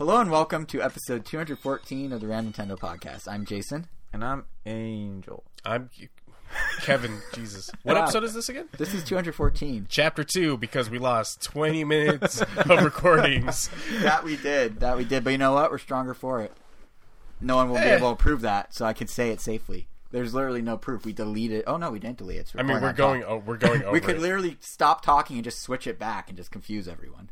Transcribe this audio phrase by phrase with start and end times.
[0.00, 3.28] Hello and welcome to episode 214 of the Random Nintendo podcast.
[3.28, 3.86] I'm Jason.
[4.14, 5.44] And I'm Angel.
[5.62, 5.90] I'm
[6.80, 7.20] Kevin.
[7.34, 8.04] Jesus, what Wow.
[8.04, 8.70] episode is this again?
[8.78, 9.86] This is 214.
[9.90, 13.68] Chapter two, because we lost 20 minutes of recordings.
[14.00, 14.80] that we did.
[14.80, 15.22] That we did.
[15.22, 15.70] But you know what?
[15.70, 16.52] We're stronger for it.
[17.42, 17.96] No one will be Eh.
[17.96, 19.86] able to prove that, so I can say it safely.
[20.12, 21.04] There's literally no proof.
[21.04, 21.64] We deleted.
[21.66, 22.40] Oh no, we didn't delete it.
[22.40, 23.20] It's I mean, recording we're on going.
[23.20, 23.30] top.
[23.30, 23.92] Oh, we're going over.
[23.92, 24.22] We could it.
[24.22, 27.28] literally stop talking and just switch it back and just confuse everyone.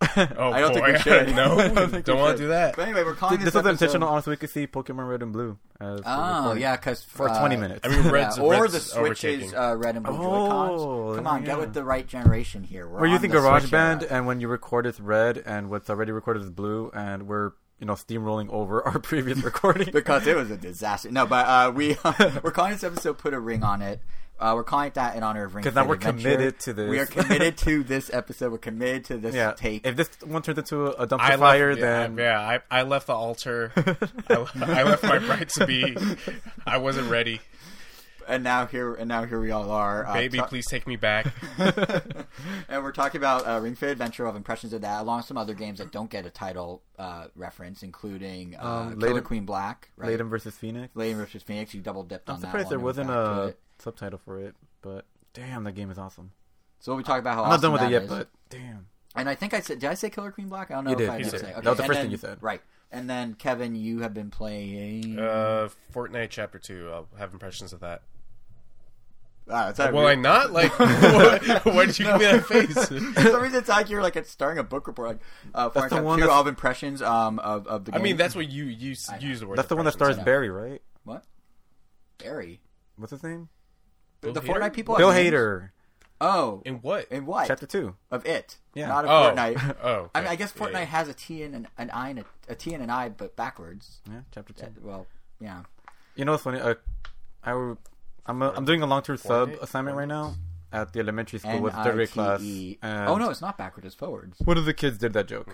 [0.16, 0.92] Oh, I don't think boy.
[0.92, 1.34] we should.
[1.36, 2.74] no, I don't think don't want to do that.
[2.74, 5.08] But anyway, we're calling This this, was episode- intentional on so we could see Pokemon
[5.08, 5.58] Red and Blue.
[5.78, 7.80] As we're Oh yeah, because For 20 minutes.
[7.84, 11.26] I mean, Red's, yeah, or Red's the Switch is uh, red and blue Oh, Come
[11.26, 11.46] on, yeah.
[11.48, 12.88] get with the right generation here.
[12.88, 15.90] We're We're on using the Switch GarageBand, and when you record it's red, and what's
[15.90, 19.90] already recorded is blue, and we're you know steamrolling over our previous recording.
[19.92, 21.10] because it was a disaster.
[21.10, 21.96] No, but uh, we
[22.42, 24.00] we're calling this episode "Put a Ring on It."
[24.40, 25.62] Uh, we're calling it that in honor of Ring.
[25.62, 26.18] 'Cause now Fit we're Adventure.
[26.22, 26.88] committed to this.
[26.90, 28.50] We are committed to this episode.
[28.52, 29.86] We're committed to this yeah, take.
[29.86, 32.82] if this one turns into a dumpster I left, fire, yeah, then yeah, I, I
[32.82, 33.70] left the altar.
[33.76, 35.94] I, I left my bride to be.
[36.66, 37.40] I wasn't ready.
[38.28, 40.06] and now here and now here we all are.
[40.06, 41.26] Uh, Baby, ta- please take me back.
[42.68, 45.36] and we're talking about uh, Ring Fit Adventure of impressions of that, along with some
[45.36, 49.44] other games that don't get a title uh, reference, including uh, Um, Killer Lady- Queen
[49.44, 50.08] Black, right?
[50.08, 50.94] Layton versus Phoenix.
[50.96, 51.74] Layton versus Phoenix.
[51.74, 53.60] You double dipped I'm surprised there wasn't a it.
[53.80, 56.32] Subtitle for it, but damn, that game is awesome.
[56.80, 58.08] So we talk about how I'm not done with it yet, is.
[58.08, 58.86] but damn.
[59.14, 60.70] And I think I said, did I say Killer Queen Black?
[60.70, 61.40] I don't know You if did, I you did did.
[61.40, 61.46] say.
[61.52, 62.38] That was the and first then- thing you said.
[62.42, 62.60] Right.
[62.92, 65.18] And then Kevin, you have been playing.
[65.18, 66.90] Uh, Fortnite Chapter Two.
[66.92, 68.02] I'll have impressions of that.
[69.48, 70.18] Ah, is that I weird?
[70.20, 70.52] not?
[70.52, 72.72] Like, what, why did you give me that face?
[72.88, 75.08] For some reason, it's like you're like it's starting a book report.
[75.08, 75.18] Like,
[75.54, 78.16] uh, That's Fortnite the one two that's- of impressions um, of of the I mean,
[78.16, 79.58] that's what you you use the word.
[79.58, 80.16] That's the one that impressions.
[80.16, 80.24] stars.
[80.24, 80.82] Barry, right?
[81.04, 81.24] what
[82.18, 82.60] Barry.
[82.96, 83.48] What's his name?
[84.20, 84.46] Bill the Hader?
[84.46, 84.96] Fortnite people.
[84.96, 85.24] Bill have?
[85.32, 85.70] Hader.
[86.22, 87.06] Oh, In what?
[87.10, 87.46] in what?
[87.46, 87.94] Chapter two.
[88.10, 88.58] of it.
[88.74, 88.88] Yeah.
[88.88, 89.76] Not of Oh, Fortnite.
[89.82, 90.10] oh.
[90.14, 90.84] I mean, I guess Fortnite yeah.
[90.84, 93.36] has a T and an, an I and a, a T and an I, but
[93.36, 94.00] backwards.
[94.06, 94.66] Yeah, chapter two.
[94.66, 95.06] That- well,
[95.40, 95.62] yeah.
[96.16, 96.60] You know what's funny?
[96.60, 96.74] Uh,
[97.42, 97.78] I w-
[98.26, 100.34] I'm a, I'm doing a long term sub assignment right now
[100.72, 102.40] at the elementary school N with third grade class.
[102.40, 103.86] I T and Oh no, it's not backwards.
[103.86, 104.36] It's forwards.
[104.44, 105.50] one of the kids did that joke.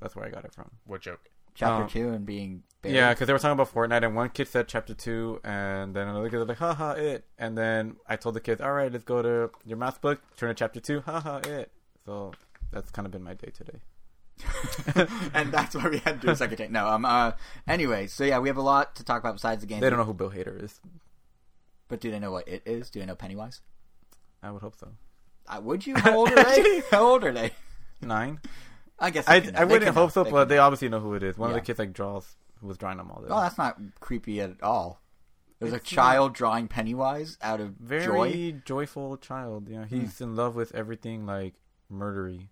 [0.00, 0.70] That's where I got it from.
[0.86, 1.20] What joke?
[1.60, 2.94] Chapter Um, two and being Barry.
[2.94, 6.08] Yeah, because they were talking about Fortnite, and one kid said chapter two, and then
[6.08, 7.26] another kid was like, haha, it.
[7.38, 10.48] And then I told the kids, all right, let's go to your math book, turn
[10.48, 11.70] to chapter two, haha, it.
[12.06, 12.32] So
[12.72, 13.80] that's kind of been my day today.
[15.34, 16.70] and that's why we had to do a second take.
[16.70, 17.32] No, um, uh,
[17.68, 19.80] anyway, so yeah, we have a lot to talk about besides the game.
[19.80, 20.80] They don't know who Bill Hader is.
[21.88, 22.88] but do they know what it is?
[22.88, 23.60] Do they know Pennywise?
[24.42, 24.88] I would hope so.
[25.46, 25.96] Uh, would you?
[25.96, 26.82] How old are they?
[26.90, 27.50] How old are they?
[28.00, 28.40] Nine?
[29.00, 29.56] I guess I, can.
[29.56, 30.08] I wouldn't hope know.
[30.08, 30.62] so, They but they know.
[30.62, 31.38] obviously know who it is.
[31.38, 33.24] One of the kids like draws, who was drawing them all.
[33.28, 35.00] Oh, that's not creepy at all.
[35.58, 38.60] There's a It's child drawing Pennywise out of Very joy.
[38.64, 39.68] joyful child.
[39.68, 40.24] Yeah, he's hmm.
[40.24, 41.54] in love with everything like
[41.92, 42.48] murdery.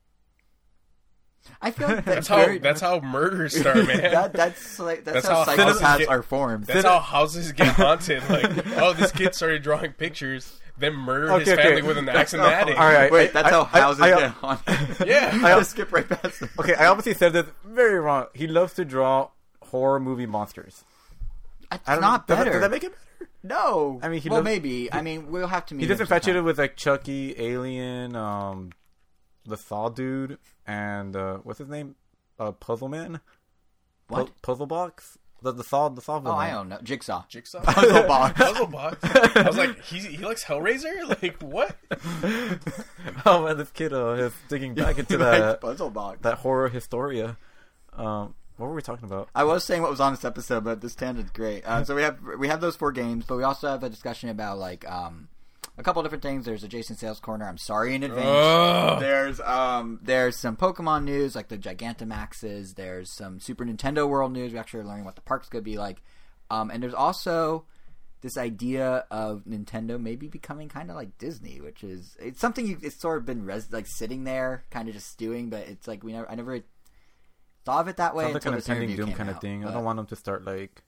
[1.60, 3.86] I feel like That's that's how that's how murders start, man.
[4.12, 6.64] that, that's like that's, That's how, how psychopaths get- are formed.
[6.66, 8.22] That's how houses get haunted.
[8.28, 11.62] Like, oh, this kid started drawing pictures, then murdered his Okay, okay.
[11.68, 12.78] family with an axe in the attic.
[12.78, 14.76] All right, wait, that's I- how I- houses I- get haunted.
[15.08, 15.30] Yeah.
[15.44, 16.50] I just skip right past them.
[16.58, 18.26] Okay, I obviously said this very wrong.
[18.34, 19.30] He loves to draw
[19.62, 20.84] horror movie monsters.
[21.72, 22.52] It's I don't not does that- better.
[22.52, 23.30] Does that make it better?
[23.42, 23.98] no.
[24.02, 24.92] I mean, he well, loves- maybe.
[24.92, 25.82] I mean, we'll have to meet.
[25.82, 26.16] He just him sometime.
[26.16, 28.70] infatuated with like Chucky, Alien, um,
[29.48, 31.94] the Saw dude, and uh, what's his name?
[32.38, 33.20] Uh, Puzzle Man.
[34.08, 34.42] Pu- What?
[34.42, 35.18] Puzzle Box.
[35.40, 36.38] The the Saw the Saw Oh, villain.
[36.38, 36.78] I don't know.
[36.82, 37.24] Jigsaw.
[37.28, 37.60] Jigsaw.
[37.62, 38.36] Puzzle box.
[38.40, 38.98] Puzzle box.
[39.04, 41.08] I was like, he he likes Hellraiser.
[41.22, 41.76] Like what?
[43.26, 46.18] oh man, this kid uh, is digging back into that puzzle box.
[46.22, 47.36] that horror historia.
[47.92, 49.28] Um, what were we talking about?
[49.34, 51.64] I was saying what was on this episode, but this tangent's great.
[51.64, 54.30] Uh, so we have we have those four games, but we also have a discussion
[54.30, 55.28] about like um,
[55.78, 56.44] a couple different things.
[56.44, 57.46] There's a Jason Sales corner.
[57.46, 58.26] I'm sorry in advance.
[58.26, 59.00] Ugh.
[59.00, 62.74] There's um there's some Pokemon news like the Gigantamaxes.
[62.74, 64.52] There's some Super Nintendo World news.
[64.52, 66.02] We're actually learning what the park's gonna be like.
[66.50, 67.64] Um, and there's also
[68.20, 72.78] this idea of Nintendo maybe becoming kind of like Disney, which is it's something you
[72.82, 75.48] it's sort of been res- like sitting there, kind of just stewing.
[75.50, 76.60] But it's like we never I never
[77.64, 79.64] thought of it that way Sounds like an impending doom kind of out, thing.
[79.64, 80.82] I don't want them to start like.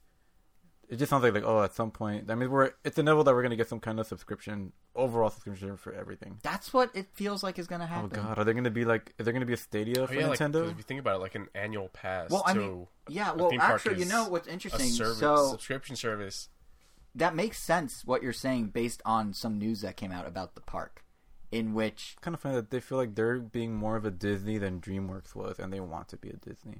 [0.91, 2.31] It just sounds like like oh at some point.
[2.31, 5.77] I mean we're it's inevitable that we're gonna get some kind of subscription overall subscription
[5.77, 6.39] for everything.
[6.43, 8.11] That's what it feels like is going to oh, happen.
[8.15, 9.15] Oh god, are they gonna be like?
[9.17, 10.69] Is there gonna be a Stadia Oh, for yeah, like, Nintendo?
[10.69, 12.31] if you think about it, like an annual pass.
[12.31, 13.33] Well, I mean, yeah.
[13.33, 14.89] Well, actually, you know what's a interesting?
[14.89, 16.49] service, So subscription service.
[17.15, 20.61] that makes sense what you're saying based on some news that came out about the
[20.61, 21.05] park,
[21.53, 24.59] in which kind of funny that they feel like they're being more of a Disney
[24.59, 26.79] than DreamWorks was, and they want to be a Disney.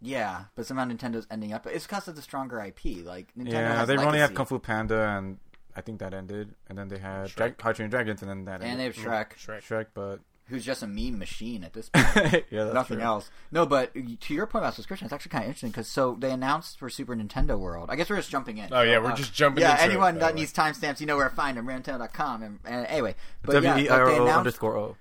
[0.00, 1.66] Yeah, but somehow Nintendo's ending up.
[1.66, 3.04] It's because of the stronger IP.
[3.04, 4.34] Like Nintendo yeah, has they only have legacy.
[4.34, 5.38] Kung Fu Panda, and
[5.76, 7.60] I think that ended, and then they had Dra- Shrek.
[7.60, 9.36] How to Train Dragons, and then that and they have Shrek.
[9.36, 9.60] Shrek.
[9.62, 12.44] Shrek, but who's just a meme machine at this point.
[12.50, 13.06] yeah, that's Nothing true.
[13.06, 13.30] else.
[13.52, 16.32] No, but to your point about subscription, it's actually kind of interesting because so they
[16.32, 17.88] announced for Super Nintendo World.
[17.88, 18.68] I guess we're just jumping in.
[18.72, 20.40] Oh, yeah, So, we're uh, just jumping Yeah, into it, anyone by that the way.
[20.40, 21.66] needs timestamps, you know where to find them.
[21.66, 22.42] Nintendo.com.
[22.42, 24.96] And, and anyway, but W yeah, E like they announced underscore O.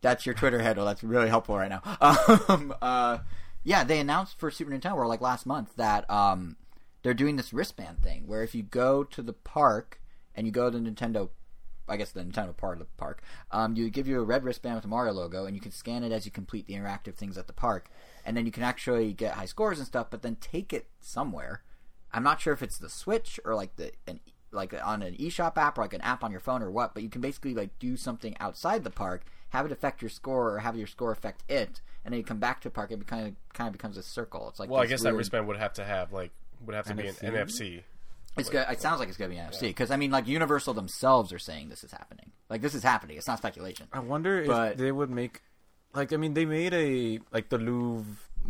[0.00, 0.84] that's your Twitter handle.
[0.86, 1.82] That's really helpful right now.
[2.48, 3.18] Um, uh,
[3.62, 6.56] yeah, they announced for Super Nintendo World like last month that um,
[7.02, 10.00] they're doing this wristband thing where if you go to the park
[10.34, 11.30] and you go to the Nintendo,
[11.88, 14.76] I guess the Nintendo part of the park, um, you give you a red wristband
[14.76, 17.36] with the Mario logo and you can scan it as you complete the interactive things
[17.36, 17.90] at the park,
[18.24, 20.08] and then you can actually get high scores and stuff.
[20.10, 21.62] But then take it somewhere.
[22.12, 24.20] I'm not sure if it's the Switch or like the an
[24.52, 27.02] like on an eShop app or like an app on your phone or what, but
[27.02, 30.58] you can basically like do something outside the park, have it affect your score or
[30.60, 32.90] have your score affect it, and then you come back to the park.
[32.90, 34.48] It kind of kind of becomes a circle.
[34.48, 36.30] It's like Well, I guess that weird- wristband would have to have like
[36.64, 37.82] would have to be an NFC.
[38.36, 38.64] It's good.
[38.70, 41.32] It sounds like it's going to be an NFC because I mean, like Universal themselves
[41.32, 42.30] are saying this is happening.
[42.48, 43.16] Like this is happening.
[43.16, 43.88] It's not speculation.
[43.92, 45.42] I wonder But- if they would make,
[45.94, 48.06] like, I mean, they made a like the Louvre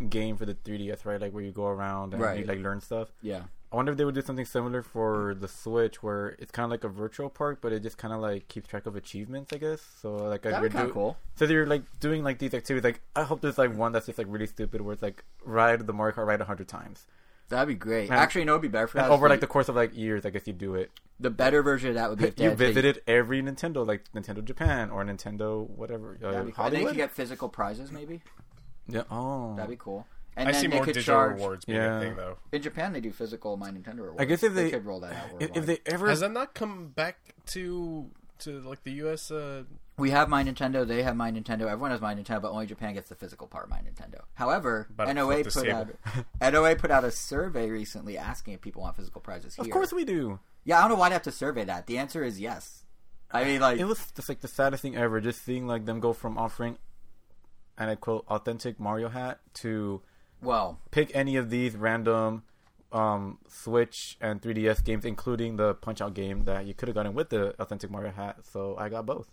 [0.09, 1.19] game for the 3DS, right?
[1.19, 2.39] Like where you go around and Right.
[2.39, 3.09] you like learn stuff.
[3.21, 3.43] Yeah.
[3.71, 6.71] I wonder if they would do something similar for the Switch, where it's kind of
[6.71, 9.57] like a virtual park, but it just kind of like keeps track of achievements, I
[9.57, 9.81] guess.
[10.01, 11.17] So like, as That'd you're be kind do- cool.
[11.35, 12.83] So you're like doing like these activities.
[12.83, 15.87] Like I hope there's like one that's just like really stupid, where it's like ride
[15.87, 17.05] the Mario Kart ride a hundred times,
[17.47, 18.09] That'd be great.
[18.09, 19.09] And- Actually, know, it'd be better for that.
[19.09, 20.89] over like the, course of like years, I guess you do it.
[21.19, 24.03] the better version of that would be if they You had- visited every Nintendo, like
[24.13, 26.17] Nintendo Japan or Nintendo whatever.
[26.23, 26.65] Uh, That'd be cool.
[26.65, 26.89] And then you Hollywood.
[26.89, 28.21] could get physical prizes, maybe.
[28.87, 29.03] yeah.
[29.11, 29.55] Oh.
[29.55, 30.05] That'd be cool.
[30.37, 31.35] And I then see they more could digital charge.
[31.35, 31.97] rewards being Yeah.
[31.97, 32.37] a thing though.
[32.51, 34.19] In Japan, they do physical My Nintendo rewards.
[34.21, 35.41] I guess if they- could roll that out.
[35.41, 37.17] if, if they ever Has that not come back
[37.47, 39.29] to to like the U.S.
[39.29, 39.63] Uh,
[39.97, 40.87] We have My Nintendo.
[40.87, 41.63] They have My Nintendo.
[41.69, 43.69] Everyone has My Nintendo, but only Japan gets the physical part.
[43.69, 44.21] My Nintendo.
[44.33, 45.89] However, About to NOA put this out.
[46.53, 49.63] NOA put out a survey recently asking if people want physical prizes here.
[49.65, 50.39] Of course we do.
[50.63, 51.85] Yeah, I don't know why they have to survey that.
[51.85, 52.83] The answer is yes.
[53.31, 55.99] I mean, like, It was just like the saddest thing ever, just seeing like them
[55.99, 56.77] go from offering,
[57.77, 60.01] and I quote, authentic Mario hat to
[60.41, 62.43] well, pick any of these random
[62.91, 67.13] um, Switch and 3DS games, including the Punch Out game that you could have gotten
[67.13, 68.37] with the authentic Mario hat.
[68.43, 69.29] So I got both.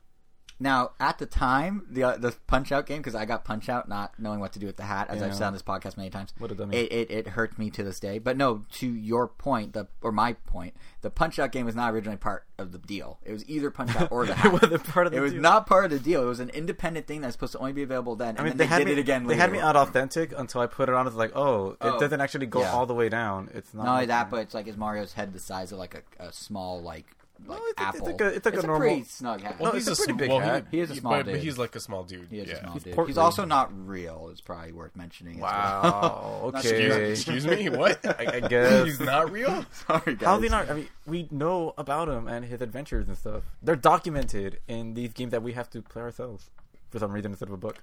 [0.61, 3.89] Now at the time, the uh, the Punch Out game because I got Punch Out
[3.89, 6.11] not knowing what to do with the hat, as I've said on this podcast many
[6.11, 6.33] times.
[6.39, 6.79] What did that mean?
[6.81, 8.19] It, it it hurt me to this day.
[8.19, 11.93] But no, to your point, the or my point, the Punch Out game was not
[11.93, 13.19] originally part of the deal.
[13.25, 14.47] It was either Punch Out or the hat.
[14.47, 15.41] it wasn't part of the It was deal.
[15.43, 16.23] not part of the deal.
[16.23, 18.37] It was an independent thing that's supposed to only be available then.
[18.39, 19.41] I mean, then they, they, had did me, it again They later.
[19.43, 21.07] had me out authentic until I put it on.
[21.07, 22.73] It's like, oh, it Oh, doesn't actually go yeah.
[22.73, 23.49] all the way down.
[23.55, 23.85] It's not.
[23.85, 26.25] Not only like that, but it's like is Mario's head the size of like a,
[26.27, 27.07] a small like
[27.47, 28.07] like it's- it's apple?
[28.07, 29.59] like a- it's like a normal- pretty snug hat.
[29.61, 30.67] well, No, he's a, a pretty sm- big well, hat.
[30.71, 31.37] He is a small but, dude.
[31.41, 32.29] he's like a small dude.
[32.31, 32.55] he is yeah.
[32.55, 32.95] a small He's dude.
[32.95, 33.11] portly.
[33.13, 34.29] He's also not real.
[34.33, 35.37] It's probably worth mentioning.
[35.37, 35.53] as well.
[35.53, 36.41] wow.
[36.59, 37.11] Okay.
[37.11, 37.69] Excuse, excuse me.
[37.79, 38.05] What?
[38.05, 38.85] I, I guess.
[38.87, 39.65] He's not real.
[39.87, 40.27] Sorry, guys.
[40.27, 40.69] How's he not?
[40.71, 43.43] I mean, we know about him and his adventures and stuff.
[43.63, 46.51] They're documented in these games that we have to play ourselves
[46.91, 47.83] for some reason instead of a book.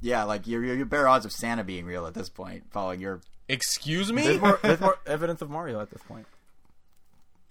[0.00, 3.20] Yeah, like you're you're better odds of Santa being real at this point, following your.
[3.48, 4.22] Excuse me.
[4.22, 6.26] There's more, there's more evidence of Mario at this point.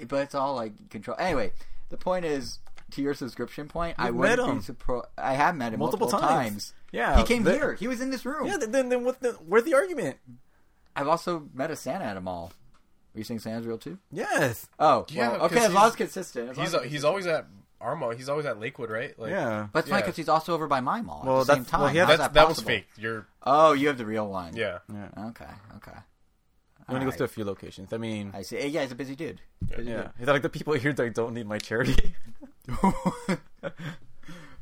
[0.07, 1.15] But it's all like control.
[1.19, 1.51] Anyway,
[1.89, 2.59] the point is
[2.91, 3.95] to your subscription point.
[3.97, 4.61] I You've wouldn't met be him.
[4.61, 5.05] surprised.
[5.17, 6.49] I have met him Multiple multiple, times.
[6.49, 6.73] times.
[6.91, 7.73] Yeah, he came the- here.
[7.75, 8.47] He was in this room.
[8.47, 10.17] Yeah, then then, then what's the where's the argument?
[10.95, 12.51] I've also met a Santa at a mall.
[13.15, 13.97] Are you saying Santa's real too?
[14.11, 14.67] Yes.
[14.79, 15.55] Oh, Yeah, well, okay.
[15.55, 16.49] 'cause As long as consistent.
[16.51, 17.45] As He's as he's always at
[17.81, 18.15] Armo.
[18.15, 19.17] He's always at Lakewood, right?
[19.19, 19.67] Like, Yeah.
[19.73, 20.05] But it's funny Yeah.
[20.05, 21.81] because he's also over by my mall Well, at the same time.
[21.81, 22.87] well, he had- That, that, that was fake.
[22.97, 24.55] You're Oh, you have the real one.
[24.55, 24.79] yeah.
[24.93, 25.07] Yeah.
[25.29, 25.45] Okay.
[25.77, 25.97] Okay.
[26.91, 27.17] He only goes Alright.
[27.19, 27.93] to a few locations.
[27.93, 28.67] I mean, I see.
[28.67, 29.39] Yeah, he's a busy dude.
[29.65, 30.09] Busy yeah.
[30.19, 32.13] He's like the people here that don't need my charity.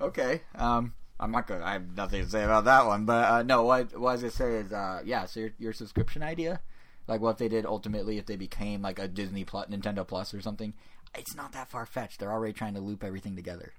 [0.01, 0.41] okay.
[0.53, 1.65] Um, I'm not gonna.
[1.65, 3.05] I have nothing to say about that one.
[3.05, 5.25] But uh, no, what, what I was gonna say is, uh, yeah.
[5.25, 6.61] So your, your subscription idea,
[7.07, 10.41] like what they did ultimately, if they became like a Disney Plus, Nintendo Plus, or
[10.41, 10.75] something,
[11.17, 12.19] it's not that far fetched.
[12.19, 13.73] They're already trying to loop everything together.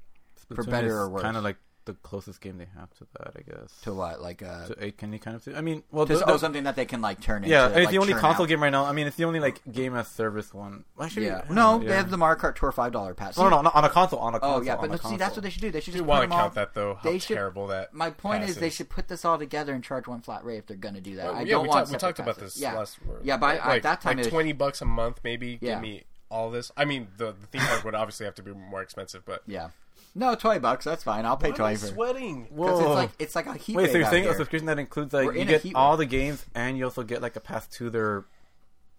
[0.52, 1.22] For better or worse.
[1.22, 1.58] Kind of like
[1.92, 3.72] the closest game they have to that, I guess.
[3.82, 4.20] To what?
[4.20, 5.56] Like uh, To eight, can you kind of?
[5.56, 7.50] I mean, well, to the- oh, something that they can like turn into.
[7.50, 8.48] yeah, it's like, the only console out.
[8.48, 8.84] game right now.
[8.84, 10.84] I mean, it's the only like game as service one.
[11.00, 11.42] Actually, Yeah.
[11.48, 13.36] No, don't they have the Mario Kart Tour five dollar pass.
[13.36, 14.18] No, no, no, on a console.
[14.20, 14.60] On a console.
[14.60, 15.70] Oh yeah, but no, see, that's what they should do.
[15.70, 16.42] They should just want to all.
[16.42, 17.92] count that though, how they should- terrible that.
[17.92, 20.66] My point is, they should put this all together and charge one flat rate if
[20.66, 21.26] they're going to do that.
[21.26, 21.86] Well, I yeah, don't we, want.
[21.88, 22.98] talked- we talked about this Yeah, last.
[23.22, 26.70] yeah, but at that time like twenty bucks a month, maybe give me all this.
[26.76, 29.70] I mean, the, the theme park would obviously have to be more expensive, but yeah.
[30.14, 30.84] No, twenty bucks.
[30.84, 31.24] That's fine.
[31.24, 31.86] I'll pay Why am I twenty for.
[31.86, 32.42] sweating.
[32.44, 32.78] Because Whoa.
[32.78, 35.12] it's like it's like a heat Wait, so you're out saying a subscription that includes
[35.14, 35.98] like We're you in a get heat all wave.
[36.00, 38.24] the games and you also get like a pass to their.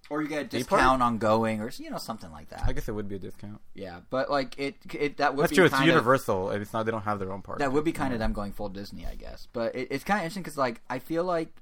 [0.09, 0.79] or you get a Day part?
[0.79, 2.63] discount on going, or you know something like that.
[2.65, 3.59] I guess it would be a discount.
[3.73, 5.65] Yeah, but like it, it that would That's be true.
[5.65, 6.49] It's kind of- Universal.
[6.51, 6.85] and It's not.
[6.85, 7.59] They don't have their own part.
[7.59, 9.47] That would be kind of them going full Disney, I guess.
[9.51, 11.53] But it, it's kind of interesting because, like, I feel like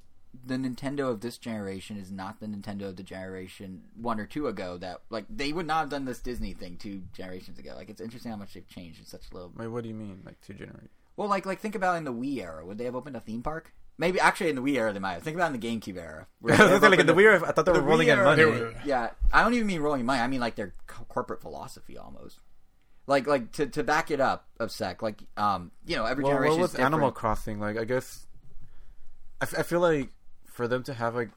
[0.45, 4.47] the Nintendo of this generation is not the Nintendo of the generation one or two
[4.47, 4.77] ago.
[4.77, 7.73] That like they would not have done this Disney thing two generations ago.
[7.75, 9.51] Like, it's interesting how much they've changed in such a little.
[9.55, 10.21] Wait, what do you mean?
[10.25, 10.89] Like two generations?
[11.17, 13.41] Well, like like think about in the Wii era, would they have opened a theme
[13.41, 13.73] park?
[13.97, 15.13] Maybe actually in the Wii era they might.
[15.15, 15.23] have.
[15.23, 16.25] Think about in the GameCube era.
[16.41, 17.71] Would I they was have gonna say, like in the a- Wii, I thought they
[17.73, 18.45] were the rolling in money.
[18.45, 20.21] Were- Yeah, I don't even mean rolling money.
[20.21, 22.39] I mean like their co- corporate philosophy almost.
[23.07, 25.01] Like like to to back it up of sec.
[25.01, 27.11] Like um you know every Well, generation what was Animal.
[27.11, 27.77] Crossing like?
[27.77, 28.25] I guess
[29.41, 30.11] I, f- I feel like
[30.59, 31.29] for them to have like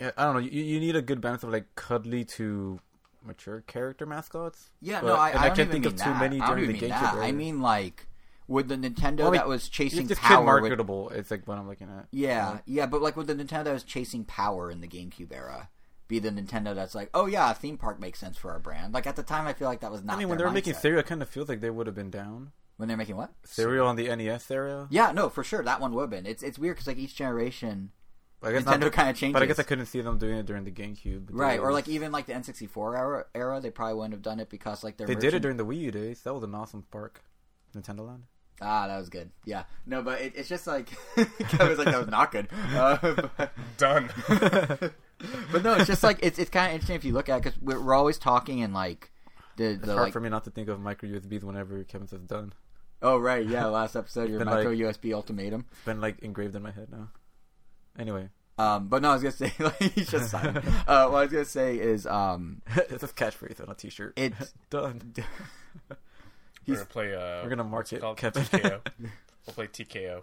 [0.00, 0.40] yeah, I don't know.
[0.40, 2.80] You, you need a good balance of like cuddly to
[3.22, 4.70] mature character mascots.
[4.80, 6.18] Yeah, But- no, I, I, I can't think of too that.
[6.20, 7.24] many I during the GameCube era.
[7.24, 8.06] I mean like
[8.48, 10.40] with the Nintendo Well, like, that was chasing It's power.
[10.54, 11.10] with- marketable.
[11.10, 12.08] It's like what I'm looking at.
[12.10, 15.68] yeah, yeah, but like with the Nintendo that was chasing power in the GameCube era.
[16.08, 18.92] Be the Nintendo that's like, oh yeah, a theme park makes sense for our brand.
[18.92, 20.16] Like at the time, I feel like that was not.
[20.16, 20.80] I mean, when they were making mindset.
[20.80, 22.50] cereal, it kind of feels like they would have been down.
[22.78, 23.30] when they're making what?
[23.44, 24.88] Cereal on the NES era.
[24.90, 26.26] Yeah, no, for sure, that one would have been.
[26.26, 27.92] It's it's weird because like each generation,
[28.42, 29.34] I guess Nintendo kind of changes.
[29.34, 31.28] But I guess I couldn't see them doing it during the GameCube.
[31.30, 34.48] right, or like even like the N64 era, era, they probably wouldn't have done it
[34.48, 36.22] because like their they did it during the Wii U days.
[36.22, 37.22] That was an awesome park,
[37.76, 38.24] Nintendo Land.
[38.62, 39.30] Ah, that was good.
[39.44, 42.48] Yeah, no, but it, it's just like I was like that was not good.
[42.52, 44.10] Uh, but, Done.
[44.28, 47.58] but no, it's just like it's it's kind of interesting if you look at because
[47.60, 49.10] we're, we're always talking and like
[49.56, 52.22] the It's hard like for me not to think of micro USBs whenever Kevin says
[52.22, 52.52] done.
[53.02, 55.66] oh right yeah last episode your micro like- USB ultimatum.
[55.72, 57.08] It's been like engraved in my head now.
[58.00, 60.64] Anyway, Um, but no, I was gonna say like he's just silent.
[60.88, 64.14] Uh, what I was gonna say is um, it's a catchphrase on a T-shirt.
[64.16, 65.14] it's done.
[66.66, 67.14] We're gonna play.
[67.14, 68.16] Uh, We're gonna mark what's it it.
[68.16, 68.42] Kevin.
[68.44, 68.80] TKO.
[69.46, 70.22] We'll play TKO.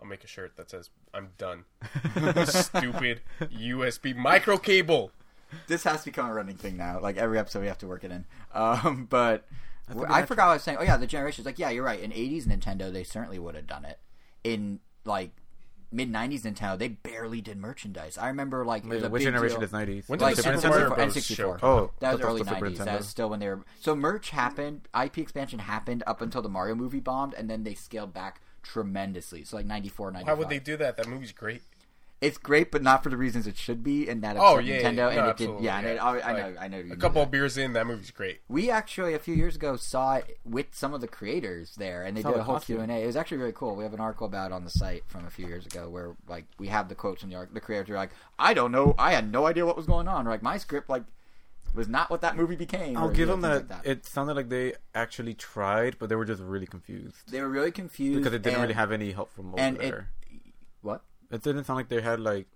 [0.00, 1.64] I'll make a shirt that says "I'm done."
[2.46, 5.12] Stupid USB micro cable.
[5.66, 7.00] this has to become a running thing now.
[7.00, 8.24] Like every episode, we have to work it in.
[8.54, 9.46] Um, but
[10.08, 10.78] I I, forgot what I was saying.
[10.80, 11.46] Oh yeah, the generations.
[11.46, 12.00] Like yeah, you're right.
[12.00, 13.98] In '80s Nintendo, they certainly would have done it.
[14.44, 15.30] In like
[15.92, 18.16] mid '90s Nintendo, they barely did merchandise.
[18.18, 19.64] I remember like it was a Which big generation deal.
[19.64, 20.08] is nineties?
[20.08, 21.16] When did Like the Super Super Mario Nintendo Bros.
[21.16, 21.36] N64.
[21.36, 21.58] show?
[21.62, 22.84] Oh, That was early it was '90s.
[22.84, 23.60] That was still when they were.
[23.80, 24.88] So merch happened.
[25.00, 29.44] IP expansion happened up until the Mario movie bombed, and then they scaled back tremendously.
[29.44, 30.26] So like '94, '95.
[30.26, 30.96] Why would they do that?
[30.96, 31.62] That movie's great.
[32.22, 34.82] It's great, but not for the reasons it should be, and that Oh yeah, Nintendo,
[34.82, 35.64] yeah, and no, it absolutely, did.
[35.64, 36.78] Yeah, and it, I, I know, Like, I know.
[36.78, 37.26] you A couple that.
[37.26, 38.40] of beers in, that movie's great.
[38.48, 42.16] We actually a few years ago saw it with some of the creators there, and
[42.16, 42.60] they Saw did a whole.
[42.60, 43.02] Q and A.
[43.02, 43.74] It was actually really cool.
[43.74, 46.14] We have an article about it on the site from a few years ago where
[46.28, 47.48] like we have the quotes from the.
[47.52, 48.94] The creators are like, "I don't know.
[48.98, 50.26] I had no idea what was going on.
[50.26, 51.02] Or, like my script like
[51.74, 53.86] was not what that movie became." I'll give them that, like that.
[53.86, 57.72] It sounded like they actually tried, but they were just really confused They were really
[57.72, 59.90] confused because it didn't and- really have any help from over and there.
[59.96, 60.04] what?
[61.32, 62.46] It, didn't sound like they had like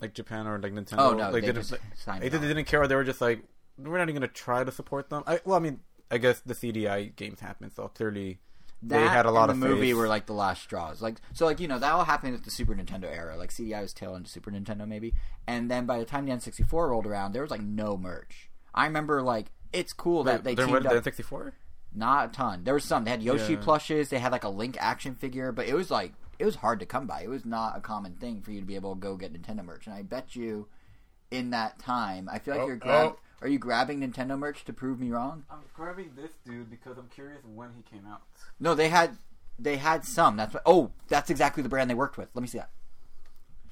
[0.00, 0.96] like Japan or like Nintendo.
[0.98, 1.70] Oh no, like they didn't.
[1.70, 2.54] like, they did- they off.
[2.54, 2.86] didn't care.
[2.88, 3.42] They were just like,
[3.78, 5.22] we're not even gonna try to support them.
[5.26, 8.38] I, well, I mean, I guess the CDI games happened, so clearly
[8.82, 9.94] That they had a lot of the movie faith.
[9.96, 11.00] were like the last straws.
[11.00, 13.36] Like so, like you know that all happened with the Super Nintendo era.
[13.36, 15.14] Like CDI was tail into Super Nintendo maybe,
[15.46, 18.50] and then by the time the N64 rolled around, there was like no merch.
[18.74, 21.04] I remember like it's cool that they teamed was the up.
[21.04, 21.52] N64.
[21.96, 22.64] Not a ton.
[22.64, 23.04] There was some.
[23.04, 23.60] They had Yoshi Yeah.
[23.60, 24.08] plushes.
[24.08, 26.86] They had like a Link action figure, but it was like it was hard to
[26.86, 27.22] come by.
[27.22, 29.64] It was not a common thing for you to be able to go get Nintendo
[29.64, 29.86] merch.
[29.86, 30.66] And I bet you,
[31.30, 33.12] in that time, I feel like Oh, you're grab.
[33.14, 33.18] oh.
[33.42, 35.44] Are you grabbing Nintendo merch to prove me wrong?
[35.50, 38.22] I'm grabbing this dude because I'm curious when he came out.
[38.58, 39.18] No, they had
[39.58, 40.36] they had some.
[40.36, 42.28] That's what, oh, that's exactly the brand they worked with.
[42.34, 42.70] Let me see that.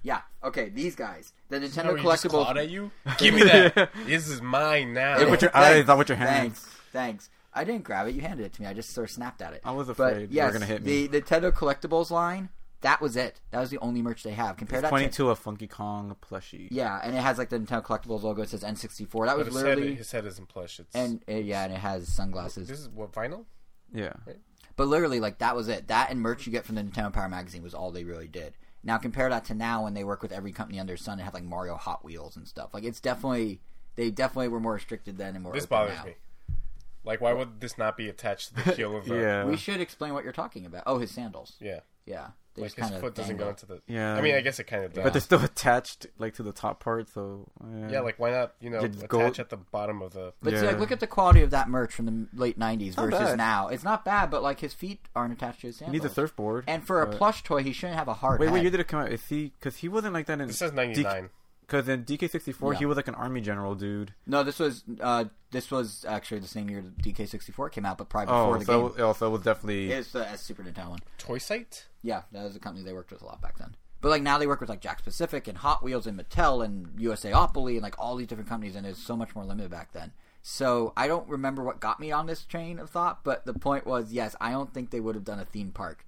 [0.03, 0.21] Yeah.
[0.45, 2.57] Okay, these guys, the Nintendo No, he just collectibles.
[2.57, 2.91] at you.
[3.19, 3.91] Give me that.
[4.07, 5.19] this is mine now.
[5.21, 6.59] It with your Thanks, eyes, not with your hands.
[6.59, 6.67] Thanks.
[6.93, 7.31] Thanks.
[7.55, 8.15] I didn't grab it.
[8.15, 8.69] You handed it to me.
[8.69, 9.61] I just sort of snapped at it.
[9.65, 11.07] I was But afraid you yes, were gonna hit me.
[11.07, 12.49] the Nintendo collectibles line.
[12.81, 13.41] That was it.
[13.53, 14.57] That was the only merch they have.
[14.57, 16.67] Compared It's that pointing to to a Funky Kong plushie.
[16.73, 18.43] yeah, and it has like the Nintendo collectibles logo.
[18.43, 19.27] It says N64.
[19.27, 20.81] That But was his head, literally his head isn't plush.
[20.81, 22.67] It's and uh, yeah, and it has sunglasses.
[22.69, 23.45] this is what vinyl.
[23.93, 24.15] Yeah.
[24.75, 25.89] But literally, like that was it.
[25.89, 28.55] That and merch you get from the Nintendo Power magazine was all they really did.
[28.83, 31.23] Now compare that to now when they work with every company under the sun and
[31.23, 32.71] have like Mario Hot Wheels and stuff.
[32.75, 33.61] Like it's definitely
[33.95, 35.53] they definitely were more restricted then and more.
[35.53, 36.05] This open bothers now.
[36.07, 36.15] me.
[37.05, 39.17] Like, why would this not be attached to the heel of the?
[39.17, 39.45] Yeah.
[39.45, 40.85] We should explain what you're talking about.
[40.87, 41.57] Oh, his sandals.
[41.61, 41.81] yeah.
[42.05, 43.81] Yeah, they Like his kind of foot doesn't go into the.
[43.87, 44.15] Yeah.
[44.17, 45.05] I mean, I guess it kind of does.
[45.05, 47.91] But they're still attached like to the top part, so yeah.
[47.93, 48.55] yeah, like why not?
[48.61, 50.33] You know, Just attach go- at the bottom of the.
[50.43, 53.11] But see, like, look at the quality of that merch from the late '90s versus
[53.21, 53.39] bad.
[53.39, 53.69] now.
[53.69, 56.03] It's not bad, but like his feet aren't attached to his he sandals.
[56.03, 56.65] needs a surfboard.
[56.67, 58.55] And for a plush toy, he shouldn't have a hard Wait, head.
[58.55, 59.13] wait, you did it come out?
[59.13, 59.53] Is he?
[59.61, 60.49] Because he wasn't like that in.
[60.49, 61.31] This says ninety nine.
[61.73, 62.79] Because in DK64, Yeah.
[62.81, 64.13] he was like an army general dude.
[64.27, 68.35] No, this was uh, this was actually the same year DK64 came out, but probably
[68.35, 69.07] Oh, before the so game.
[69.07, 69.91] also it was definitely.
[69.91, 70.99] It's the uh, Super Nintendo one.
[71.17, 71.87] Toy site.
[72.03, 73.75] Yeah, that was a company they worked with a lot back then.
[74.03, 76.89] But like now they work with like Jakks Pacific and Hot Wheels and Mattel and
[76.99, 80.13] USAopoly and like all these different companies, and it's so much more limited back then.
[80.43, 83.87] So I don't remember what got me on this train of thought, but the point
[83.87, 86.05] was, yes, I don't think they would have done a theme park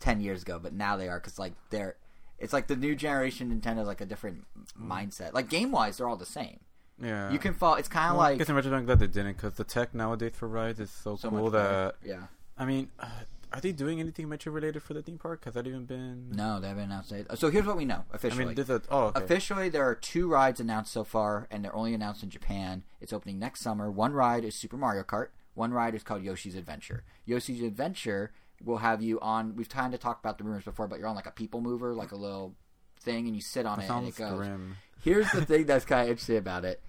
[0.00, 1.94] ten years ago, but now they are because like they're,
[2.38, 4.44] it's like the new generation Nintendo's like a different
[4.80, 5.32] mindset.
[5.32, 6.60] Like game wise, they're all the same.
[7.02, 7.30] yeah.
[7.30, 7.74] You can fall.
[7.74, 9.94] It's kind of Well, I like guess I'm actually glad they didn't, because the tech
[9.94, 12.20] nowadays for rides is so, so cool much that better.
[12.20, 12.26] yeah.
[12.56, 13.06] I mean, uh,
[13.52, 15.44] are they doing anything Metroid related for the theme park?
[15.46, 16.30] Has that even been?
[16.32, 17.26] No, they haven't announced it.
[17.38, 18.44] So here's what we know I officially.
[18.46, 19.24] mean, there's a oh okay.
[19.24, 22.82] Officially, there are two rides announced so far, and they're only announced in Japan.
[23.00, 23.90] It's opening next summer.
[23.90, 25.28] One ride is Super Mario Kart.
[25.54, 27.04] One ride is called Yoshi's Adventure.
[27.24, 28.32] Yoshi's Adventure
[28.64, 29.54] will have you on.
[29.56, 31.94] We've kind of talked about the rumors before, but you're on like a people mover,
[31.94, 32.54] like a little
[33.00, 34.36] thing, and you sit on That it, and it goes.
[34.36, 34.76] grim.
[35.02, 36.82] Here's the thing that's kind of interesting about it.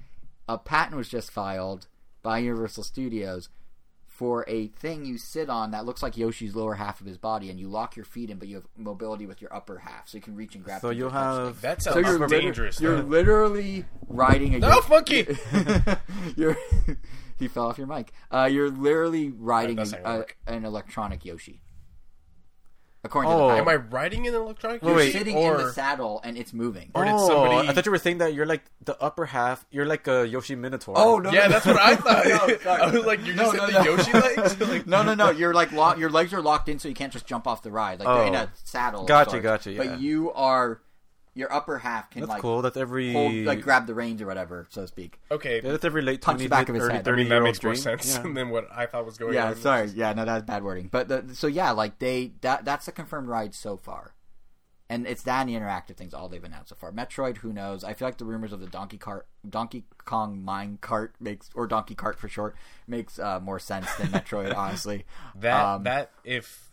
[0.48, 1.88] A patent was just filed
[2.24, 3.50] by Universal Studios
[4.08, 7.50] for a thing you sit on that looks like Yoshi's lower half of his body,
[7.50, 10.18] and you lock your feet in, but you have mobility with your upper half, so
[10.18, 10.82] you can reach and grab.
[10.82, 11.62] So you'll have things.
[11.62, 12.82] That So you're liter- dangerous.
[12.82, 15.28] You're literally riding a No, Yoshi- monkey!
[16.36, 16.58] you're
[17.40, 18.12] he fell off your mic.
[18.32, 20.38] Uh, you're literally riding That's a, not gonna a, work.
[20.48, 21.62] an electronic Yoshi.
[23.02, 23.48] According Oh.
[23.48, 23.68] to the Am.
[23.70, 25.12] I riding an electronic Wait, you're wait.
[25.14, 26.92] sitting or in the saddle and it's moving.
[26.94, 29.66] Or did oh, somebody- I thought you were saying that you're like the upper half.
[29.72, 30.96] You're like a Yoshi Minotaur.
[30.98, 31.32] Oh no!
[31.32, 31.74] yeah, no, that's no.
[31.76, 32.26] what I thought.
[32.66, 32.72] No.
[32.72, 33.80] I was like, you're No, just no, in no.
[33.80, 34.60] the Yoshi legs.
[34.70, 35.30] Like, no, no, no.
[35.32, 37.72] You're like lo- your legs are locked in, so you can't just jump off the
[37.72, 38.00] ride.
[38.02, 38.40] Like they're in Oh.
[38.40, 39.06] a saddle.
[39.06, 39.78] Gotcha, gotcha, yeah.
[39.78, 40.82] But you are
[41.40, 42.62] your upper half can that's like cool.
[42.62, 45.20] That's every hold, like grab the reins or whatever, so to speak.
[45.32, 47.06] okay, Yeah, that's every late Punch the back of his early head.
[47.06, 47.82] 30 I mean that makes more dream.
[47.82, 48.22] sense Yeah.
[48.34, 49.56] than what I thought was going Yeah, on.
[49.56, 49.88] sorry.
[49.96, 50.90] Yeah, no, that's bad wording.
[50.92, 54.14] But the, so yeah, like they that that's a confirmed ride so far,
[54.90, 56.92] and it's that and the interactive things all they've announced so far.
[56.92, 57.84] Metroid, who knows?
[57.84, 61.68] I feel like the rumors of the Donkey Cart, Donkey Kong Mine Cart makes or
[61.68, 62.56] Donkey Cart for short
[62.88, 65.06] makes uh, more sense than Metroid, honestly.
[65.36, 66.72] That Um, that if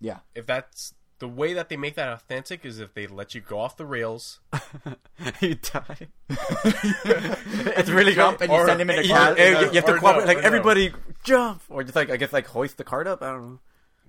[0.00, 0.94] Yeah, if that's
[1.24, 3.86] the way that they make that authentic is if they let you go off the
[3.86, 4.40] rails.
[5.40, 6.08] you die.
[6.28, 9.38] it's really jump and you Or- send him in a you, cart.
[9.38, 10.22] you- you have to cooperate.
[10.22, 10.46] no, like or no.
[10.46, 13.22] everybody jump, or just like I guess like hoist the cart up.
[13.22, 13.60] I don't know.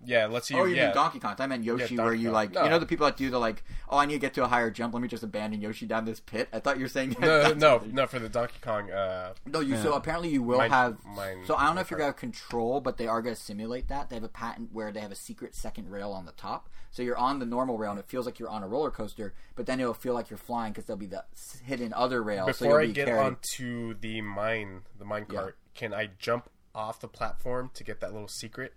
[0.05, 0.57] Yeah, it lets you.
[0.59, 0.85] Oh, you yeah.
[0.87, 1.35] mean Donkey Kong?
[1.39, 2.33] I meant Yoshi, Yeah, where you Kong.
[2.33, 2.63] like, No.
[2.63, 4.47] you know, the people that do the like, oh, I need to get to a
[4.47, 4.93] higher jump.
[4.93, 6.47] Let me just abandon Yoshi down this pit.
[6.53, 8.91] I thought you were saying no, no, no, for the Donkey Kong.
[8.91, 9.77] Uh, No, you.
[9.77, 10.97] So apparently you will Mine- have.
[11.05, 12.15] mine- so I don't know if you're part.
[12.17, 14.09] gonna control, but they are gonna simulate that.
[14.09, 16.69] They have a patent where they have a secret second rail on the top.
[16.91, 19.33] So you're on the normal rail and it feels like you're on a roller coaster,
[19.55, 21.25] but then it'll feel like you're flying because there'll be the
[21.65, 22.45] hidden other rail.
[22.45, 23.19] so before you'll I be get carried.
[23.25, 25.39] onto the mine, the mine Yeah.
[25.39, 28.73] cart, can I jump off the platform to get that little secret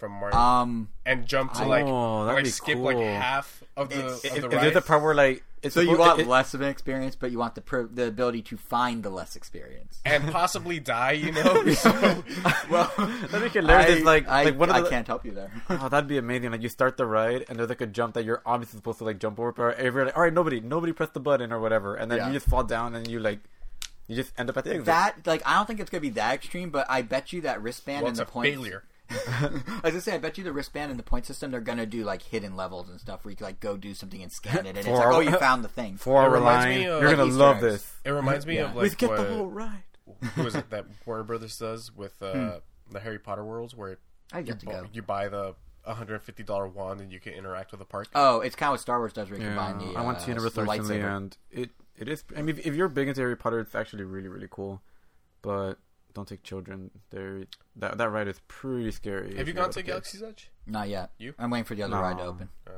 [0.00, 0.88] from Mario Um.
[1.06, 2.84] and jump to Oh, like, that'd like skip cool.
[2.86, 4.66] like half of the It's- of Is, the is ride?
[4.66, 7.30] it the part where like it's So you want it- less of an experience, but
[7.30, 10.00] you want the pri- the ability to find the less experience.
[10.06, 11.12] and possibly die?
[11.12, 11.70] You know.
[11.74, 11.90] So,
[12.70, 13.90] well, That'd be hilarious.
[13.90, 15.52] I, It's like- I, like one of I the- can't help you there.
[15.68, 16.50] Oh, that'd be amazing!
[16.50, 19.04] Like you start the ride, and there's like a jump that you're obviously supposed to
[19.04, 19.50] like jump over.
[19.68, 22.26] Or everybody, like, all right, nobody, nobody press the button or whatever, and then Yeah.
[22.28, 23.40] you just fall down, and you like,
[24.06, 24.86] you just end up at the exit.
[24.86, 27.62] that like I don't think it's gonna be that extreme, but I bet you that
[27.62, 28.56] wristband well, and it's the a points.
[28.56, 28.82] failure.
[29.10, 29.50] I
[29.82, 32.04] was gonna say, I bet you the wristband and the point system, they're gonna do
[32.04, 34.68] like hidden levels and stuff where you can like go do something and scan it,
[34.70, 35.96] and it's like, For- oh, you found the thing.
[35.96, 36.78] Four It hour reminds line.
[36.78, 37.62] me of, You're like, gonna Easter love eggs.
[37.64, 37.92] this.
[38.04, 38.64] It reminds me Yeah.
[38.70, 39.82] of we like get what, the whole ride.
[40.34, 43.98] who is it that Warner Brothers does with uh, the Harry Potter worlds, where
[44.32, 44.86] I you, get to go.
[44.92, 45.54] you buy the
[45.88, 48.08] $150 wand and you can interact with the park.
[48.14, 49.98] Oh, it's kind of what Star Wars does, where you Yeah, combine the.
[49.98, 51.16] I went uh, to Universal the recently, lightsaber.
[51.16, 52.24] and it it is.
[52.36, 54.82] I mean, if, if you're big into Harry Potter, it's actually really really cool.
[55.42, 55.74] But
[56.14, 56.90] don't take children.
[57.10, 57.44] There,
[57.76, 59.36] that that ride is pretty scary.
[59.36, 59.82] Have you gone to.
[59.82, 60.50] Galaxy's Edge?
[60.66, 61.10] Not yet.
[61.18, 61.34] You?
[61.38, 62.48] I'm waiting for the other ride to open.
[62.66, 62.74] Yeah.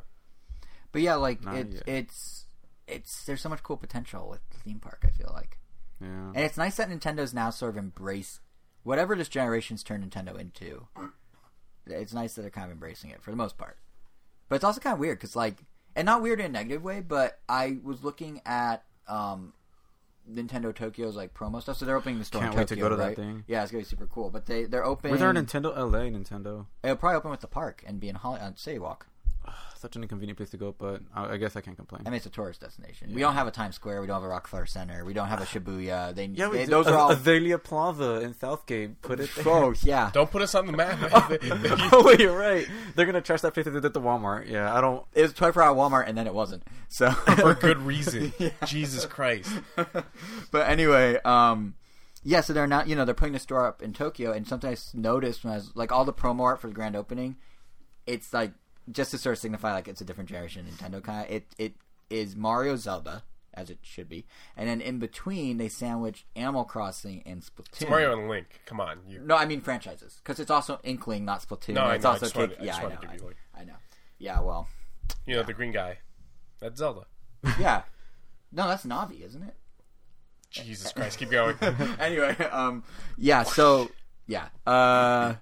[0.92, 1.82] But yeah, like Not it's yet.
[1.88, 2.46] it's
[2.86, 5.04] it's there's so much cool potential with the theme park.
[5.06, 5.58] I feel like,
[6.00, 6.06] Yeah.
[6.34, 8.40] and it's nice that Nintendo's now sort of embrace
[8.82, 10.86] whatever this generation's turned Nintendo into.
[11.86, 13.78] It's nice that they're kind of embracing it for the most part.
[14.48, 15.56] But it's also kind of weird because like,
[15.96, 17.00] and not weird in a negative way.
[17.00, 19.52] But I was looking at um,
[20.30, 21.76] Nintendo Tokyo's like promo stuff.
[21.78, 23.44] So they're opening the store Can't in wait to go to that thing.
[23.46, 24.30] Yeah, it's gonna be super cool.
[24.30, 25.12] But they they're opening.
[25.12, 26.66] Where's our Nintendo LA Nintendo?
[26.82, 29.06] It'll probably open with the park and be in Holly on City Walk.
[29.76, 32.02] Such an inconvenient place to go, but I, I guess I can't complain.
[32.06, 33.12] I mean, it's a tourist destination.
[33.12, 34.00] We don't have a Times Square.
[34.00, 35.04] We don't have a Rockefeller Center.
[35.04, 36.14] We don't have a Shibuya.
[36.14, 36.70] They, yeah, we they- do.
[36.70, 37.10] those Az- are all.
[37.10, 39.02] Azalea Plaza in Southgate.
[39.02, 39.44] Put it there.
[39.48, 40.98] Oh yeah, Don't put us on the map.
[41.92, 42.66] oh you're right.
[42.94, 44.48] They're gonna trash that place as they did the Walmart.
[44.48, 45.04] Yeah, I don't.
[45.14, 46.62] it was 24 hour Walmart, and then it wasn't.
[46.88, 48.32] So For good reason.
[48.66, 49.50] Jesus Christ.
[50.52, 51.74] but anyway, um,
[52.22, 52.40] yeah.
[52.40, 55.42] So they're not, you know, they're putting the store up in Tokyo, and sometimes noticed
[55.44, 57.34] when I was like all the promo art for the grand opening,
[58.06, 58.52] it's like
[58.90, 61.26] just to sort of signify like it's a different generation Nintendo kind.
[61.26, 61.74] Of, it it
[62.10, 63.22] is Mario Zelda
[63.54, 64.24] as it should be,
[64.56, 67.82] and then in between they sandwich Animal Crossing and Splatoon.
[67.82, 68.60] It's Mario and Link.
[68.66, 69.00] Come on.
[69.06, 71.74] You, No, I mean franchises because it's also Inkling, not Splatoon.
[71.74, 73.36] No, I it's know, I also just wanted- I yeah, just I know, you, like-
[73.54, 73.74] I know.
[74.18, 74.68] Yeah, well,
[75.26, 75.98] you know, the green guy.
[76.60, 77.06] That's Zelda.
[77.60, 77.82] yeah.
[78.52, 79.54] No, that's Navi, isn't it?
[80.50, 81.18] Jesus Christ.
[81.18, 81.56] Keep going.
[81.98, 82.84] anyway, um,
[83.16, 83.42] yeah.
[83.42, 83.90] So
[84.26, 84.48] yeah.
[84.66, 85.34] Uh,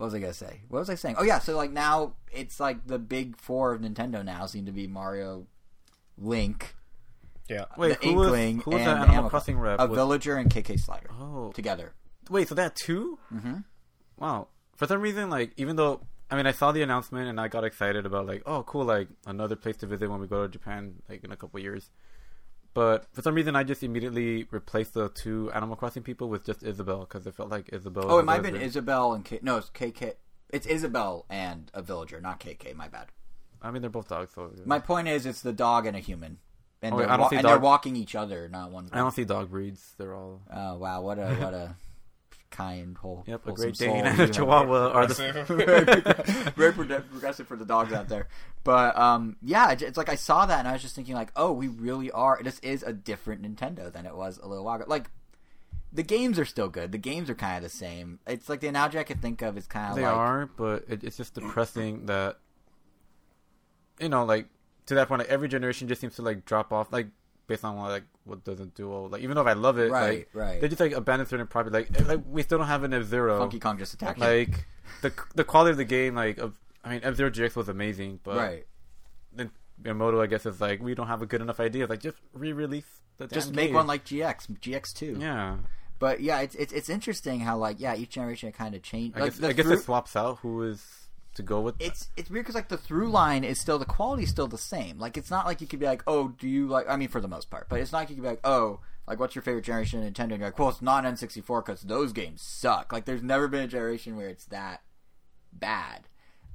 [0.00, 0.62] what was I gonna say?
[0.68, 1.16] What was I saying?
[1.18, 1.40] Oh yeah.
[1.40, 5.46] So like now it's like the big four of Nintendo now seem to be Mario,
[6.16, 6.74] Link,
[7.50, 7.66] Yeah.
[7.76, 9.78] Wait, the who was, who was and the Animal Animal Crossing rep?
[9.78, 11.92] a Was- Villager, and KK Slider oh, together.
[12.30, 13.18] wait, so that two?
[13.30, 13.56] Mm-hmm.
[14.16, 14.48] Wow.
[14.74, 17.64] For some reason, like even though I mean, I saw the announcement and I got
[17.64, 20.94] excited about like, oh, cool, like another place to visit when we go to Japan,
[21.10, 21.90] like in a couple years.
[22.72, 26.62] But for some reason, I just immediately replaced the two Animal Crossing people with just
[26.62, 28.04] Isabelle because it felt like Isabelle.
[28.08, 29.40] Oh, it might have been Isabelle and K.
[29.42, 30.14] No, it's KK.
[30.50, 32.74] It's Isabelle and a villager, not KK.
[32.74, 33.06] My bad.
[33.62, 36.38] I mean, they're both dogs, so My point is, it's the dog and a human,
[36.80, 38.88] and, Oh, they're, wa- and they're walking each other, not one.
[38.92, 39.94] I don't see dog breeds.
[39.98, 41.74] They're all Oh wow, what a what a
[42.50, 43.24] kind whole.
[43.26, 44.28] yep, a wholesome Great Dane and you a.
[44.28, 48.28] Chihuahua are the very prog- progressive for the dogs out there.
[48.64, 51.32] But um, yeah, it's- it's like I saw that and I was just thinking like,
[51.36, 52.40] oh, we really are.
[52.42, 54.84] This is a different Nintendo than it was a little while ago.
[54.88, 55.10] Like
[55.92, 56.92] the games are still good.
[56.92, 58.18] The games are kind of the same.
[58.26, 60.84] It's like the analogy I could think of is kind of They like are, but
[60.88, 62.38] it, it's just depressing that
[63.98, 64.46] you know, like
[64.86, 67.08] to that point, like, every generation just seems to like drop off, like
[67.50, 69.08] based on like what doesn't do well.
[69.08, 70.60] Like even though if I love it, Right, like right.
[70.60, 71.74] they just like abandon certain property.
[71.74, 73.38] Like eh, like we still don't have an F Zero.
[73.38, 74.18] Funky Kong just attacked.
[74.20, 74.64] Like
[75.02, 78.20] the the quality of the game, like of I mean F Zero GX was amazing,
[78.22, 78.66] but right.
[79.32, 79.50] then
[79.82, 81.86] Miyamoto I guess is like we don't have a good enough idea.
[81.86, 83.74] Like just re-release the Just make game.
[83.74, 85.16] one like GX, GX two.
[85.20, 85.56] yeah.
[85.98, 89.16] But yeah, it's it's it's interesting how like yeah, each generation kind of changed.
[89.18, 90.80] I Like guess I guess it swaps out who is
[91.34, 91.76] to go with.
[91.80, 94.58] it's it's weird because like the through line is still the quality is still the
[94.58, 94.98] same.
[94.98, 96.88] Like it's not like you could be like, oh, do you like?
[96.88, 98.80] I mean, for the most part, but it's not like you could be like, oh,
[99.06, 100.32] like what's your favorite generation of Nintendo?
[100.32, 102.92] And you're like, well, it's not N sixty four because those games suck.
[102.92, 104.82] Like there's never been a generation where it's that
[105.52, 106.08] bad.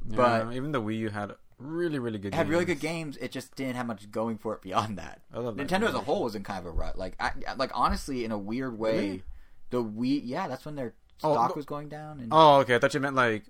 [0.09, 2.33] Yeah, but- even the Wii U had really really good.
[2.33, 2.81] It had really games.
[2.81, 3.17] good games.
[3.17, 5.21] It just didn't have much going for it beyond that.
[5.33, 6.97] I love that Nintendo as a whole was in kind of a rut.
[6.97, 9.23] Like, I, like honestly, in a weird way, Really?
[9.69, 12.19] the Wii, yeah, that's when their Oh, stock no- was going down.
[12.19, 12.75] And Oh, okay.
[12.75, 13.45] I thought you meant like.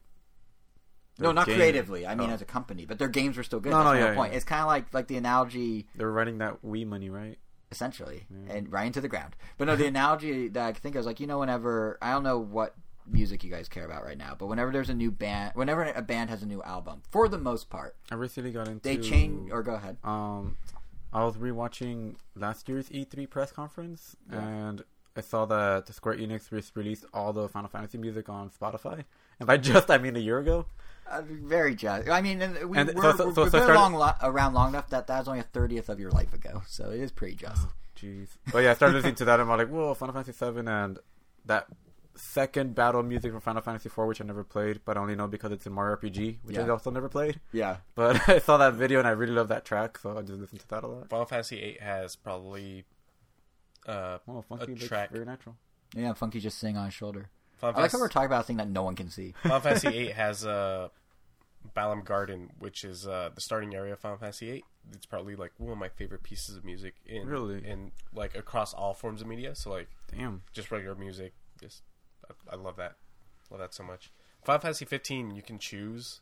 [1.20, 2.06] No, not game- creatively.
[2.06, 2.34] I mean, Oh.
[2.34, 3.72] as a company, but their games were still good.
[3.72, 4.32] No, that's no, my yeah, point.
[4.34, 4.38] yeah.
[4.38, 7.38] It's kind of like like the analogy They were running that Wii money, right?
[7.72, 9.36] essentially, and right into the ground.
[9.58, 12.24] But no, the analogy that I think of is like you know, whenever I don't
[12.24, 12.76] know what
[13.08, 16.02] music you guys care about right now, but whenever there's a new band, whenever a
[16.02, 18.82] band has a new album, for the most part, I recently got into.
[18.84, 19.52] they change.
[19.52, 19.98] Or go ahead.
[20.04, 20.58] Um,
[21.14, 24.40] I was rewatching last year's E3 press conference, Yeah.
[24.46, 24.84] and
[25.16, 29.06] I saw that Square Enix released all the Final Fantasy music on Spotify.
[29.40, 30.66] And by just, I mean a year ago.
[31.10, 32.10] Uh, very just.
[32.10, 34.54] I mean, we, And we're, so- so- we're, so we've been started- along lo- around
[34.54, 37.12] long enough that that was only a thirtieth of your life ago, so it is
[37.12, 37.68] pretty just.
[37.96, 38.30] Jeez.
[38.52, 41.00] But yeah, I started listening to that, and I'm like, whoa, Final Fantasy 7 and
[41.46, 41.68] that
[42.16, 45.28] second battle music from Final Fantasy 4, which I never played, but I only know
[45.28, 47.40] because it's in Mario RPG, which I also never played.
[47.54, 50.40] Yeah, But I saw that video and I really love that track, so I just
[50.40, 51.10] listened to that a lot.
[51.10, 52.84] Final Fantasy VIII has probably
[53.88, 55.12] uh, Oh, funky looks track.
[55.12, 55.56] very natural.
[55.96, 56.12] yeah.
[56.14, 57.30] Funky just sitting on his shoulder.
[57.58, 59.34] Final I like how we're talking about a thing that no one can see.
[59.44, 60.90] Final Fantasy VIII has uh,
[61.76, 64.64] Balamb Garden, which is uh, the starting area of Final Fantasy VIII.
[64.94, 67.66] It's probably like one of my favorite pieces of music in Really?
[67.68, 69.56] in like across all forms of media.
[69.56, 70.44] So like Damn.
[70.54, 71.82] just regular music, just
[72.30, 72.98] I, I love that,
[73.50, 74.12] love that so much.
[74.44, 76.22] Final Fantasy 15, you can choose.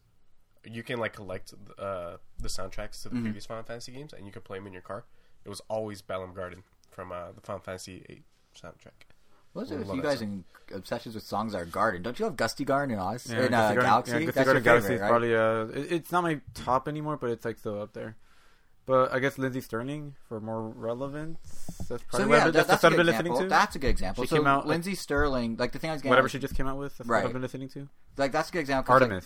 [0.66, 3.24] You can like collect uh, the soundtracks to the Mm-hmm.
[3.24, 5.04] previous Final Fantasy games, and you can play them in your car.
[5.44, 8.24] It was always Balamb Garden from uh, the Final Fantasy VIII
[8.58, 9.12] soundtrack.
[9.54, 12.02] What's it with you guys in obsessions with songs are Garden?
[12.02, 13.28] Don't you have Gusty Garden in Oz?
[13.32, 14.12] Yeah, in uh, Galaxy Garden- Galaxy?
[14.12, 15.10] yeah, Galaxy That's Garden Galaxy favorite, is right?
[15.10, 18.16] probably uh, it- it's not my top anymore, but it's like still up there.
[18.86, 21.40] But I guess Lindsey Stirling for more relevance.
[21.88, 23.32] That's probably So yeah, that, that's, what a I've good been example.
[23.34, 23.50] listening to.
[23.50, 24.24] That's a good example.
[24.26, 26.40] She so came out, like- Stirling, like the thing I was getting, Whatever at- she
[26.40, 26.98] just came out with.
[26.98, 27.20] That's Right.
[27.24, 27.88] what I've been listening to.
[28.18, 28.92] like that's a good example.
[28.94, 29.26] 'cause, like, Artemis.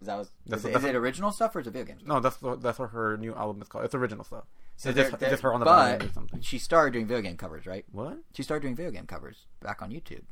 [0.00, 1.70] is that was, That's is, what- it- that's is it original stuff or is it
[1.72, 2.02] video games?
[2.06, 3.84] No, that's that's what her new album is called.
[3.84, 4.44] It's original stuff.
[4.76, 6.40] So they're- just, they're- on the but or something.
[6.40, 7.84] she started doing video game covers, right?
[7.92, 8.18] What?
[8.34, 10.22] She started doing video game covers back on YouTube.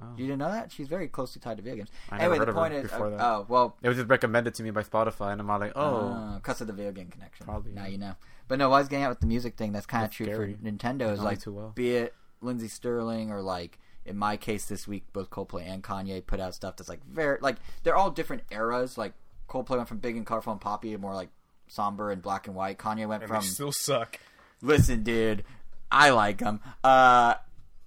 [0.00, 0.06] Oh.
[0.16, 0.70] You didn't know that?
[0.70, 1.88] She's very closely tied to video games.
[2.10, 4.08] I never anyway, heard the of her point is, uh, oh well, It was just
[4.08, 7.08] recommended to me by Spotify, and I'm all like, oh, because of the video game
[7.08, 7.46] connection.
[7.46, 7.88] Probably, Now yeah.
[7.88, 8.14] you know.
[8.46, 9.72] But no, I was getting out with the music thing.
[9.72, 10.54] That's kind of true scary.
[10.54, 11.12] for Nintendo.
[11.12, 11.72] Is like, too well.
[11.74, 16.24] be it Lindsey Stirling or like in my case this week, both Coldplay and Kanye
[16.24, 18.98] put out stuff that's like very like they're all different eras.
[18.98, 19.14] Like
[19.48, 21.30] Coldplay went from big and colorful and poppy to more like
[21.68, 22.78] somber and black and white.
[22.78, 24.18] Kanye went And from they still suck.
[24.62, 25.44] listen, dude,
[25.90, 26.60] I like them.
[26.82, 27.34] Uh,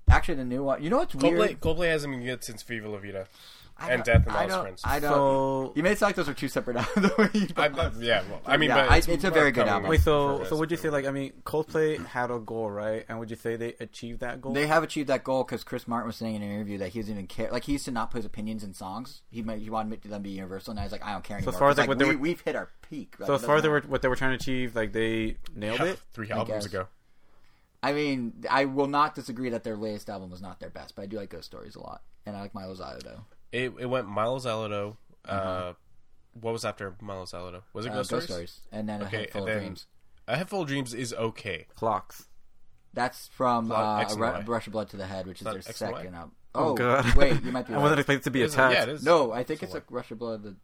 [0.10, 0.82] actually, the new one.
[0.84, 1.40] You know what's weird?
[1.40, 3.28] Coldplay, Coldplay hasn't been good since Viva La Vida
[3.82, 4.82] I and Death and I All don't- Friends.
[4.86, 5.12] I don't.
[5.12, 7.10] so you made it sound like those are two separate albums.
[7.10, 9.52] the way you I, yeah, well, I mean, Yeah, but I- it's, it's a very
[9.52, 9.90] good album.
[9.90, 13.06] wait, so so would you say like I mean, Coldplay had a goal, right?
[13.10, 14.54] And would you say they achieved that goal?
[14.54, 17.00] They have achieved that goal because Chris Martin was saying in an interview that he
[17.00, 17.52] doesn't even care.
[17.52, 19.22] Like he used to not put his opinions in songs.
[19.32, 20.72] He might, he wanted them to be universal.
[20.72, 21.54] And now he's like, I don't care anymore.
[21.54, 23.16] as far as, 'Cause, like, what we, were- we've hit our peak.
[23.20, 25.38] Like, so as far as they were what they were trying to achieve, like they
[25.56, 26.00] nailed it.
[26.14, 26.74] three I albums guess.
[26.74, 26.88] ago.
[27.82, 31.04] I mean, I will not disagree that their latest album was not their best, but
[31.04, 33.22] I do like Ghost Stories a lot, and I like Mylo Xyloto.
[33.52, 34.98] It, it went Mylo Xyloto.
[35.26, 35.74] Uh,
[36.40, 37.64] what was after Mylo Xyloto?
[37.74, 38.52] Was it Uh, Ghost, Ghost Stories?
[38.52, 39.88] Stories, and then a Okay, head full of then- dreams.
[40.28, 41.66] A Head Full of Dreams is okay.
[41.76, 42.28] Clocks.
[42.94, 45.40] That's from Plot uh, X a and Ru- Rush of Blood to the Head, which
[45.42, 46.32] is Not their X second album.
[46.54, 47.16] Oh, Oh, god.
[47.16, 48.74] wait, you might be I wasn't expecting expected to be Is attacked.
[48.76, 49.04] Yeah, it is.
[49.04, 50.44] No, I think So it's a, like Rush of Blood.
[50.44, 50.56] The...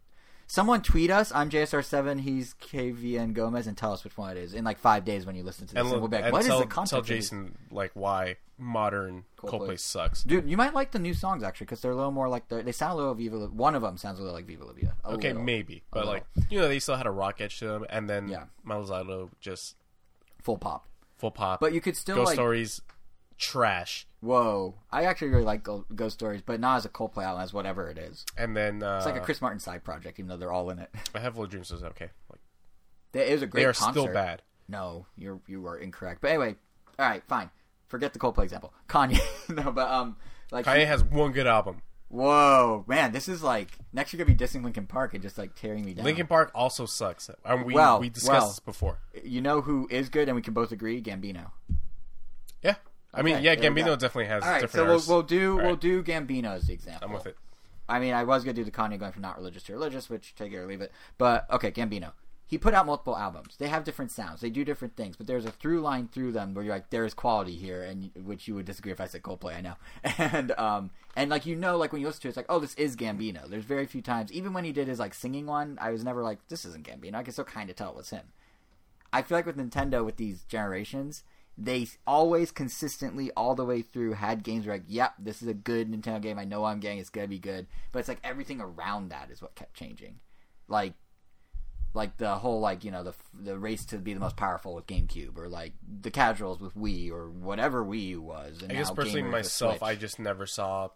[0.48, 1.32] Someone tweet us.
[1.34, 2.20] I'm JSR7.
[2.20, 5.34] He's KVN Gomez, and tell us which one it is in like five days when
[5.34, 5.80] you listen to this.
[5.82, 6.90] And, And, we'll be like, what is tell, the context?
[6.92, 7.02] tell?
[7.02, 9.50] Jason like why modern Coldplay.
[9.60, 10.22] Coldplay, sucks.
[10.22, 12.70] Dude, you might like the new songs actually because they're a little more like they
[12.72, 13.36] sound a little Viva.
[13.36, 14.94] La- One of them sounds a little like Viva La Vida.
[15.04, 15.42] Okay, little.
[15.42, 18.28] maybe, but like you know, they still had a rock edge to them, and then
[18.28, 18.44] Yeah.
[18.66, 19.74] Mylo Xyloto just
[20.42, 20.86] full pop.
[21.18, 21.58] full pop.
[21.60, 22.80] But you could still Ghost like Stories,
[23.38, 24.74] trash, whoa.
[24.90, 25.62] I actually really like
[25.94, 28.24] Ghost Stories, but not as a Coldplay album as whatever it is.
[28.36, 30.78] and then uh, It's like a Chris Martin side project, even though they're all in
[30.78, 30.90] it.
[31.14, 32.10] I have Little Dreams was okay.
[32.30, 32.40] Like
[33.14, 34.00] It is a great they are concert.
[34.00, 34.42] still bad.
[34.68, 36.20] No, you're you are incorrect.
[36.20, 36.56] But anyway,
[36.98, 37.50] all right, fine.
[37.88, 38.72] Forget the Coldplay example.
[38.88, 40.16] Kanye, no, but um,
[40.50, 41.82] like Kanye has one good album.
[42.08, 45.38] whoa, man, this is like next year you're gonna be dissing Linkin Park and just
[45.38, 46.04] like tearing me down.
[46.04, 47.30] Linkin Park also sucks.
[47.44, 48.48] And we Well, we discussed well.
[48.48, 48.98] this before.
[49.22, 51.52] you know who is good, and we can both agree, Gambino.
[52.62, 52.74] Yeah,
[53.16, 53.56] I mean, Okay, yeah.
[53.56, 56.72] Gambino definitely has All right, so we'll, we'll do All we'll do Gambino as the
[56.74, 57.08] example.
[57.08, 57.36] I'm with it.
[57.88, 60.34] I mean, I was gonna do the Kanye going from not religious to religious, which
[60.34, 60.92] take it or leave it.
[61.18, 62.12] But okay, Gambino.
[62.48, 63.56] He put out multiple albums.
[63.58, 64.40] They have different sounds.
[64.40, 67.04] They do different things, but there's a through line through them where you're like, there
[67.04, 69.56] is quality here, and which you would disagree if I said Coldplay.
[69.56, 69.74] I know,
[70.18, 72.60] and um, and like you know, like when you listen to it, it's like, oh,
[72.60, 73.48] this is Gambino.
[73.48, 76.22] There's very few times, even when he did his like singing one, I was never
[76.22, 77.16] like, this isn't Gambino.
[77.16, 78.26] I can still kind of tell it was him.
[79.12, 81.24] I feel like with Nintendo, with these generations,
[81.58, 85.54] they always consistently all the way through had games where like, yep, this is a
[85.54, 86.38] good Nintendo game.
[86.38, 89.40] I know I'm getting it's gonna be good, but it's like everything around that is
[89.40, 90.20] what kept changing,
[90.68, 90.94] like.
[91.94, 94.86] Like the whole like you know the the race to be the most powerful with
[94.86, 98.60] GameCube or like the casuals with Wii or whatever Wii U was.
[98.60, 100.90] And I guess now personally myself, I just never saw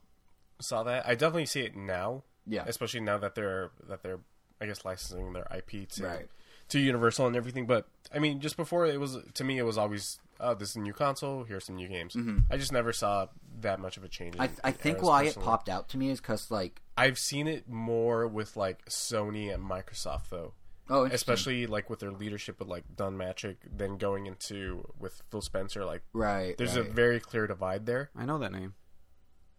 [0.60, 1.08] saw that.
[1.08, 4.20] I definitely see it now, yeah especially now that they're that they're
[4.60, 6.28] I guess licensing their IP to Right.
[6.68, 7.64] to Universal and everything.
[7.64, 10.76] But I mean, just before it was to me, it was always oh, this is
[10.76, 11.44] a new console.
[11.44, 12.16] Here's some new games.
[12.50, 13.26] I just never saw
[13.60, 14.34] that much of a change.
[14.36, 14.66] in- Mm-hmm.
[14.66, 17.46] I I think eras why it popped out to me is because like I've seen
[17.48, 20.54] it more with like Sony and Microsoft though.
[20.88, 21.04] oh.
[21.04, 25.84] Especially like with their leadership with like Don Mattrick, then going into with Phil Spencer.
[25.84, 28.10] Like, right there's a very clear divide there.
[28.16, 28.74] I know that name.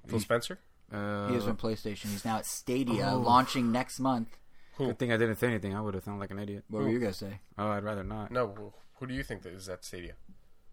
[0.08, 0.60] Phil Spencer,
[0.92, 2.06] Uh, he is from PlayStation.
[2.10, 3.20] He's now at Stadia, Oh.
[3.20, 4.38] launching next month.
[4.78, 5.76] good thing I didn't say anything.
[5.76, 6.64] I would have sounded like an idiot.
[6.68, 7.40] What were you gonna say?
[7.58, 8.32] Oh, I'd rather not.
[8.32, 10.14] no, who- who do you think that is at Stadia?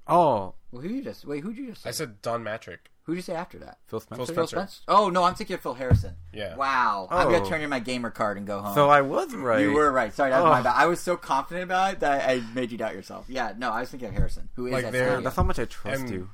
[0.08, 1.42] Oh, Well, who you just wait?
[1.42, 1.88] Who'd you just say?
[1.90, 2.78] I said Don Mattrick.
[3.04, 3.78] Who'd you say after that?
[3.86, 4.26] Phil Spencer.
[4.26, 4.80] Phil Phil Spencer.
[4.86, 6.16] Oh no, I'm thinking of Phil Harrison.
[6.32, 6.56] Yeah.
[6.56, 7.48] Wow, I'm gonna Oh.
[7.48, 8.74] turn in my gamer card and go home.
[8.74, 9.60] So I was right.
[9.62, 10.12] You were right.
[10.12, 10.62] Sorry, that was my Oh.
[10.64, 10.74] bad.
[10.76, 13.24] I was so confident about it that I made you doubt yourself.
[13.28, 15.58] Yeah, no, I was thinking of Harrison, who is Like at they're- That's how much
[15.58, 16.30] I trust And- you.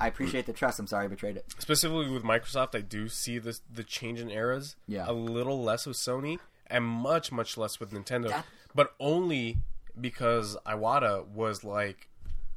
[0.00, 0.78] I appreciate the trust.
[0.78, 1.46] I'm sorry I betrayed it.
[1.58, 4.76] Specifically with Microsoft, I do see this the change in eras.
[4.86, 5.04] Yeah.
[5.08, 9.58] A little less with Sony and much much less with Nintendo, That- but only
[9.98, 12.08] because Iwata was like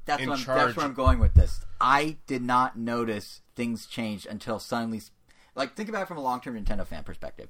[0.06, 0.60] That's In what charge.
[0.68, 1.65] that's where I'm going with this.
[1.82, 5.02] I did not notice things changed until suddenly,
[5.56, 7.50] like think about it from a long-term Nintendo fan perspective.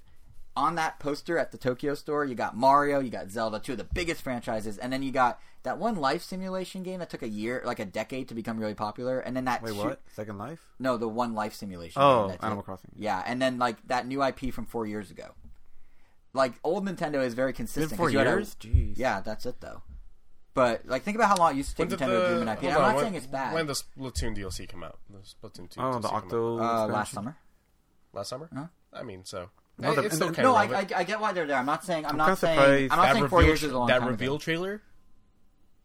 [0.57, 3.77] On that poster at the Tokyo store, you got Mario, you got Zelda, two of
[3.77, 7.27] the biggest franchises, and then you got that one life simulation game that took a
[7.27, 10.01] year, like a decade, to become really popular, and then that Wait, shoot- what?
[10.15, 10.61] Second Life?
[10.79, 12.01] No, the one life simulation.
[12.01, 12.91] Oh, game that Animal did- Crossing.
[12.95, 15.31] Yeah, and then like that new IP from four years ago.
[16.33, 17.97] Like old Nintendo is very consistent.
[17.97, 18.55] four 'cause you had a- years?
[18.55, 18.97] Jeez.
[18.97, 19.81] yeah, that's it though.
[20.55, 22.35] But like, think about how long it used to when take did Nintendo to do
[22.35, 22.63] the an IP.
[22.63, 23.53] I'm on, not when, saying it's bad.
[23.53, 24.97] when the Splatoon DLC come out.
[25.09, 25.79] The Splatoon two.
[25.81, 26.17] Oh, DLC the come.
[26.17, 26.59] Octo.
[26.59, 27.37] uh, last summer.
[28.13, 28.49] last summer.
[28.55, 28.65] Huh?
[28.93, 30.77] I mean, so No, the- it's still kind No, of I.
[30.79, 31.57] I, I get why they're there.
[31.57, 33.63] I'm not saying I'm, I'm not saying surprised I'm not that saying four reveal, years
[33.63, 34.39] is a long that time reveal ago.
[34.39, 34.81] trailer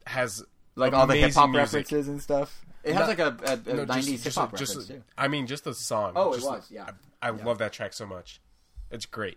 [0.07, 0.43] has
[0.77, 2.65] Like all the hip hop references and stuff.
[2.85, 5.03] It has No- like a, a, a No, 90s hip just, hop just, reference too.
[5.19, 6.13] I mean, just the song.
[6.17, 6.87] Oh, it was, yeah.
[7.21, 7.45] I, I Yeah.
[7.45, 8.41] love that track so much.
[8.91, 9.37] It's great.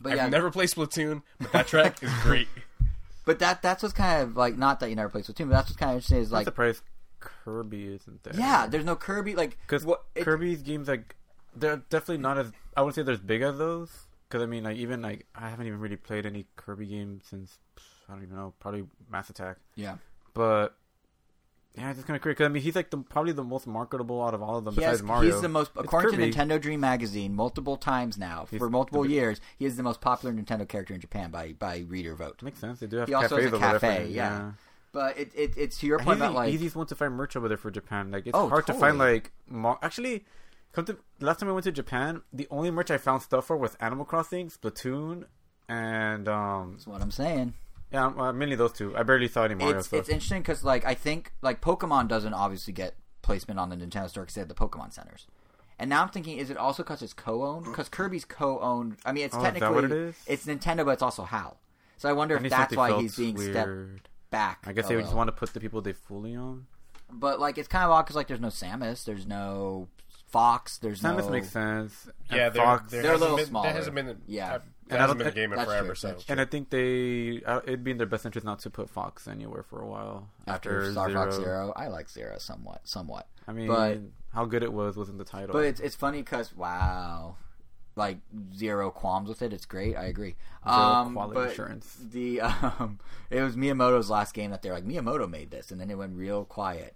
[0.00, 2.48] But I've yeah, never played Splatoon, but that track is great.
[3.24, 5.68] but that that's what's kind of like not that you never played Splatoon, but that's
[5.70, 6.82] what's kind of interesting is I'm like surprised
[7.20, 8.34] Kirby isn't there.
[8.36, 9.86] yeah, there's no Kirby like because
[10.20, 11.14] Kirby's games like
[11.54, 13.90] they're definitely not as I wouldn't say they're as big as those.
[14.28, 17.58] Because I mean, like even like I haven't even really played any Kirby game since
[18.08, 19.58] I don't even know, probably Mass Attack.
[19.76, 19.96] yeah.
[20.34, 20.74] But
[21.76, 22.36] yeah, it's kind of crazy.
[22.36, 24.74] 'Cause, I mean, he's like the probably the most marketable out of all of them
[24.74, 25.30] He besides has, Mario.
[25.32, 29.10] he's the most, according to Nintendo Dream Magazine, multiple times now He's for multiple the-
[29.10, 32.42] years, he is the most popular Nintendo character in Japan by by reader vote.
[32.42, 32.80] Makes sense.
[32.80, 34.52] They do have He also has a over there for cafe, him, yeah.
[34.92, 37.48] But it, it it's to your point about like easiest one to find merch over
[37.48, 38.10] there for Japan.
[38.10, 40.24] Like it's Oh, hard to find like mo- actually.
[40.74, 43.56] Come to last time I went to Japan, the only merch I found stuff for
[43.58, 45.24] was Animal Crossing, Splatoon,
[45.68, 47.54] and um that's what I'm saying.
[47.92, 48.96] Yeah, uh, mainly those two.
[48.96, 50.00] I barely saw any Mario It's stuff.
[50.00, 54.08] it's interesting because like I think like Pokemon doesn't obviously get placement on the Nintendo
[54.08, 55.26] Store because they have the Pokemon centers.
[55.78, 57.64] And now I'm thinking, is it also because it's co-owned?
[57.64, 58.96] Because Kirby's co-owned.
[59.04, 60.16] I mean, it's Oh, is that technically what it is?
[60.26, 61.58] it's Nintendo, but it's also HAL.
[61.96, 64.62] So I wonder And if that's why he's being stepped back.
[64.66, 66.66] I guess a they just want to put the people they fully own.
[67.10, 69.88] But like, it's kind of odd because like, there's no Samus, there's no
[70.28, 71.22] Fox, there's Samus no.
[71.24, 72.08] Samus makes sense.
[72.30, 72.90] And Yeah, there, Fox.
[72.90, 73.66] there They're a little been, smaller.
[73.68, 74.18] There hasn't been.
[74.26, 74.58] Yeah.
[74.92, 76.24] It And I hasn't don't been a thi- game in That's forever, true, so that's
[76.24, 76.32] true.
[76.32, 79.26] And I think they uh, it'd be in their best interest not to put Fox
[79.26, 83.26] anywhere for a while After Star Fox Zero, I like Zero somewhat, somewhat.
[83.48, 83.98] I mean, But-
[84.34, 85.52] how good it was wasn't the title.
[85.52, 87.36] But it's it's funny because wow,
[87.96, 88.18] like
[88.56, 89.52] zero qualms with it.
[89.52, 89.94] It's great.
[89.96, 90.36] I agree.
[90.64, 91.96] Zero um, quality but assurance.
[92.10, 92.98] The um,
[93.30, 96.14] it was Miyamoto's last game that they're like Miyamoto made this, and then it went
[96.16, 96.94] real quiet.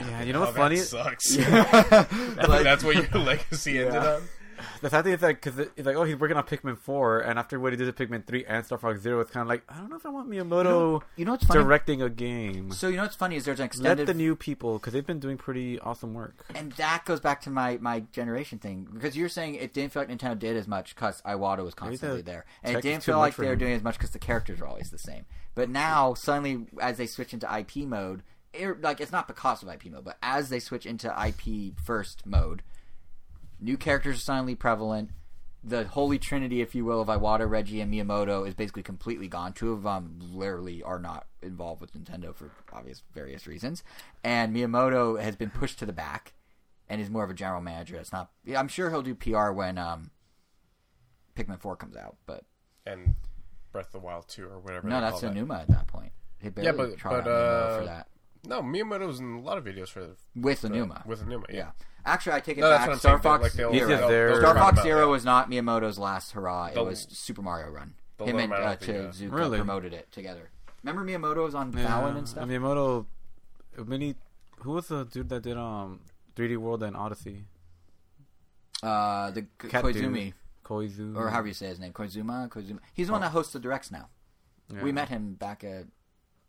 [0.00, 0.76] yeah, you know oh, what's that funny?
[0.76, 1.36] sucks.
[2.48, 4.20] Like- That's what your legacy ended Yeah.
[4.80, 7.38] The fact that it's like, cause it's like, oh, he's working on Pikmin four, and
[7.38, 9.62] after what he did to Pikmin three and Star Fox Zero, it's kind of like,
[9.68, 11.60] I don't know if I want Miyamoto you know what's funny?
[11.60, 12.70] directing a game.
[12.70, 15.18] So you know what's funny is there's an Let the new people, because they've been
[15.20, 16.46] doing pretty awesome work.
[16.54, 20.02] and that goes back to my, my generation thing because you're saying it didn't feel
[20.02, 23.36] like Nintendo did as much because Iwata was constantly there, and it didn't feel like
[23.36, 25.24] they were doing as much because the characters are always the same.
[25.54, 29.68] But now suddenly, as they switch into IP mode, it, like it's not because of
[29.68, 32.62] IP mode, but as they switch into IP first mode,
[33.60, 35.10] new characters are suddenly prevalent.
[35.64, 39.52] The holy trinity, if you will, of Iwata, Reggie, and Miyamoto is basically completely gone.
[39.52, 43.82] Two of them literally are not involved with Nintendo for obvious various reasons,
[44.22, 46.32] and Miyamoto has been pushed to the back
[46.88, 47.96] and is more of a general manager.
[47.96, 48.30] It's not.
[48.56, 50.10] I'm sure he'll do PR when um,
[51.36, 52.44] Pikmin Four comes out, but
[52.86, 53.16] And
[53.72, 54.88] Breath of the Wild 2 or whatever.
[54.88, 55.60] no, that's call that.
[55.62, 56.12] At that point.
[56.42, 58.06] Yeah, but- but, uh, for that
[58.48, 61.04] No, Miyamoto's in a lot of videos for the, with for- Aonuma.
[61.06, 61.56] With Aonuma, yeah.
[61.56, 61.70] yeah,
[62.06, 62.88] actually, I take it No, that's back.
[62.88, 63.90] what I'm Star saying, Fox like, they'll- He's Zero.
[63.98, 64.36] just there.
[64.40, 66.66] Star Fox run Zero about, was not Miyamoto's last hurrah.
[66.68, 67.94] It They'll- was Super Mario Run.
[68.16, 69.58] they'll Him and out uh, of the, Tezuka Really?
[69.58, 70.50] promoted it together.
[70.82, 72.48] Remember Miyamoto was on Yeah, Fallon and stuff.
[72.48, 73.04] Miyamoto,
[73.86, 74.14] many,
[74.60, 76.00] who was the dude that did um
[76.36, 77.44] 3D World and Odyssey?
[78.82, 80.34] uh, the K- Cat Koizumi, dude.
[80.64, 82.48] Koizu, or however you say his name, Koizuma.
[82.48, 82.78] Koizuma.
[82.94, 84.08] He's the one that hosts the directs now.
[84.72, 84.82] Yeah.
[84.82, 85.86] We met him back at.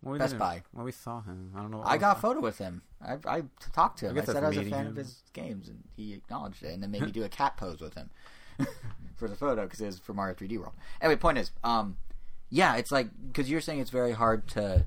[0.01, 0.63] Well, we Best Buy.
[0.73, 1.51] Well, we saw him.
[1.55, 1.83] I don't know.
[1.85, 2.83] I got a photo with him.
[3.01, 4.11] I, I talked to him.
[4.11, 4.87] I, guess said I was a fan him.
[4.87, 7.81] of his games, and he acknowledged it, and then made me do a cat pose
[7.81, 8.09] with him
[9.15, 10.73] for the photo because it was for Mario 3D World.
[11.01, 11.97] Anyway, point is, um,
[12.49, 14.85] yeah, it's like because you're saying it's very hard to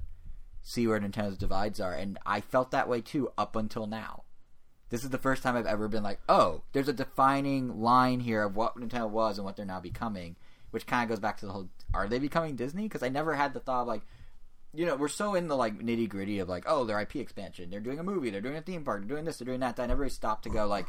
[0.63, 4.25] see where Nintendo's divides are, and I felt that way too up until now.
[4.89, 8.43] This is the first time I've ever been like, oh, there's a defining line here
[8.43, 10.37] of what Nintendo was and what they're now becoming,
[10.71, 12.85] which kind of goes back to the whole: are they becoming Disney?
[12.85, 14.03] Because I never had the thought of like,
[14.75, 17.71] you know, we're so in the like nitty gritty of like, oh, their IP expansion,
[17.71, 19.77] they're doing a movie, they're doing a theme park, they're doing this, they're doing that.
[19.77, 20.87] That I never really stopped to go like,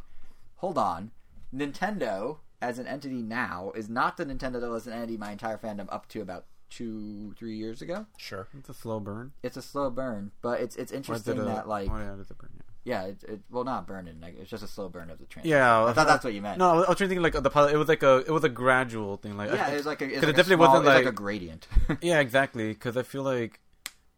[0.58, 1.12] hold on,
[1.54, 5.58] Nintendo as an entity now is not the Nintendo that was an entity my entire
[5.58, 8.06] fandom up to about two, three years ago.
[8.18, 8.48] Sure.
[8.58, 9.34] It's a slow burn.
[9.44, 12.32] It's a slow burn, but it's it's interesting it a- that like, oh yeah, it's
[12.32, 12.50] a burn.
[12.86, 13.04] Yeah.
[13.04, 15.46] yeah, it, it well not burning, like, it's just a slow burn of the train.
[15.46, 16.58] Yeah, I thought that's what you meant.
[16.58, 17.74] No, I was trying to think like the pilot.
[17.74, 19.38] It was like a it was a gradual thing.
[19.38, 20.70] Like yeah, I, it was like a, it, was 'cause like it definitely a small,
[20.70, 21.68] wasn't like- like a gradient.
[22.02, 22.70] yeah, exactly.
[22.70, 23.60] Because I feel like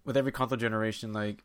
[0.06, 1.44] with every console generation, like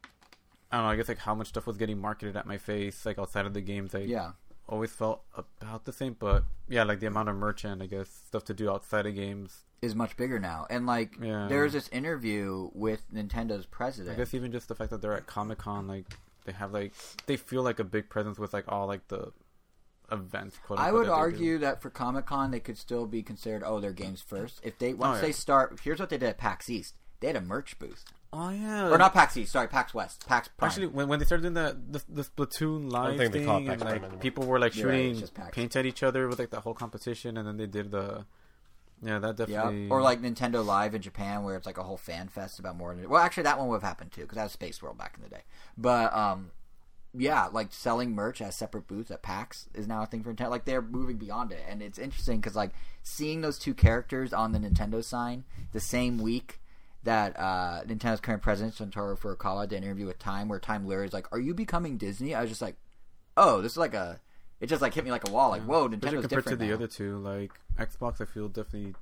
[0.71, 0.93] I don't know.
[0.93, 3.55] I guess like how much stuff was getting marketed at my face, like outside of
[3.55, 3.93] the games.
[3.93, 4.33] Like yeah,
[4.69, 5.23] always felt
[5.61, 6.17] about the same.
[6.19, 9.15] But yeah, like the amount of merch and I guess stuff to do outside of
[9.15, 9.65] games.
[9.83, 11.47] is much bigger now, and like Yeah.
[11.49, 14.15] there's this interview with Nintendo's president.
[14.15, 16.07] I guess even just the fact that they're at Comic Con, like
[16.45, 16.93] they have like
[17.27, 19.33] they feel like a big presence with like all like the
[20.13, 20.57] events.
[20.65, 23.81] Quote I would that argue that for Comic Con, they could still be considered oh,
[23.81, 24.61] their games first.
[24.63, 25.27] If they once oh, yeah.
[25.27, 26.95] they start, here's what they did at PAX East.
[27.21, 29.51] They had a merch booth, Oh yeah, or not PAX East.
[29.51, 30.25] Sorry, PAX West.
[30.29, 30.69] PAX Prime.
[30.69, 33.57] Actually, when, when they started doing that, the, the Splatoon live think they thing, call
[33.57, 34.21] it and PAX Prime like anymore.
[34.21, 37.37] people were like You're right, shooting paint at each other with like that whole competition,
[37.37, 38.25] and then they did the,
[39.03, 41.97] yeah, that yeah, definitely, or like Nintendo Live in Japan, where it's like a whole
[41.97, 42.97] fan fest about more.
[43.09, 45.25] Well, actually, that one would have happened too because that was Space World back in
[45.25, 45.43] the day.
[45.77, 46.53] But um,
[47.13, 50.51] yeah, like selling merch as separate booths at PAX is now a thing for Nintendo.
[50.51, 52.71] Like they're moving beyond it, and it's interesting because like
[53.03, 56.60] seeing those two characters on the Nintendo sign the same week
[57.05, 61.09] that uh, Nintendo's current president Shuntaro Furukawa did an interview with Time, where Time literally
[61.09, 62.77] is like, "Are you becoming Disney?" I was just like,
[63.37, 64.21] "Oh, this is like a."
[64.61, 65.49] It just like hit me like a wall.
[65.51, 66.75] Like, whoa, Especially Nintendo's compared to different the now.
[66.75, 68.95] other two, like Xbox, I feel definitely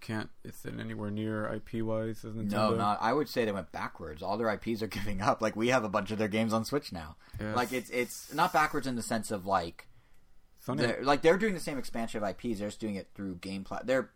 [0.00, 2.50] can't it's in anywhere near IP wise as Nintendo.
[2.50, 2.98] No, not.
[3.02, 4.22] I would say they went backwards.
[4.22, 5.42] All their IPs are giving up.
[5.42, 7.16] Like we have a bunch of their games on Switch now.
[7.38, 7.54] Yes.
[7.54, 9.86] Like it's it's not backwards in the sense of like
[10.66, 12.58] they're like they're doing the same expansion of IPs.
[12.58, 13.86] They're just doing it through game plat.
[13.86, 14.10] They're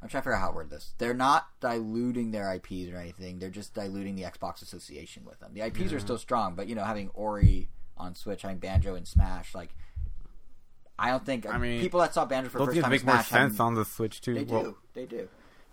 [0.00, 0.94] I'm trying to figure out how to word this.
[0.98, 3.38] They're not diluting their IPs or anything.
[3.38, 5.52] They're just diluting the Xbox association with them.
[5.54, 5.98] The IPs are mm-hmm.
[5.98, 9.74] still strong, but you know, having Ori on Switch, having Banjo and Smash, like
[10.98, 13.06] I don't think I mean, people that saw Banjo for the first time make in
[13.06, 14.34] more Smash haven't- sense on the Switch too.
[14.34, 15.28] They do, Well, they do.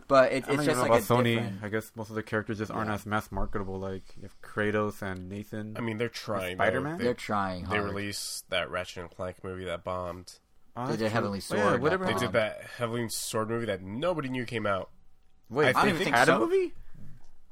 [0.07, 1.35] But it, it's just like about a Sony.
[1.35, 1.63] different.
[1.63, 2.95] I guess most of the characters just aren't Yeah.
[2.95, 3.79] as mass marketable.
[3.79, 5.75] Like you have Kratos and Nathan.
[5.77, 6.57] I mean, they're trying.
[6.57, 6.97] Spider-Man?
[6.99, 7.03] though.
[7.03, 7.85] They're They, trying they hard.
[7.85, 10.33] released that Ratchet and Clank movie that bombed.
[10.77, 11.07] Oh, They did true.
[11.09, 12.05] Heavenly Oh, yeah, Sword, whatever.
[12.05, 14.89] that They did that Heavenly Sword movie that nobody knew came out.
[15.49, 16.39] Wait, I I think- think think had a so.
[16.39, 16.73] movie?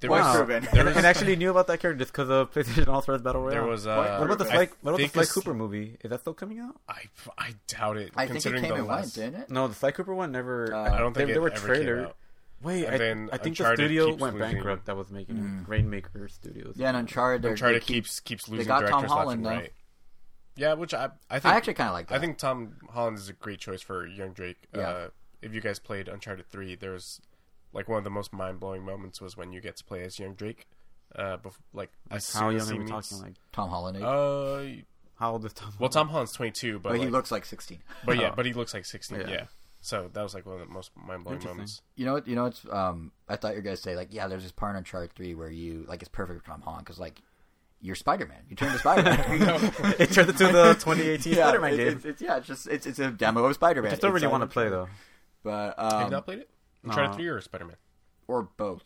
[0.02, 0.68] There Point was, proven.
[0.74, 3.52] there and, actually knew about that character just because of PlayStation All Stars Battle Royale.
[3.52, 5.54] there was What- uh, what about the I Sly, what about the think Sly Cooper
[5.54, 5.98] movie?
[6.04, 6.76] Is that still coming out?
[6.90, 7.04] I,
[7.38, 8.12] I doubt it.
[8.18, 9.50] I think it considering came the and went, didn't it?
[9.50, 10.74] No, the Sly Cooper one never.
[10.74, 12.06] Uh, I don't think there, it there were ever came trailers.
[12.08, 12.18] out.
[12.62, 14.86] Wait, And I, then I think the studio went losing- bankrupt.
[14.88, 15.68] That was making Mm.
[15.70, 16.76] Rainmaker Studios.
[16.78, 17.42] Yeah, and Uncharted.
[17.42, 19.50] they're- Uncharted they keep- keeps keeps losing got Tom directors Holland, left though.
[19.52, 19.74] and right.
[20.56, 22.16] Yeah, which I I think I actually kind of like that.
[22.16, 24.68] I think Tom Holland is a great choice for young Drake.
[24.76, 24.82] Yeah.
[24.88, 25.08] Uh,
[25.42, 27.20] if you guys played Uncharted three, there's
[27.74, 30.20] like one of the most mind blowing moments was when you get to play as
[30.20, 30.68] young Drake.
[31.16, 33.24] Uh, bef- like as How soon young as are he we meets- talking?
[33.26, 33.98] Like, Tom Holland.
[33.98, 34.04] age.
[34.04, 34.84] Uh,
[35.20, 35.74] how old is Tom?
[35.80, 37.80] well, Tom Holland's twenty two, but, but he looks like 16.
[38.06, 38.34] but yeah, Oh.
[38.36, 39.22] but he looks like sixteen.
[39.22, 39.30] Yeah.
[39.30, 39.46] Yeah.
[39.82, 41.82] So that was like one of the most mind blowing moments.
[41.96, 42.28] You know what?
[42.28, 42.66] You know what's?
[42.72, 45.36] Um, I thought you were gonna say like, yeah, there's this part in Uncharted three
[45.36, 47.22] where you like it's perfect for Tom Holland because like
[47.84, 48.40] you're Spider Man.
[48.50, 49.20] You turned to Spider Man.
[50.00, 51.88] it turned into the 2018 yeah, Spider-Man game.
[51.90, 53.92] It's, it's, yeah, it's just it's, it's a demo of Spider Man.
[53.92, 54.88] I still really want to play though.
[55.44, 56.50] but Have you um, not played it?
[56.84, 57.18] Uncharted no.
[57.18, 57.76] three or Spider Man?
[58.28, 58.84] or both.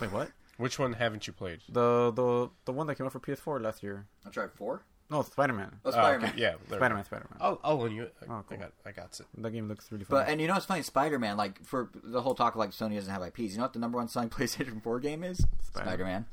[0.00, 0.30] Wait, what?
[0.56, 1.60] Which one haven't you played?
[1.68, 4.06] The the the one that came out for PS4 last year.
[4.26, 4.82] I tried four.
[5.10, 5.80] No, Spider-Man.
[5.84, 6.34] Oh, Oh, Spider okay, Man.
[6.36, 7.38] Yeah, there we Spider-Man, Spider-Man.
[7.40, 7.44] go.
[7.44, 8.02] I'll, I'll loan you.
[8.04, 8.14] it.
[8.22, 9.26] I, Oh, I got I got it.
[9.38, 10.18] That game looks really fun.
[10.18, 10.82] But and you know what's funny?
[10.82, 13.52] Spider Man, like for the whole talk of like Sony doesn't have IPs.
[13.52, 15.44] You know what the number one selling PlayStation Four game is?
[15.62, 16.26] Spider Man.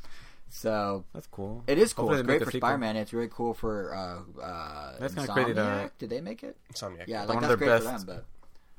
[0.49, 1.63] So That's cool.
[1.67, 2.05] it is cool.
[2.05, 2.67] Hopefully It's great for sequel.
[2.69, 2.95] Spider Man.
[2.95, 5.33] It's really cool for uh, uh, That's kinda Insomniac.
[5.33, 6.57] crazy that- Did they make it?
[6.73, 7.07] Insomniac.
[7.07, 8.25] Yeah, One like of that's their great for best- But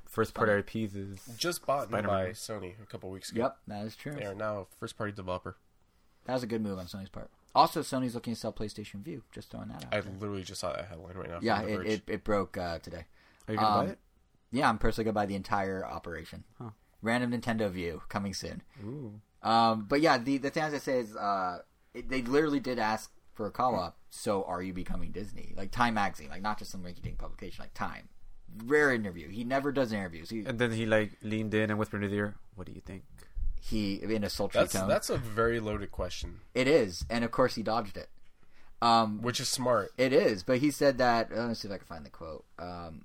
[0.06, 2.08] First party IPs is just bought Spider-Man.
[2.26, 3.42] by Sony a couple weeks ago.
[3.42, 4.12] yep, that is true.
[4.12, 5.56] They are now a first party developer.
[6.24, 7.30] That was a good move on Sony's part.
[7.54, 9.22] Also, Sony's looking to sell PlayStation Vue.
[9.32, 9.94] Just throwing that out.
[9.94, 10.12] I there.
[10.18, 11.38] literally just saw that headline right now.
[11.42, 13.04] Yeah, it, it, it broke uh, today.
[13.48, 13.98] Are you gonna Um, buy it?
[14.50, 16.44] Yeah, I'm personally gonna buy the entire operation.
[16.58, 16.70] Huh.
[17.02, 18.62] Random Nintendo View coming soon.
[18.82, 19.20] Ooh.
[19.42, 21.58] Um, but yeah, the the thing I say is, uh,
[21.94, 23.96] it, they literally did ask for a call up.
[24.10, 25.52] So, are you becoming Disney?
[25.56, 28.08] Like Time Magazine, like not just some rinky-dink publication, like Time.
[28.64, 29.28] Rare interview.
[29.28, 30.30] He never does interviews.
[30.30, 32.80] He And then he like leaned in and whispered in his ear, "What do you
[32.80, 33.04] think?"
[33.60, 34.88] he in a sultry That's tone.
[34.88, 38.08] that's a very loaded question, It is, and of course he dodged it.
[38.80, 39.90] Um, which is smart.
[39.98, 41.32] It is, but he said that.
[41.32, 42.44] uh, Let me see if I can find the quote.
[42.58, 43.04] Um,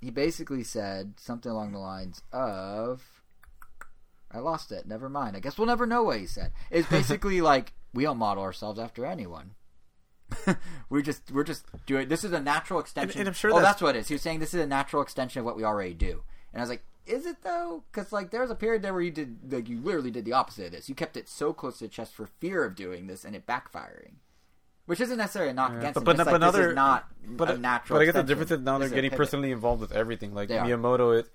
[0.00, 3.15] he basically said something along the lines of,
[4.36, 4.86] "I lost it.
[4.86, 5.36] Never mind.
[5.36, 8.78] I guess we'll never know what he said." It's basically like we don't model ourselves
[8.78, 9.52] after anyone.
[10.90, 12.08] we just we're just doing.
[12.08, 13.20] This is a natural extension.
[13.20, 14.08] and I'm sure oh, that's- that's what it is.
[14.08, 16.22] He was saying this is a natural extension of what we already do,
[16.52, 16.82] and I was like.
[17.06, 17.84] Is it though?
[17.92, 20.32] Because like there was a period there where you did like you literally did the
[20.32, 20.88] opposite of this.
[20.88, 23.46] You kept it so close to the chest for fear of doing this and it
[23.46, 24.14] backfiring.
[24.86, 26.04] Which isn't necessarily a knock Yeah, against but- him.
[26.04, 27.96] but just like, but this is not But a natural.
[28.00, 29.18] But I guess the difference is now they're This is a getting pivot.
[29.24, 30.34] personally involved with everything.
[30.34, 30.66] Like They are.
[30.66, 31.30] Miyamoto is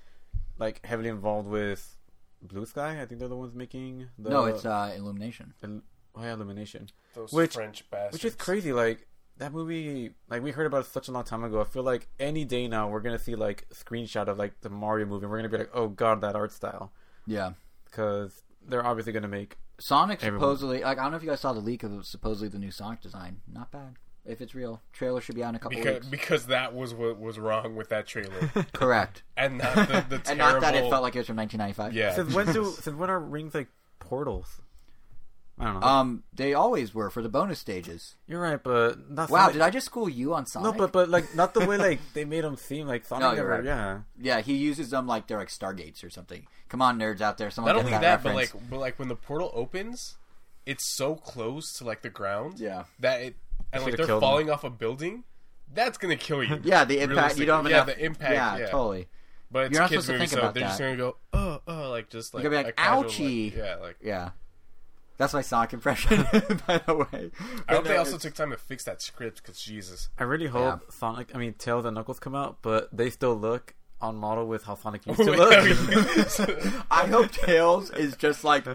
[0.59, 1.97] like heavily involved with
[2.41, 3.01] Blue Sky.
[3.01, 5.53] I think they're the ones making the No, it's uh, Illumination.
[5.63, 5.81] Il-
[6.15, 8.13] oh, yeah, Illumination, Those which- French bastards.
[8.13, 8.73] which is crazy.
[8.73, 11.61] Like that movie, like we heard about it such a long time ago.
[11.61, 14.69] I feel like any day now we're gonna see like a screenshot of like the
[14.69, 15.25] Mario movie.
[15.25, 16.91] We're gonna be like, oh god, that art style,
[17.25, 17.53] Yeah,
[17.85, 19.57] because they're obviously gonna make.
[19.79, 20.41] Sonic Everyone.
[20.41, 20.81] supposedly.
[20.81, 23.01] Like I don't know if you guys saw the leak of supposedly the new Sonic
[23.01, 23.41] design.
[23.51, 23.95] Not bad.
[24.25, 26.07] If it's real, trailer should be out in a couple because weeks.
[26.07, 29.23] because that was what was wrong with that trailer, Correct.
[29.35, 30.21] and not the, the terrible.
[30.29, 31.93] and not that it felt like it was from 1995.
[31.93, 32.13] yeah.
[32.13, 33.67] Since when do since when are rings like
[33.99, 34.61] portals?
[35.59, 35.87] I don't know.
[35.87, 38.15] Um, they always were for the bonus stages.
[38.27, 40.73] You're right, but not Wow, Sonic- did I just school you on Sonic?
[40.73, 43.21] No, but but like not the way like they made them seem like Sonic.
[43.21, 43.63] No, you're never, right.
[43.65, 46.47] Yeah, yeah, he uses them like they're like Stargates or something.
[46.69, 48.97] Come on, nerds out there, someone Not get only that, that, but like but like
[48.97, 50.17] when the portal opens,
[50.65, 52.59] it's so close to like the ground.
[52.59, 52.85] Yeah.
[52.99, 53.35] That it
[53.73, 54.27] and like they're killed 'em.
[54.29, 55.23] falling off a building.
[55.73, 56.59] That's gonna kill you.
[56.63, 57.37] yeah, the impact.
[57.37, 57.95] You don't have yeah, enough.
[57.95, 58.33] the impact.
[58.33, 59.07] Yeah, Yeah, totally.
[59.49, 60.95] But it's You're a not kids supposed to movie, think so about they're just gonna
[60.97, 63.97] go, oh, oh, like just like gonna be like, a casual, "Ouchie." yeah, like.
[64.01, 64.29] Yeah.
[65.17, 66.23] That's my Sonic impression,
[66.67, 67.31] by the way.
[67.69, 70.09] I hope But they also it's- took time to fix that script because Jesus.
[70.17, 71.35] I really hope Sonic.
[71.35, 74.75] I mean, Tails and Knuckles come out, but they still look on model with how
[74.75, 75.53] Sonic used to look.
[76.91, 78.65] I hope Tails is just like,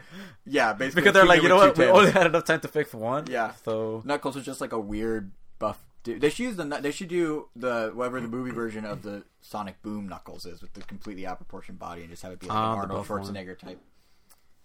[0.45, 1.75] yeah, basically because they're like, you know what?
[1.75, 3.27] two We only had enough time to fix one.
[3.29, 3.53] Yeah.
[3.65, 6.21] So Knuckles is just like a weird buff dude.
[6.21, 9.83] They should use the they should do the whatever the movie version of the Sonic
[9.83, 12.57] Boom Knuckles is with the completely out proportioned body and just have it be like
[12.57, 13.23] an the Arnold buff one.
[13.23, 13.81] Schwarzenegger type.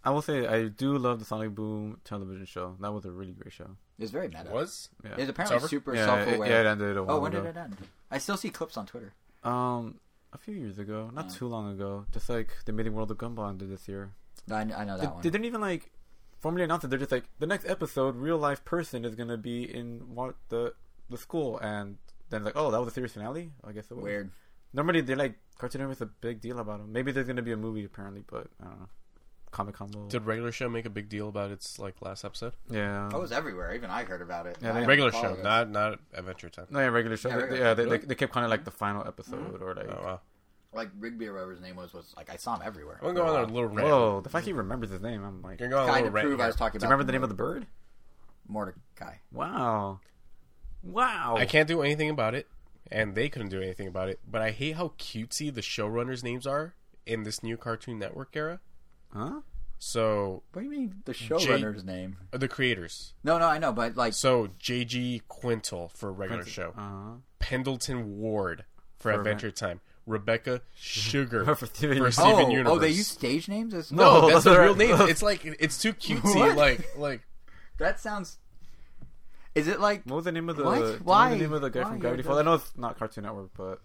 [0.03, 2.75] I will say I do love the Sonic Boom television show.
[2.79, 3.77] That was a really great show.
[3.99, 4.49] It's very meta.
[4.51, 5.11] Was Yeah.
[5.17, 5.67] It's apparently over?
[5.67, 6.49] super yeah, self it, aware.
[6.49, 7.43] yeah, it ended a while oh, when ago.
[7.43, 7.77] did it end?
[8.09, 9.13] I still see clips on Twitter.
[9.43, 9.99] Um,
[10.33, 11.33] a few years ago, not Oh.
[11.33, 12.05] too long ago.
[12.11, 14.11] Just like the Amazing World of Gumball ended this year.
[14.49, 15.21] I, I know that They, one.
[15.21, 15.91] they didn't even like
[16.39, 16.89] formally announce it.
[16.89, 20.73] They're just like the next episode, real life person is gonna be in what the
[21.09, 21.97] the school, and
[22.29, 23.51] then like, oh, that was a series finale.
[23.63, 24.03] I guess it was.
[24.03, 24.31] Weird.
[24.73, 26.91] Normally, they're like Cartoon Network's a big deal about them.
[26.93, 28.89] Maybe there's gonna be a movie apparently, but I don't know.
[29.51, 30.07] Comic Con will.
[30.07, 32.53] did regular show make a big deal about its like last episode?
[32.69, 33.09] yeah.
[33.13, 33.75] Oh, it was everywhere.
[33.75, 34.57] Even I heard about it.
[34.61, 35.43] Yeah, they- Regular show, it.
[35.43, 36.67] not not Adventure Time.
[36.69, 37.29] no, yeah, regular show.
[37.29, 37.97] Yeah, Yeah, regular yeah they, Really?
[37.97, 39.63] they, they kept kind of like the final episode mm-hmm.
[39.63, 39.89] or like.
[39.89, 40.21] Oh wow.
[40.73, 42.97] Like Rigby or whatever his name was was like I saw him everywhere.
[43.03, 43.89] I'm gonna on a little rant.
[43.89, 45.95] Whoa, the fact he remembers his name, I'm like, I'm do gonna on a Kind
[45.95, 47.67] little of rant prove I was talking you remember the name of the bird?
[48.47, 49.15] Mordecai?
[49.33, 49.99] Wow,
[50.83, 51.35] wow.
[51.37, 52.47] I can't do anything about it,
[52.89, 54.19] and they couldn't do anything about it.
[54.29, 56.73] But I hate how cutesy the showrunners' names are
[57.05, 58.59] in this new Cartoon Network era.
[59.13, 59.41] Huh?
[59.79, 62.17] So What do you mean the showrunner's name?
[62.31, 63.13] uh, the creators.
[63.23, 65.23] No, no, I know, but like So J.G.
[65.27, 68.65] Quintal for a regular show, Uh, Pendleton Ward
[68.97, 72.19] for, For Adventure Time, Rebecca Sugar For for Steven Steven, Universe.
[72.19, 72.71] oh, Universe.
[72.73, 73.73] oh, they use stage names.
[73.73, 75.09] As no, No, that's those the real name.
[75.09, 76.35] It's like it's too cutesy.
[76.35, 76.55] What?
[76.57, 77.21] Like like
[77.79, 78.37] that sounds.
[79.55, 80.03] Is it like?
[80.05, 80.63] what was the name of the?
[80.63, 80.75] What?
[80.75, 81.29] do you know Why?
[81.31, 81.89] the name of the guy Why?
[81.89, 82.37] from Gravity Falls?
[82.39, 83.81] I know it's not Cartoon Network, but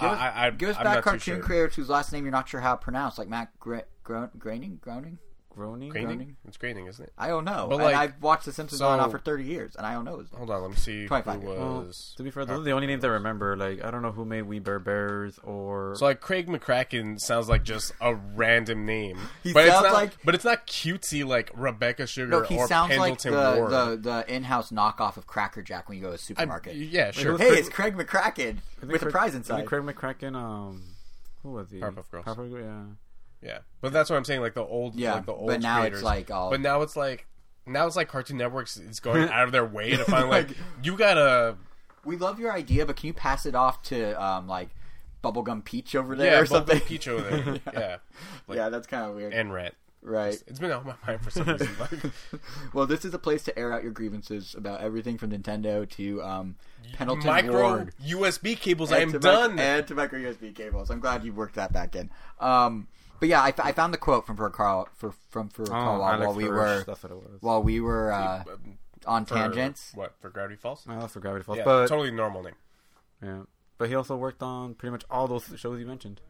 [0.00, 1.42] Give us, I, I, give us I'm back not too cartoon sure.
[1.42, 4.78] creators whose last name you're not sure how to pronounce, like Matt Gra- Gro- Groening.
[4.80, 5.18] Groening.
[5.50, 5.90] Groaning.
[5.90, 6.08] Graining?
[6.16, 6.36] Groaning?
[6.48, 7.12] It's graining, isn't it?
[7.18, 7.66] I don't know.
[7.68, 9.84] But, and like, I've watched The Simpsons so- on and off for 30 years, and
[9.84, 10.38] I don't know his name.
[10.38, 11.42] Hold on, let me see who 25.
[11.42, 12.14] Well, was.
[12.16, 13.54] to be fair, those are the only names I remember.
[13.54, 15.94] Like, I don't know who made We Bare Bears or.
[15.96, 19.92] So like Craig McCracken sounds like just a random name, He but it's sounds not.
[19.92, 23.70] like- but it's not cutesy like Rebecca Sugar No, he or sounds like the, Ward.
[23.70, 26.76] the, the in-house knockoff of Cracker Jack when you go to a I- supermarket.
[26.76, 27.36] yeah, sure.
[27.36, 29.66] hey, Craig- it's Craig McCracken I think with a prize inside.
[29.66, 30.34] Craig McCracken.
[30.34, 30.82] Um,
[31.42, 31.78] who was he?
[31.80, 32.24] Powerpuff Girls.
[32.24, 32.82] Powerpuff Girls, yeah.
[33.42, 34.40] Yeah, but that's what I'm saying.
[34.40, 35.98] Like the old, Yeah, like the old but now creators.
[35.98, 36.50] it's like all.
[36.50, 37.26] But now it's like
[37.66, 40.56] now it's like Cartoon Networks is going out of their way to find like Like-
[40.82, 41.56] you gotta
[42.04, 44.70] we love your idea, but can you pass it off to um, like
[45.22, 46.80] Bubblegum Peach over there yeah or something?
[46.80, 47.60] Peach over there.
[47.72, 47.96] yeah,
[48.48, 49.32] like, yeah, that's kind of weird.
[49.32, 49.74] and Rant.
[50.02, 50.34] right.
[50.48, 51.68] It's been on my mind for some reason.
[52.72, 56.22] Well, this is a place to air out your grievances about everything from Nintendo to
[56.22, 56.56] um,
[56.94, 57.94] Pendleton micro Ward.
[58.04, 58.90] USB cables.
[58.90, 59.52] I am done.
[59.54, 60.90] Mic- and to micro USB cables.
[60.90, 62.10] I'm glad you worked that back in.
[62.40, 62.88] Um,
[63.22, 65.94] but yeah, I, f- I found the quote from for Carl for from for Carl
[65.94, 67.40] oh, while, Oh, Alex while we were That's what it was.
[67.40, 69.92] while we were uh, um, on for- tangents.
[69.94, 70.84] What for Gravity Falls?
[70.88, 71.58] Oh, that's for Gravity Falls.
[71.58, 72.56] Yeah, but totally normal name.
[73.22, 73.42] yeah,
[73.78, 76.20] but he also worked on pretty much all those shows you mentioned.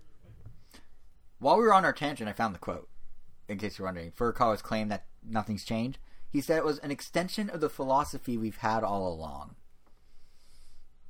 [1.38, 2.90] While we were on our tangent, I found the quote.
[3.48, 5.98] In case you're wondering, Furukawa's claim that nothing's changed.
[6.28, 9.54] He said it was an extension of the philosophy we've had all along.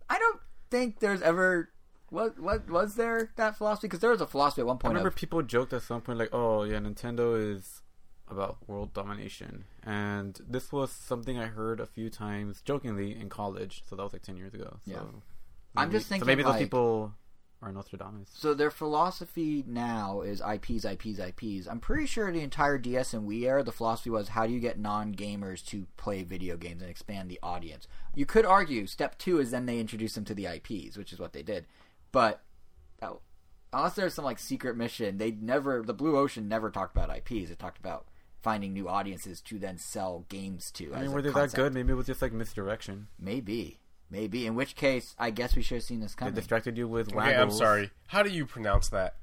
[0.09, 0.39] I don't
[0.71, 1.71] think there's ever
[2.13, 4.91] what what was there that philosophy because there was a philosophy at one point.
[4.91, 7.83] I remember Of, people joked at some point like, "Oh, yeah, Nintendo is
[8.29, 13.83] about world domination," and this was something I heard a few times jokingly in college.
[13.89, 14.79] So that was like ten years ago.
[14.85, 15.03] So Yeah.
[15.75, 17.15] I'm just thinking, So maybe those like- people
[17.63, 18.29] are Nostradamus.
[18.35, 21.67] so their philosophy now is IPs, IPs, IPs.
[21.69, 24.61] I'm pretty sure the entire DS and Wii era, the philosophy was how do you
[24.61, 27.87] get non gamers to play video games and expand the audience.
[28.15, 31.19] You could argue step two is then they introduce them to the IPs, which is
[31.19, 31.67] what they did.
[32.13, 32.43] But
[33.03, 33.15] uh,
[33.73, 37.51] unless there's some like secret mission, they never the Blue Ocean never talked about IPs.
[37.51, 38.07] It talked about
[38.43, 40.95] finding new audiences to then sell games to.
[40.95, 41.73] I mean, were they that good?
[41.75, 43.09] Maybe it was just like misdirection.
[43.19, 44.47] Maybe, maybe.
[44.47, 46.33] In which case, I guess we should have seen this coming.
[46.35, 46.43] They coming.
[46.43, 47.55] distracted you with Okay, waggles.
[47.55, 47.91] I'm sorry.
[48.09, 49.17] How do you pronounce that?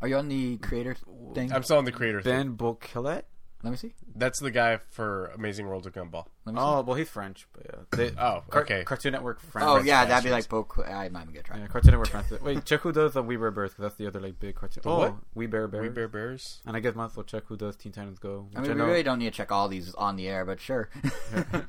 [0.00, 0.96] Are you on the creator
[1.34, 1.52] thing?
[1.52, 2.22] I'm still on the creator.
[2.22, 2.32] thing.
[2.32, 3.24] Ben Bocquelet?
[3.62, 3.94] Let me see.
[4.14, 6.26] That's the guy for Amazing World of Gumball.
[6.44, 6.78] Let me oh, see.
[6.78, 7.48] Oh, well, he's French.
[7.52, 7.80] But yeah.
[7.90, 8.84] They, Oh, Car- okay.
[8.84, 9.66] Cartoon Network French.
[9.68, 10.66] Oh yeah, that'd be like Bo.
[10.86, 11.58] I'm not even gonna try.
[11.58, 12.40] Yeah, Cartoon Network French.
[12.40, 14.82] Wait, check who does the We Bare Bears, because that's the other like big cartoon.
[14.84, 15.14] The oh, what?
[15.34, 15.82] We Bare Bears.
[15.82, 16.60] We Bare Bears.
[16.66, 18.48] And I guess might as well check who does Teen Titans Go.
[18.54, 20.60] I which mean, we really don't need to check all these on the air, but
[20.60, 20.88] sure.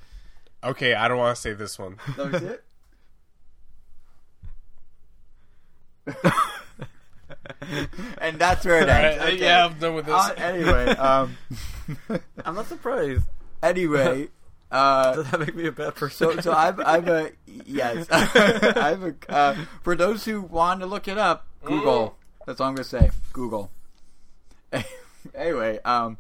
[0.64, 1.98] Okay, I don't want to say this one.
[2.18, 2.64] Let me see it.
[8.22, 9.20] and that's where it ends.
[9.20, 9.44] Alright, Okay.
[9.44, 10.16] Yeah, I'm done with this.
[10.16, 11.38] Uh, anyway, um,
[12.46, 13.24] I'm not surprised.
[13.62, 14.30] anyway,
[14.72, 16.36] uh, Does that make me a bad person?
[16.36, 17.32] so so I'm I'm a
[17.66, 18.08] yes.
[18.12, 22.18] I'm a uh, for those who want to look it up, Google.
[22.46, 23.12] That's all I'm gonna say.
[23.34, 23.72] Google.
[25.36, 26.18] anyway, um,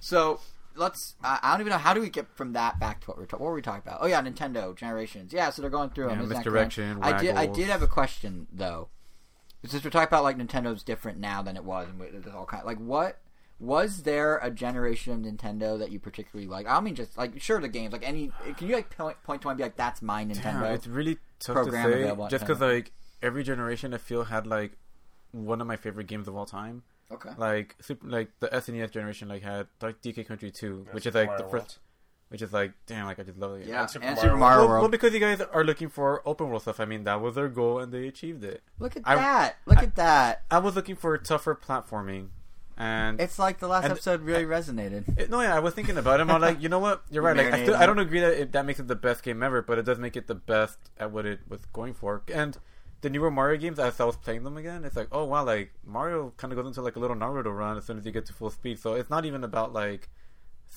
[0.00, 0.40] so
[0.74, 1.14] let's.
[1.22, 3.26] I I don't even know how do we get from that back to what we're
[3.26, 3.44] talking.
[3.44, 3.98] What were we talking about?
[4.02, 5.32] Oh yeah, Nintendo generations.
[5.32, 6.18] Yeah, so they're going through them.
[6.18, 6.98] Yeah, Isn't misdirection.
[7.02, 7.36] I did.
[7.36, 8.88] I did have a question though.
[9.64, 12.46] Since we're talking about like Nintendo's different now than it was, and we- there's all
[12.46, 13.18] kind like what
[13.60, 16.66] was there a generation of Nintendo that you particularly like?
[16.66, 18.32] I don't mean just like sure the games like any.
[18.56, 20.42] Can you like point, point to one and be like that's my Nintendo?
[20.62, 22.12] Damn, it's really tough to say.
[22.28, 22.90] Just because like
[23.22, 24.72] every generation, I feel had like
[25.30, 26.82] one of my favorite games of all time.
[27.12, 27.30] okay.
[27.38, 31.26] Like super, like the SNES generation, like had like DK Country 2, which is Super
[31.26, 31.62] like the World.
[31.62, 31.78] first,
[32.32, 33.66] which is like damn, like I just love it.
[33.68, 34.82] Yeah, And Super and Mario Super Mario Well, World.
[34.82, 36.80] well, because you guys are looking for open world stuff.
[36.80, 38.62] I mean, that was their goal, and they achieved it.
[38.80, 39.56] Look at I- that!
[39.66, 40.42] Look at that!
[40.50, 42.28] I was looking for tougher platforming,
[42.76, 45.18] and It's like the last And- episode really resonated.
[45.18, 46.28] It- no, yeah, I was thinking about it.
[46.28, 47.02] I'm like, you know what?
[47.10, 47.36] You're right.
[47.36, 49.62] Like, I, still, I don't agree that it, that makes it the best game ever,
[49.62, 52.22] but it does make it the best at what it was going for.
[52.32, 52.56] And
[53.02, 55.72] the newer Mario games, as I was playing them again, it's like, oh wow, like
[55.84, 58.24] Mario kind of goes into like a little Naruto run as soon as you get
[58.26, 58.78] to full speed.
[58.78, 60.08] So it's not even about like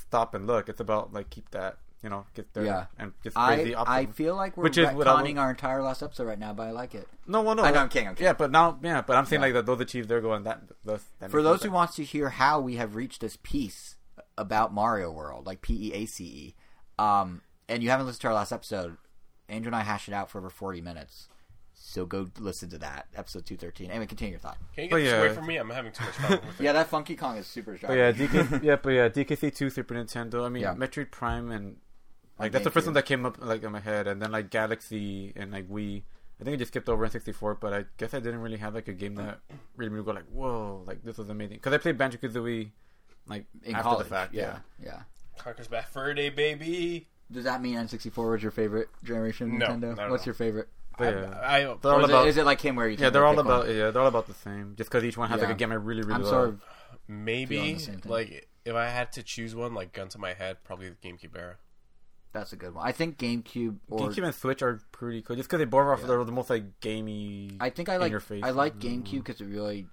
[0.07, 0.69] stop and look.
[0.69, 2.85] It's about like keep that you know get there Yeah.
[2.99, 6.03] and just raise I the I feel like we're Which is retconning our entire last
[6.03, 7.07] episode right now, but I like it.
[7.25, 8.25] no, well, no, I I'm kidding, I'm kidding.
[8.25, 9.47] Yeah, but now, yeah, but I'm saying Yeah.
[9.47, 10.61] like that those achieved there going that.
[10.83, 13.95] those that For those who wants to hear how we have reached this piece
[14.37, 16.55] about Mario World, like P E A C E,
[16.99, 18.97] um, and you haven't listened to our last episode,
[19.49, 21.27] Andrew and I hashed it out for over forty minutes.
[21.95, 23.89] So go listen to that episode two thirteen.
[23.89, 24.57] Anyway, continue your thought.
[24.75, 25.19] Can you But get this yeah.
[25.21, 25.55] away from me?
[25.55, 26.63] I'm having too much fun with it.
[26.65, 27.91] Yeah, that Funky Kong is super sharp.
[27.91, 30.45] But yeah, DK, yeah, but yeah, DKC two Super Nintendo.
[30.45, 30.73] I mean, Yeah.
[30.75, 31.77] Metroid Prime and
[32.37, 32.87] like On that's the first GameCube.
[32.87, 36.03] one that came up like in my head, and then like Galaxy and like Wii.
[36.41, 38.57] I think I just skipped over in sixty four, but I guess I didn't really
[38.57, 39.39] have like a game that
[39.77, 41.57] really made me go like, whoa, like this was amazing.
[41.57, 42.71] Because I played Banjo Kazooie
[43.25, 44.03] like in after college.
[44.03, 44.33] the fact.
[44.33, 45.03] yeah, yeah.
[45.37, 47.07] Conker's Bad Fur Day, baby.
[47.31, 49.95] Does that mean N sixty four was your favorite generation No, Nintendo?
[49.95, 50.25] not at What's all.
[50.27, 50.67] your favorite?
[50.97, 51.39] But, I, yeah.
[51.41, 52.97] I, They're all is, about it, is it like him where you?
[52.99, 53.61] yeah, they're all pick one?
[53.61, 54.75] about yeah, they're all about the same.
[54.77, 55.47] Just because each one has Yeah.
[55.47, 56.29] like a game I really really I'm love.
[56.29, 56.61] sort of
[57.07, 58.11] maybe the same thing.
[58.11, 61.37] like if I had to choose one, like gun to my head, probably the GameCube
[61.37, 61.57] era.
[62.33, 62.85] that's a good one.
[62.87, 65.97] I think GameCube or GameCube and Switch are pretty cool, just because they both are
[65.99, 66.07] Yeah.
[66.07, 67.57] they're the most like gamey.
[67.59, 68.43] I think I like interface.
[68.43, 69.03] I like Mm.
[69.03, 69.87] GameCube because it really.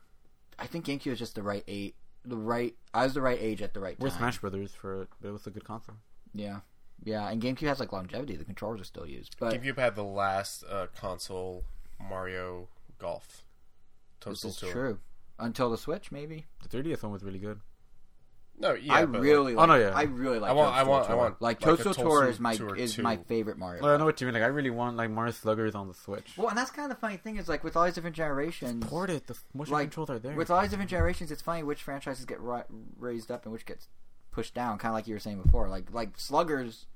[0.58, 1.94] I think GameCube is just the right age.
[2.24, 4.20] The right, I was the right age at the right Where's time.
[4.20, 5.08] Smash Brothers for it?
[5.20, 5.96] But it was a good console.
[6.32, 6.60] Yeah,
[7.04, 8.36] yeah, and GameCube has like longevity.
[8.36, 11.64] The controllers are still used, but GameCube had the last uh, console
[12.00, 13.44] Mario Golf.
[14.24, 14.72] this is Tour.
[14.72, 14.98] true.
[15.38, 16.46] Until the Switch, maybe.
[16.62, 17.60] The 3DS one was really good.
[18.58, 19.92] No, yeah, I but, like, really, Oh, like, no, yeah.
[19.94, 20.50] I really like.
[20.50, 21.16] I want- I Toadstool want- I Tour.
[21.16, 23.02] want, like like, a Toadstool Tour is my Tour is 2.
[23.02, 23.82] my favorite Mario.
[23.82, 24.34] Well, I know what you mean.
[24.34, 26.34] Like, I really want like Mario Sluggers on the Switch.
[26.36, 28.84] Well, and that's kind of the funny thing is like with all these different generations,
[28.86, 29.26] Port it.
[29.26, 30.36] The motion Like, controls are there.
[30.36, 32.62] with all these different generations, it's funny which franchises get ri-
[32.98, 33.88] raised up and which gets
[34.30, 34.78] pushed down.
[34.78, 35.68] Kind of like you were saying before.
[35.68, 36.86] Like like Sluggers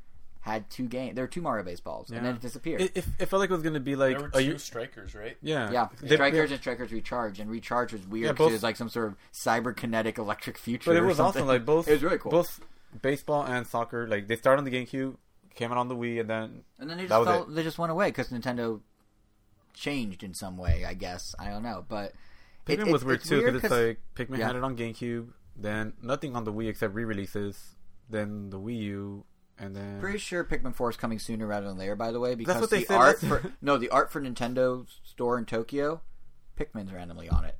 [0.46, 1.14] had two games.
[1.16, 2.80] There were two Mario baseballs, and then it disappeared.
[2.80, 5.14] it, it, it felt like it was gonna be like there were two year- strikers,
[5.14, 5.36] right?
[5.42, 8.54] yeah, yeah, They- strikers and strikers recharge, and recharge was weird Yeah, because both- it
[8.54, 10.90] was like some sort of cyberkinetic electric future.
[10.90, 11.42] But it or was something.
[11.42, 11.48] awesome.
[11.48, 12.30] Like both, it was really cool.
[12.30, 12.60] Both
[13.02, 15.16] baseball and soccer, like they started on the GameCube,
[15.56, 17.78] came out on the Wii, and then and then they just was fell, they just
[17.78, 18.80] went away because Nintendo
[19.74, 20.84] changed in some way.
[20.84, 22.12] I guess I don't know, but
[22.68, 24.46] it- Pikmin it- was weird it's too because it's 'cause- like Pikmin yeah.
[24.46, 27.74] had it on GameCube, then nothing on the Wii except re-releases,
[28.08, 29.24] then the Wii U,
[29.58, 31.96] and then Pretty sure Pikmin Four is coming sooner rather than later.
[31.96, 34.86] By the way, because what the said art last- for no, the art for Nintendo
[35.04, 36.00] store in Tokyo,
[36.58, 37.56] Pikmin's randomly on it.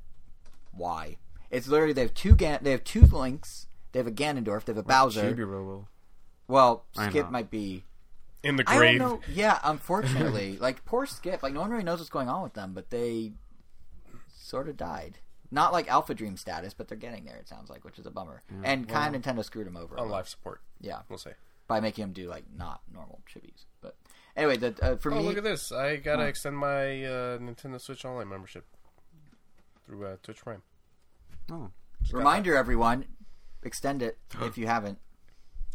[0.73, 1.17] Why?
[1.51, 3.67] It's literally they have two Gan- they have two links.
[3.93, 4.65] They have a Ganondorf.
[4.65, 5.33] They have a Bowser.
[5.33, 5.89] Chibi Robo.
[6.49, 7.85] Well, Skip might be.
[8.43, 8.99] In the I don't grave.
[9.01, 9.21] know.
[9.33, 11.43] Yeah, unfortunately, like poor Skip.
[11.43, 13.33] Like no one really knows what's going on with them, but they
[14.37, 15.19] sort of died.
[15.51, 17.37] Not like Alpha Dream status, but they're getting there.
[17.37, 18.43] It sounds like, which is a bummer.
[18.65, 19.95] and kind of Nintendo screwed them over.
[19.97, 21.33] a On life support, Yeah, we'll say.
[21.67, 23.64] By making them do like not normal chibis.
[23.81, 23.97] But
[24.37, 25.73] anyway, the, uh, for me Oh, me, look at this!
[25.73, 26.29] I gotta Huh.
[26.29, 28.64] extend my uh, Nintendo Switch Online membership
[29.85, 30.62] through uh, Twitch Prime.
[31.51, 33.05] Oh, Just got reminder everyone,
[33.62, 34.99] extend it if you haven't.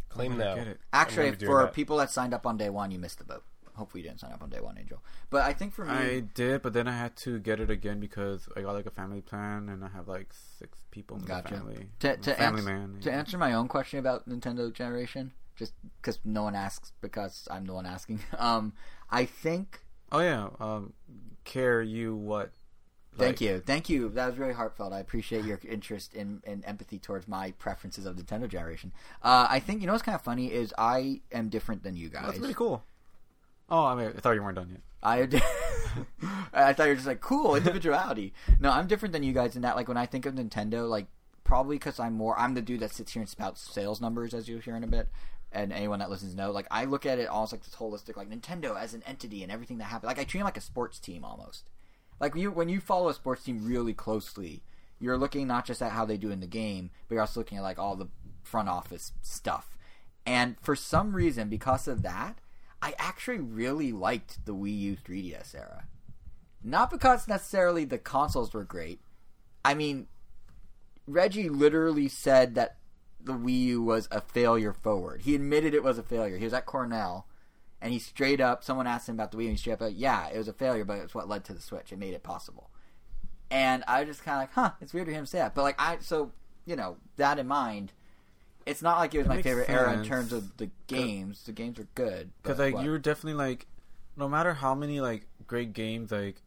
[0.10, 0.56] claim now.
[0.56, 0.80] gonna get it.
[0.94, 1.74] Actually, gonna be doing for that.
[1.74, 3.44] people that signed up on day one, you missed the boat.
[3.76, 5.02] Hopefully, you didn't sign up on day one, Angel.
[5.30, 8.02] But I think for me, I did, but then I had to get it again
[8.02, 11.54] because I got like a family plan, and I have like six people in Gotcha.
[11.54, 11.88] the family.
[12.00, 12.98] to, to, family ans- man.
[13.04, 15.32] to answer my own question about Nintendo generation,
[15.62, 18.20] just because no one asks, because I'm the one asking.
[18.38, 18.74] Um,
[19.12, 19.82] I think.
[20.12, 20.93] Oh yeah, um,
[21.43, 22.51] care you what?
[23.16, 24.09] Thank you, thank you.
[24.09, 24.93] That was really heartfelt.
[24.93, 28.91] I appreciate your interest in and empathy towards my preferences of Nintendo generation.
[29.22, 32.09] Uh, I think you know what's kind of funny is I am different than you
[32.09, 32.26] guys.
[32.26, 32.84] That's really cool.
[33.70, 34.82] Oh, I mean, I thought you weren't done yet.
[35.03, 35.20] I
[36.53, 38.34] I thought you were just like cool individuality.
[38.59, 39.76] no, I'm different than you guys in that.
[39.76, 41.05] Like when I think of Nintendo, like
[41.43, 44.47] probably because I'm more I'm the dude that sits here and spouts sales numbers, as
[44.47, 45.09] you'll hear in a bit.
[45.54, 48.30] And anyone that listens know, like I look at it almost like this holistic, like
[48.30, 50.08] Nintendo as an entity and everything that happens.
[50.08, 51.70] Like I treat them like a sports team almost.
[52.20, 54.64] Like you, when you follow a sports team really closely,
[54.99, 57.58] you're looking not just at how they do in the game, but you're also looking
[57.58, 58.08] at like all the
[58.43, 59.78] front office stuff.
[60.26, 62.39] And for some reason, because of that,
[62.82, 65.86] I actually really liked the Wii U 3DS era.
[66.64, 69.02] Not because necessarily the consoles were great.
[69.66, 70.08] I mean,
[71.08, 72.78] Reggie literally said that
[73.24, 75.22] the Wii U was a failure forward.
[75.22, 76.38] He admitted it was a failure.
[76.38, 77.28] He was at Cornell,
[77.82, 79.82] and he straight up, someone asked him about the Wii U, and he straight up,
[79.82, 81.92] like, yeah, it was a failure, but it's what led to the Switch.
[81.92, 82.70] It made it possible.
[83.50, 85.56] And I was just kind of like, huh, it's weird to hear him say that.
[85.56, 86.32] But, like, I, so,
[86.66, 87.92] you know, that in mind,
[88.66, 91.44] it's not like it was That my favorite era in terms of the games.
[91.44, 92.32] The games were good.
[92.42, 92.86] Because like what?
[92.86, 93.68] you're definitely like,
[94.16, 96.42] no matter how many like great games like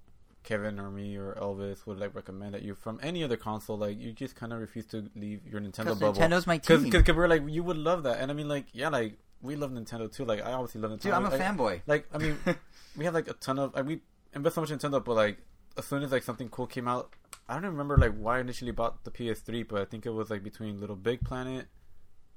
[0.45, 3.99] Kevin or me or Elvis would like recommend that you from any other console, like
[3.99, 6.21] you just kind of refuse to leave your Nintendo bubble.
[6.21, 6.91] Nintendo's my team.
[6.91, 9.57] Cause, 'cause we're like you would love that, and I mean like yeah, like we
[9.57, 10.25] love Nintendo too.
[10.25, 11.01] Like I obviously love Nintendo.
[11.03, 11.81] Dude, I'm a fanboy.
[11.87, 12.39] Like I mean,
[12.97, 14.01] we have like a ton of like we
[14.35, 15.39] invest so much in Nintendo, but like
[15.77, 17.13] as soon as like something cool came out,
[17.49, 20.11] I don't even remember like why I initially bought the PS3, but I think it
[20.11, 21.67] was like between Little Big Planet,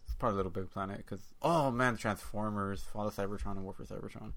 [0.05, 3.83] It's probably Little Big Planet because oh man, Transformers, Fall of Cybertron, and War for
[3.83, 4.31] Cybertron.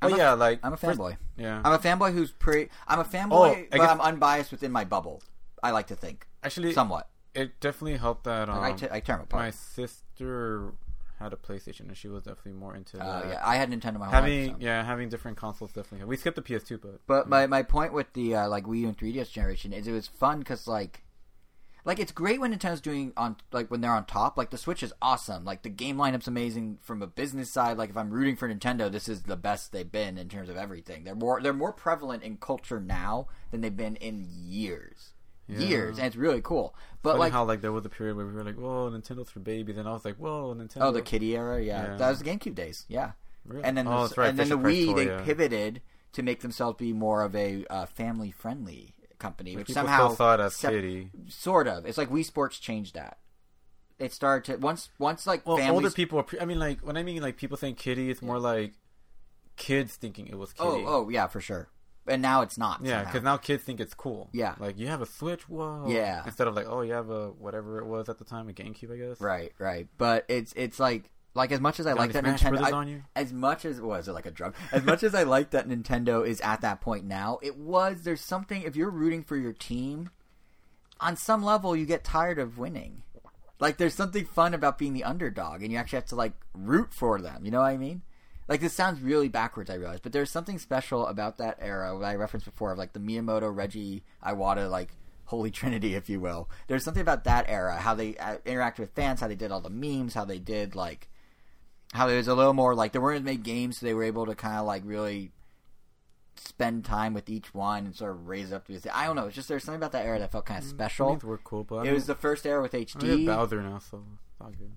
[0.00, 1.16] I'm But a- yeah, like I'm a fanboy.
[1.36, 2.70] yeah, I'm a fanboy who's pretty.
[2.86, 5.22] I'm a Oh, fanboy, I but I'm unbiased within my bubble.
[5.62, 7.08] I like to think actually, somewhat.
[7.34, 9.42] it definitely helped that um, Like, I, t- I turn apart.
[9.42, 10.72] my sister
[11.18, 13.28] had a PlayStation and she was definitely more into Uh, that.
[13.28, 14.56] yeah, I had Nintendo my whole having life.
[14.60, 14.64] so.
[14.64, 16.06] yeah having different consoles definitely.
[16.06, 18.86] We skipped the PS2, but But my, my point with the uh, like Wii U
[18.88, 21.02] and 3DS generation is it was fun because like
[21.84, 24.36] like it's great when Nintendo's doing on like when they're on top.
[24.36, 25.44] Like the Switch is awesome.
[25.44, 27.78] Like the game lineup's amazing from a business side.
[27.78, 30.56] Like if I'm rooting for Nintendo, this is the best they've been in terms of
[30.56, 31.04] everything.
[31.04, 35.12] They're more they're more prevalent in culture now than they've been in years.
[35.50, 35.60] Yeah.
[35.60, 36.74] Years, and it's really cool.
[37.02, 39.30] But Funny like how like there was a period where we were like, "Whoa, Nintendo's
[39.30, 41.92] for baby." Then I was like, "Whoa, Nintendo." oh the Kitty era, yeah.
[41.92, 41.96] Yeah.
[41.96, 43.12] that was the GameCube days, yeah.
[43.46, 43.64] Really?
[43.64, 45.22] And then oh, the, that's right, and then the Wii toy, they yeah.
[45.22, 45.80] pivoted
[46.12, 50.40] to make themselves be more of a uh, family friendly company, which People somehow it
[50.40, 51.10] as sep- Kitty.
[51.28, 51.86] sort of.
[51.86, 53.18] It's like Wii Sports changed that.
[53.98, 55.74] It started to once once like Well, families.
[55.74, 56.22] older people.
[56.22, 58.74] Pre- I mean, like when I mean like people think Kitty, it's more like
[59.56, 60.68] kids thinking it was Kitty.
[60.68, 61.68] oh oh yeah for sure,
[62.06, 62.80] and now it's not.
[62.84, 64.30] Yeah, because now kids think it's cool.
[64.32, 64.54] Yeah.
[64.60, 65.48] like you have a Switch.
[65.48, 65.86] Whoa.
[65.88, 66.22] Yeah.
[66.24, 68.92] Instead of like, oh, you have a whatever it was at the time, a GameCube,
[68.92, 69.20] I guess.
[69.20, 72.42] right right, but it's it's like like as much as I Got like that Smash
[72.42, 73.02] Nintendo, I- on you?
[73.14, 74.54] as much as was it like a drug?
[74.72, 78.20] As much as I like that Nintendo is at that point now, it was there's
[78.20, 80.10] something if you're rooting for your team,
[81.00, 83.02] on some level you get tired of winning.
[83.60, 86.92] Like there's something fun about being the underdog, and you actually have to like root
[86.94, 87.44] for them.
[87.44, 88.02] You know what I mean?
[88.48, 92.06] Like this sounds really backwards, I realize, but there's something special about that era that
[92.06, 94.90] I referenced before of like the Miyamoto, Reggie, Iwata, like
[95.26, 96.48] holy trinity, if you will.
[96.68, 99.60] There's something about that era, how they uh, interacted with fans, how they did all
[99.60, 101.08] the memes, how they did like
[101.92, 104.04] how it was a little more like there weren't as many games, so they were
[104.04, 105.32] able to kind of like really
[106.36, 108.72] spend time with each one and sort of raise up to.
[108.72, 108.86] This.
[108.92, 109.26] I don't know.
[109.26, 111.10] It's just there's something about that era that felt kind of special.
[111.10, 113.26] Memes were cool, but It was the first era with HD.
[113.26, 114.04] Bowser now, so.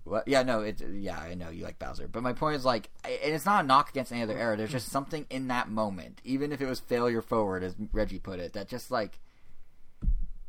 [0.06, 0.28] What?
[0.28, 3.34] Yeah, no, it's yeah, I know you like Bowser, but my point is like, and
[3.34, 4.58] it's not a knock against any other era.
[4.58, 8.40] There's just something in that moment, even if it was failure forward, as Reggie put
[8.40, 9.20] it, that just like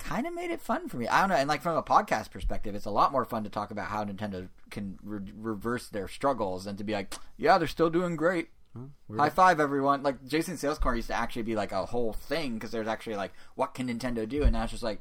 [0.03, 1.09] kind of made it fun for me.
[1.09, 3.51] I don't know, and like from a podcast perspective, it's a lot more fun to
[3.51, 7.69] talk about how Nintendo can re- reverse their struggles and to be like, yeah, they're
[7.69, 8.49] still doing great.
[8.77, 8.85] Huh?
[9.09, 9.21] Weird.
[9.21, 10.03] High five, everyone!
[10.03, 13.17] Like Jason Sales Corner used to actually be like a whole thing because there's actually
[13.17, 14.43] like, what can Nintendo do?
[14.43, 15.01] And now it's just like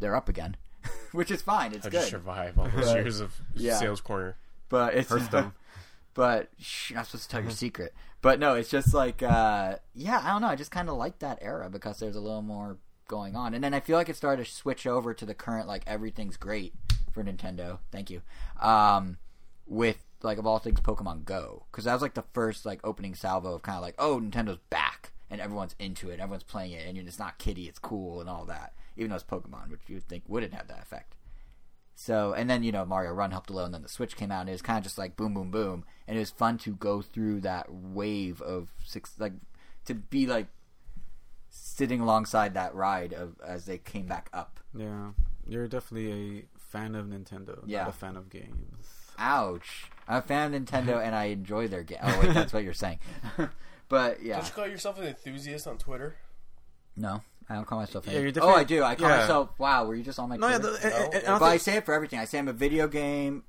[0.00, 0.56] they're up again,
[1.12, 1.72] which is fine.
[1.72, 2.02] It's How good.
[2.02, 3.76] to survive all those years of Yeah.
[3.76, 4.36] sales corner.
[4.68, 5.52] but it's Hearthstone.
[6.14, 7.92] but shh, you're not supposed to tell your secret.
[8.22, 10.48] But no, it's just like uh, yeah, I don't know.
[10.48, 12.78] I just kind of like that era because there's a little more
[13.08, 15.68] going on, and then I feel like it started to switch over to the current
[15.68, 16.74] like everything's great
[17.12, 17.78] for Nintendo.
[17.90, 18.22] Thank you.
[18.60, 19.18] Um,
[19.66, 23.14] with like of all things, Pokemon Go because that was like the first like opening
[23.14, 26.86] salvo of kind of like oh Nintendo's back and everyone's into it, everyone's playing it,
[26.86, 28.72] and it's not kitty, it's cool and all that.
[28.96, 31.14] Even though it's Pokemon, which you would think wouldn't have that effect.
[31.96, 34.40] So, and then, you know, Mario Run helped a and then the Switch came out,
[34.40, 35.84] and it was kind of just like boom, boom, boom.
[36.06, 39.32] And it was fun to go through that wave of six, like,
[39.86, 40.46] to be like
[41.74, 44.60] sitting alongside that ride of as they came back up.
[44.76, 45.10] Yeah,
[45.46, 47.80] you're definitely a fan of Nintendo, Yeah.
[47.82, 48.86] not a fan of games.
[49.18, 49.90] Ouch.
[50.06, 51.98] I'm a fan of Nintendo, and I enjoy their game.
[52.02, 53.00] Oh, wait, that's what you're saying.
[53.88, 54.36] but, yeah.
[54.36, 56.14] Don't you call yourself an enthusiast on Twitter?
[56.96, 58.84] No, I don't call myself Yeah, an you're Oh, I do.
[58.84, 59.18] I call yeah.
[59.18, 60.78] myself, wow, were you just on my No, yeah, Twitter?
[60.78, 62.20] the, and, and- and I don't but I say it for everything.
[62.20, 63.42] I say I'm a video game.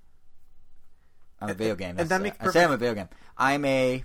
[1.40, 1.90] I'm a video game.
[1.92, 3.10] and that's that makes I say I'm a video game.
[3.38, 4.04] I'm a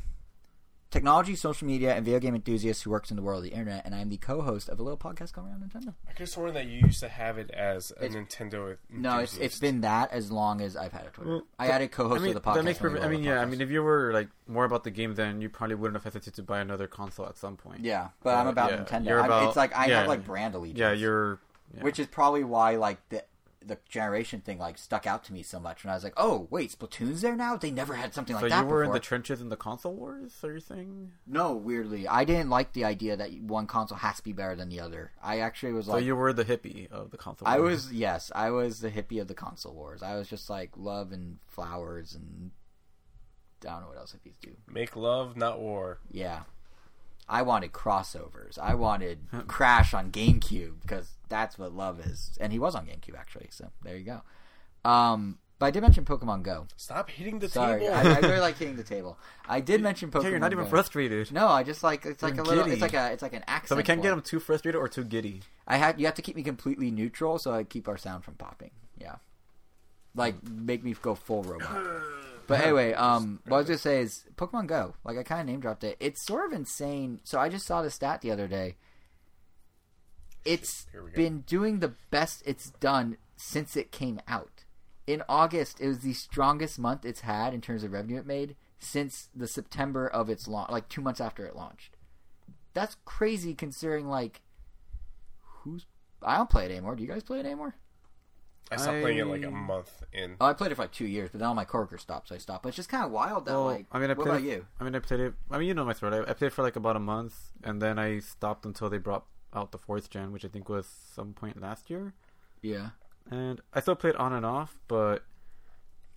[0.90, 3.84] technology, social media, and video game enthusiast who works in the world of the internet,
[3.84, 5.94] and I'm the co-host of a little podcast called Around Nintendo.
[6.08, 8.76] I could have sworn that you used to have it as a It's- Nintendo.
[8.90, 9.60] No, it's it's enthusiast.
[9.60, 11.30] been that as long as I've had a Twitter.
[11.30, 12.54] Well, I added I co-host mean, of the podcast.
[12.54, 13.04] that makes perfect.
[13.04, 13.40] I mean, the yeah.
[13.40, 16.04] I mean, if you were like more about the game, then you probably wouldn't have
[16.04, 17.80] hesitated to buy another console at some point.
[17.84, 19.06] yeah, but I'm about yeah, Nintendo.
[19.08, 19.98] you're I'm- about- it's like I yeah.
[20.00, 20.78] have like brand allegiance.
[20.80, 21.38] Yeah, you're.
[21.76, 21.84] Yeah.
[21.84, 23.22] which is probably why like the
[23.64, 25.82] the generation thing like stuck out to me so much.
[25.84, 27.56] And I was like, oh wait, Splatoon's there now.
[27.56, 29.56] They never had something like so that So you were in the trenches in the
[29.56, 30.32] console wars.
[30.42, 31.12] Are you saying?
[31.26, 34.68] no, weirdly, I didn't like the idea that one console has to be better than
[34.70, 35.12] the other.
[35.22, 37.46] I actually was So like, you were the hippie of the console.
[37.46, 37.54] Wars.
[37.56, 37.70] I wars.
[37.86, 40.02] was yes, I was the hippie of the console wars.
[40.02, 42.50] I was just like love and flowers and
[43.62, 44.52] I don't know what else hippies do.
[44.72, 45.98] Make love, not war.
[46.10, 46.40] Yeah.
[47.30, 48.58] I wanted crossovers.
[48.58, 52.36] I wanted Crash on GameCube because that's what love is.
[52.40, 54.22] And he was on GameCube actually, so there you go.
[54.90, 56.66] Um, but I did mention Pokemon Go.
[56.76, 57.94] Stop hitting the Sorry, table.
[57.94, 59.16] I, I really like hitting the table.
[59.48, 60.22] I did mention Pokemon.
[60.24, 60.70] Yeah, you're not even Go.
[60.70, 61.30] frustrated.
[61.32, 62.64] No, I just like it's like You're a little.
[62.64, 62.72] giddy.
[62.72, 63.68] It's like a it's like an accent.
[63.68, 65.42] So we can't get them too frustrated or too giddy.
[65.68, 68.34] I had you have to keep me completely neutral so I keep our sound from
[68.34, 68.70] popping.
[68.98, 69.16] Yeah,
[70.16, 71.78] like make me go full robot.
[72.50, 74.94] But anyway, um, what I was gonna say is Pokemon Go.
[75.04, 75.96] Like I kind of name dropped it.
[76.00, 77.20] It's sort of insane.
[77.24, 78.76] So I just saw the stat the other day.
[80.44, 84.64] It's been doing the best it's done since it came out.
[85.06, 88.54] in August, it was the strongest month it's had in terms of revenue it made
[88.78, 91.96] since the September of its launch, like two months after it launched.
[92.74, 94.42] That's crazy considering like
[95.40, 95.86] who's.
[96.22, 96.94] I don't play it anymore.
[96.96, 97.74] Do you guys play it anymore?
[98.70, 100.36] I stopped playing it like a month in.
[100.40, 102.34] Oh, I played it for like two years, but then all my coworkers stopped, so
[102.34, 102.62] I stopped.
[102.62, 103.86] But it's just kind of wild that Well, like.
[103.90, 104.66] I mean, I what played about it, you?
[104.80, 105.34] I mean, I played it.
[105.50, 106.14] I mean, you know my story.
[106.16, 108.98] I, I played it for like about a month, and then I stopped until they
[108.98, 112.14] brought out the fourth gen, which I think was some point last year.
[112.62, 112.90] Yeah.
[113.30, 115.24] And I still played on and off, but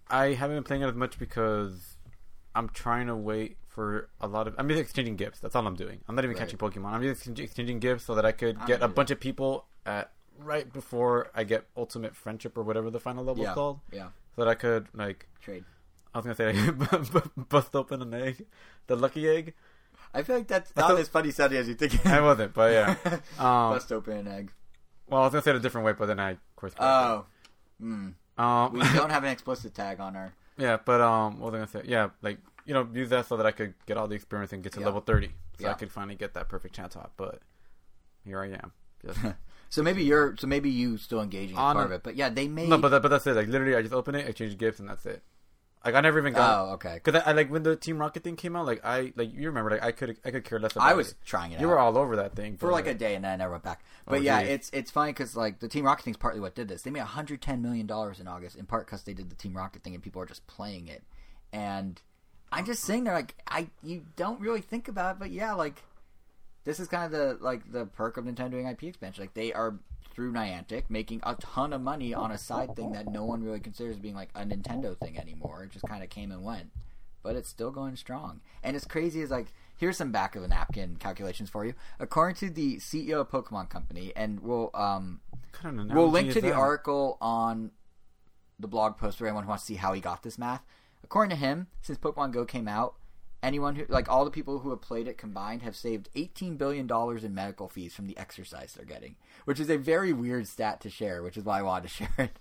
[0.09, 1.97] I haven't been playing it as much because
[2.55, 4.53] I'm trying to wait for a lot of.
[4.59, 5.39] I'm just exchanging gifts.
[5.39, 6.01] That's all I'm doing.
[6.07, 6.39] I'm not even Right.
[6.45, 6.91] catching Pokemon.
[6.93, 9.65] I'm just exchanging gifts so that I could I'm get a gonna bunch of people
[9.85, 13.49] at right before I get Ultimate Friendship or whatever the final level Yeah.
[13.51, 14.07] is called, Yeah.
[14.35, 15.27] so that I could like.
[15.41, 15.63] Trade.
[16.13, 16.53] I was gonna say
[17.13, 18.45] like, bust open an egg,
[18.87, 19.53] the lucky egg.
[20.13, 22.05] I feel like that's not thought- as funny sounding as you think.
[22.05, 22.95] I wasn't, but yeah.
[23.39, 24.51] Um, Bust open an egg.
[25.07, 26.73] well, I was gonna say it a different way, but then I, of course.
[26.79, 27.25] Oh.
[27.81, 28.15] Corrected.
[28.37, 30.33] um, We don't have an explicit tag on our.
[30.55, 31.89] Yeah, but um, what was I gonna say?
[31.89, 34.61] Yeah, like you know, use that so that I could get all the experience and
[34.61, 34.85] get to Yeah.
[34.85, 37.11] level thirty, so I could finally get that perfect chance top.
[37.17, 37.39] But
[38.23, 38.71] here I am.
[39.03, 39.19] Just,
[39.73, 40.35] So maybe you're.
[40.37, 42.03] So maybe you still engaging On part a- of it.
[42.03, 42.69] But yeah, they made.
[42.69, 43.35] no, but that, but that's it.
[43.35, 45.23] Like literally, I just open it, exchange gifts, and that's it.
[45.83, 46.59] Like I never even got.
[46.69, 46.99] oh, okay.
[47.03, 48.67] Cause I, I like when the Team Rocket thing came out.
[48.67, 50.73] Like I like you remember like I could I could care less.
[50.75, 51.15] about I was it.
[51.25, 51.71] trying it You out.
[51.71, 53.81] were all over that thing for like a day and then I never went back.
[54.07, 54.49] Oh, but Oh, yeah, geez.
[54.51, 56.83] it's it's funny because like the Team Rocket thing's partly what did this.
[56.83, 59.81] They made 110 million dollars in August in part because they did the Team Rocket
[59.83, 61.03] thing and people are just playing it.
[61.51, 61.99] And
[62.51, 65.81] I'm just saying there like I you don't really think about it, but yeah, like
[66.65, 69.23] this is kind of the like the perk of Nintendo doing IP expansion.
[69.23, 69.75] Like they are
[70.13, 73.59] through Niantic making a ton of money on a side thing that no one really
[73.59, 75.63] considers being like a Nintendo thing anymore.
[75.63, 76.71] It just kind of came and went,
[77.23, 78.41] but it's still going strong.
[78.63, 79.47] And it's crazy is like
[79.77, 81.73] here's some back of the napkin calculations for you.
[81.99, 85.19] According to the CEO of Pokemon Company, and we'll um
[85.63, 86.55] we'll link to the that?
[86.55, 87.71] article on
[88.59, 90.63] the blog post for anyone who wants to see how he got this math.
[91.03, 92.95] According to him, since Pokemon Go came out,
[93.43, 96.87] anyone who like all the people who have played it combined have saved 18 billion
[96.87, 99.15] dollars in medical fees from the exercise they're getting,
[99.45, 102.13] which is a very weird stat to share, which is why I wanted to share
[102.17, 102.39] it.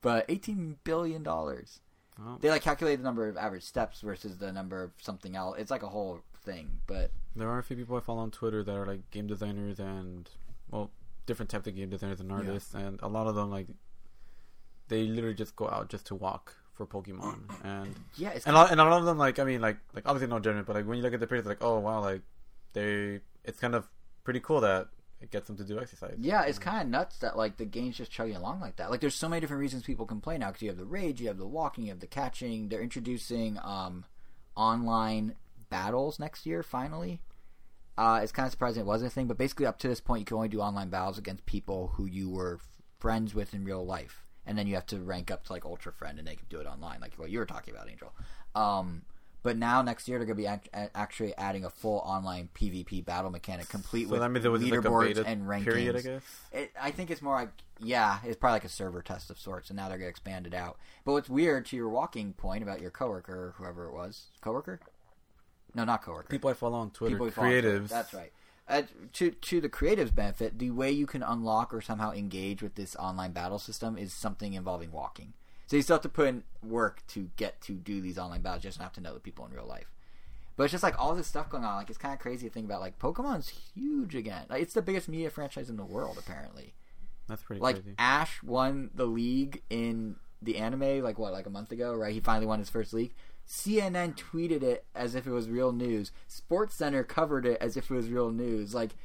[0.00, 1.80] But 18 billion dollars.
[2.18, 5.56] Well, They like calculate the number of average steps versus the number of something else.
[5.58, 8.62] It's like a whole thing, but there are a few people I follow on Twitter
[8.62, 10.30] that are like game designers and
[10.70, 10.90] well,
[11.26, 13.66] different types of game designers and artists, and a lot of them like
[14.88, 18.58] they literally just go out just to walk for Pokemon, and yeah, it's and a
[18.58, 20.76] lot, and a lot of them like I mean like like obviously no judgment, but
[20.76, 22.22] like when you look at the pictures, like oh wow, like
[22.72, 23.88] they it's kind of
[24.24, 24.88] pretty cool that
[25.24, 26.16] it gets them to do exercise.
[26.20, 28.90] Yeah, it's kind of nuts that like the game's just chugging along like that.
[28.90, 31.20] Like, there's so many different reasons people can play now because you have the rage,
[31.20, 32.68] you have the walking, you have the catching.
[32.68, 34.04] They're introducing um,
[34.56, 35.34] online
[35.70, 36.62] battles next year.
[36.62, 37.20] Finally,
[37.96, 40.20] uh, it's kind of surprising it wasn't a thing, but basically up to this point,
[40.20, 42.68] you can only do online battles against people who you were f-
[42.98, 45.92] friends with in real life, and then you have to rank up to like ultra
[45.92, 48.12] friend, and they can do it online, like what you were talking about, Angel.
[48.54, 49.02] Um,
[49.42, 53.04] but now next year they're going to be act- actually adding a full online PvP
[53.04, 55.64] battle mechanic, complete So with that means it was just like leaderboards and rankings.
[55.64, 56.22] period, I guess.
[56.52, 59.68] It, I think it's more like yeah, it's probably like a server test of sorts,
[59.68, 60.78] and now they're gonna expand it out.
[61.04, 64.80] But what's weird to your walking point about your coworker or whoever it was, coworker?
[65.74, 66.28] No, not coworker.
[66.28, 67.80] People I follow on Twitter, People who follow Twitter.
[67.80, 67.88] creatives.
[67.88, 68.32] That's right.
[68.66, 72.76] Uh, to to the creatives' benefit, the way you can unlock or somehow engage with
[72.76, 75.34] this online battle system is something involving walking.
[75.66, 78.64] So you still have to put in work to get to do these online battles.
[78.64, 79.90] You just don't have to know the people in real life.
[80.56, 81.76] But it's just like all this stuff going on.
[81.76, 82.80] Like it's kind of crazy to think about.
[82.80, 84.44] Like Pokemon's huge again.
[84.48, 86.74] Like, it's the biggest media franchise in the world, apparently.
[87.28, 87.94] That's pretty Like crazy.
[87.98, 92.12] Ash won the league in the anime, like what, like a month ago, right?
[92.12, 93.14] He finally won his first league.
[93.46, 96.12] CNN tweeted it as if it was real news.
[96.26, 98.74] Sports Center covered it as if it was real news.
[98.74, 98.96] Like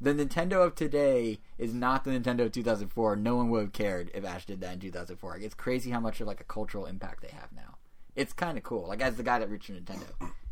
[0.00, 3.16] the Nintendo of today is not the Nintendo of 2004.
[3.16, 5.30] No one would have cared if Ash did that in 2004.
[5.32, 7.76] Like, it's crazy how much of like a cultural impact they have now.
[8.14, 8.86] It's kind of cool.
[8.86, 10.06] Like as the guy that reached Nintendo,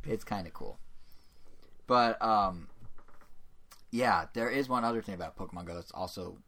[0.05, 0.79] it's kind of cool.
[1.87, 2.69] But um,
[3.91, 6.39] yeah, there is one other thing about Pokemon Go that's also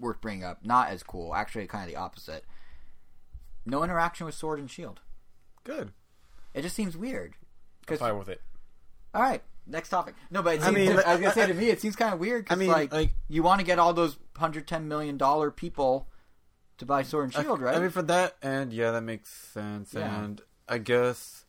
[0.00, 0.64] worth bringing up.
[0.64, 1.34] Not as cool.
[1.34, 2.44] Actually, kind of the opposite.
[3.66, 5.00] No interaction with Sword and Shield.
[5.64, 5.92] Good.
[6.56, 7.34] It just seems weird.
[7.34, 8.40] I'm 'Cause- fine with it.
[9.14, 10.14] all right, next topic.
[10.30, 12.18] No, but it I mean, I was gonna say to me, it seems kind of
[12.18, 12.46] weird.
[12.46, 15.50] 'cause, I mean, like, like- you want to get all those hundred ten million dollar
[15.50, 16.08] people
[16.78, 17.76] to buy Sword and Shield, I, right?
[17.76, 19.94] I mean, for that, and yeah, that makes sense.
[19.94, 20.22] Yeah.
[20.24, 21.44] And I guess,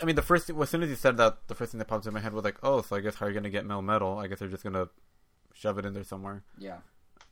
[0.00, 1.86] I mean, the first thing, as soon as you said that, the first thing that
[1.86, 3.66] popped in my head was like, oh, so I guess how are you gonna get
[3.66, 4.22] Melmetal?
[4.22, 4.88] I guess they're just gonna
[5.52, 6.44] shove it in there somewhere.
[6.58, 6.78] yeah.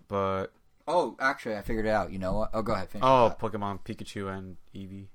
[0.09, 0.53] But
[0.89, 2.11] Oh, actually, I figured it out.
[2.13, 2.51] You know what?
[2.53, 2.89] Oh, go ahead.
[2.91, 3.35] Finish oh.
[3.41, 5.07] Pokemon Pikachu and Eevee.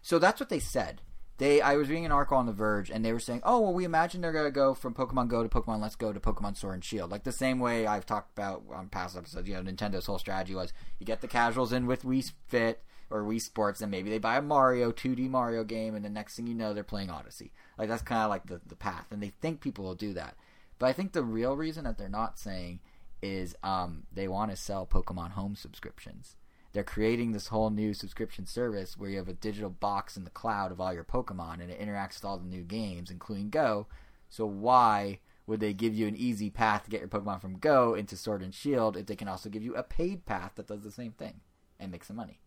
[0.00, 1.02] So that's what they said.
[1.38, 3.72] They, I was reading an article on The Verge, and they were saying, "Oh, well,
[3.72, 6.74] we imagine they're gonna go from Pokemon Go to Pokemon Let's Go to Pokemon Sword
[6.74, 9.48] and Shield, like the same way I've talked about on past episodes.
[9.48, 13.22] You know, Nintendo's whole strategy was you get the casuals in with Wii Fit or
[13.22, 16.46] Wii Sports, and maybe they buy a Mario 2D Mario game, and the next thing
[16.46, 17.52] you know, they're playing Odyssey.
[17.78, 20.36] Like that's kind of like the the path, and they think people will do that.
[20.78, 22.80] But I think the real reason that they're not saying
[23.22, 26.36] is um, they want to sell Pokemon Home subscriptions.
[26.72, 30.30] They're creating this whole new subscription service where you have a digital box in the
[30.30, 33.86] cloud of all your Pokemon, and it interacts with all the new games, including Go.
[34.30, 37.94] So why would they give you an easy path to get your Pokemon from Go
[37.94, 40.82] into Sword and Shield if they can also give you a paid path that does
[40.82, 41.40] the same thing
[41.78, 42.40] and make some money?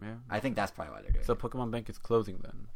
[0.00, 0.14] Yeah.
[0.30, 1.40] I think that's probably why they're doing So it.
[1.40, 2.68] So Pokemon Bank is closing then.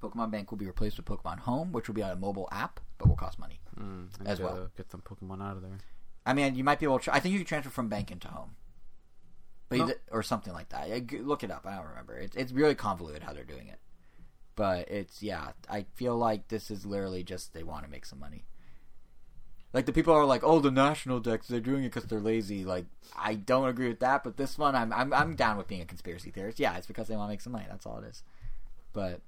[0.00, 2.80] Pokemon Bank will be replaced with Pokemon Home, which will be on a mobile app,
[2.96, 3.60] but will cost money.
[3.78, 4.70] Mm, As well.
[4.76, 5.76] Get some Pokemon out of there.
[6.24, 7.04] I mean, you might be able to.
[7.04, 8.52] Tra- I think you can transfer from Bank into Home,
[9.70, 9.92] but No.
[10.10, 10.90] or something like that.
[10.90, 11.64] I- Look it up.
[11.66, 12.18] I don't remember.
[12.18, 13.78] It's it's really convoluted how they're doing it,
[14.56, 15.52] but it's yeah.
[15.70, 18.44] I feel like this is literally just they want to make some money.
[19.72, 22.64] Like the people are like, oh, the national decks, they're doing it because they're lazy.
[22.64, 25.80] Like, I don't agree with that, but this one, I'm I'm I'm down with being
[25.80, 26.58] a conspiracy theorist.
[26.58, 27.66] Yeah, it's because they want to make some money.
[27.70, 28.24] That's all it is.
[28.92, 29.20] But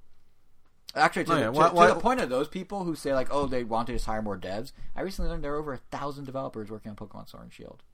[0.97, 1.45] actually, to, Oh, yeah.
[1.47, 3.87] to- Why- to why- the point of those people who say like, oh, they want
[3.87, 4.73] to just hire more devs.
[4.97, 7.85] I recently learned there are over a thousand developers working on Pokemon Sword and Shield,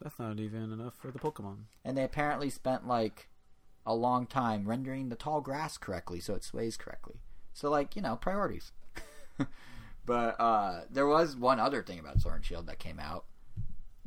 [0.00, 1.64] That's not even enough for the Pokemon.
[1.84, 3.28] and they apparently spent like
[3.86, 7.16] a long time rendering the tall grass correctly so it sways correctly.
[7.52, 8.72] So like you know priorities.
[10.06, 13.24] but uh, there was one other thing about Sword and Shield that came out.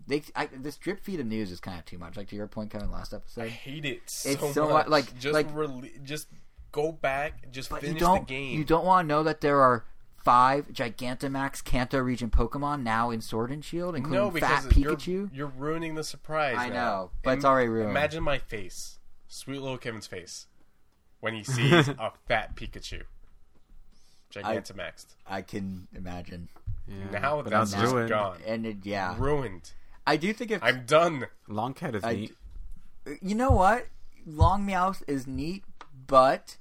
[0.07, 2.17] They I, this drip feed of news is kind of too much.
[2.17, 4.85] Like to your point, Kevin, last episode, I hate it so, It's so much.
[4.87, 6.27] mu- like- just like- rele- just
[6.71, 8.57] go back, just But you finish don't the game.
[8.57, 9.85] you don't want to know that there are
[10.23, 14.95] five Gigantamax Kanto region Pokemon now in Sword and Shield, including no, because Fat you're,
[14.95, 15.29] Pikachu.
[15.33, 16.55] you're ruining the surprise.
[16.57, 16.73] I now.
[16.75, 17.89] know, but it's already ruined.
[17.91, 20.47] Imagine my face, sweet little Kevin's face,
[21.19, 23.03] when he sees a fat Pikachu,
[24.33, 25.07] Gigantamaxed.
[25.27, 26.49] I can imagine,
[26.87, 27.19] Yeah.
[27.19, 28.09] Now but that's just ruined.
[28.09, 29.71] gone, and it, yeah, ruined.
[30.07, 31.27] I do think if I'm done.
[31.47, 32.33] Long Cat is I neat.
[33.21, 33.87] you know what,
[34.25, 35.63] Long Meowth is neat,
[36.07, 36.57] but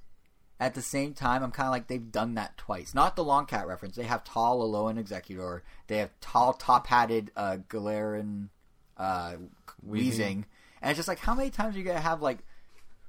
[0.60, 2.94] at the same time, I'm kind of like they've done that twice.
[2.94, 3.96] Not the Long Cat reference.
[3.96, 5.62] They have tall Alolan Exeggutor.
[5.88, 8.48] They have tall, top-hatted uh, Galarian
[8.98, 9.36] uh,
[9.88, 10.44] Weezing,
[10.82, 12.38] and it's just like how many times are you gonna have like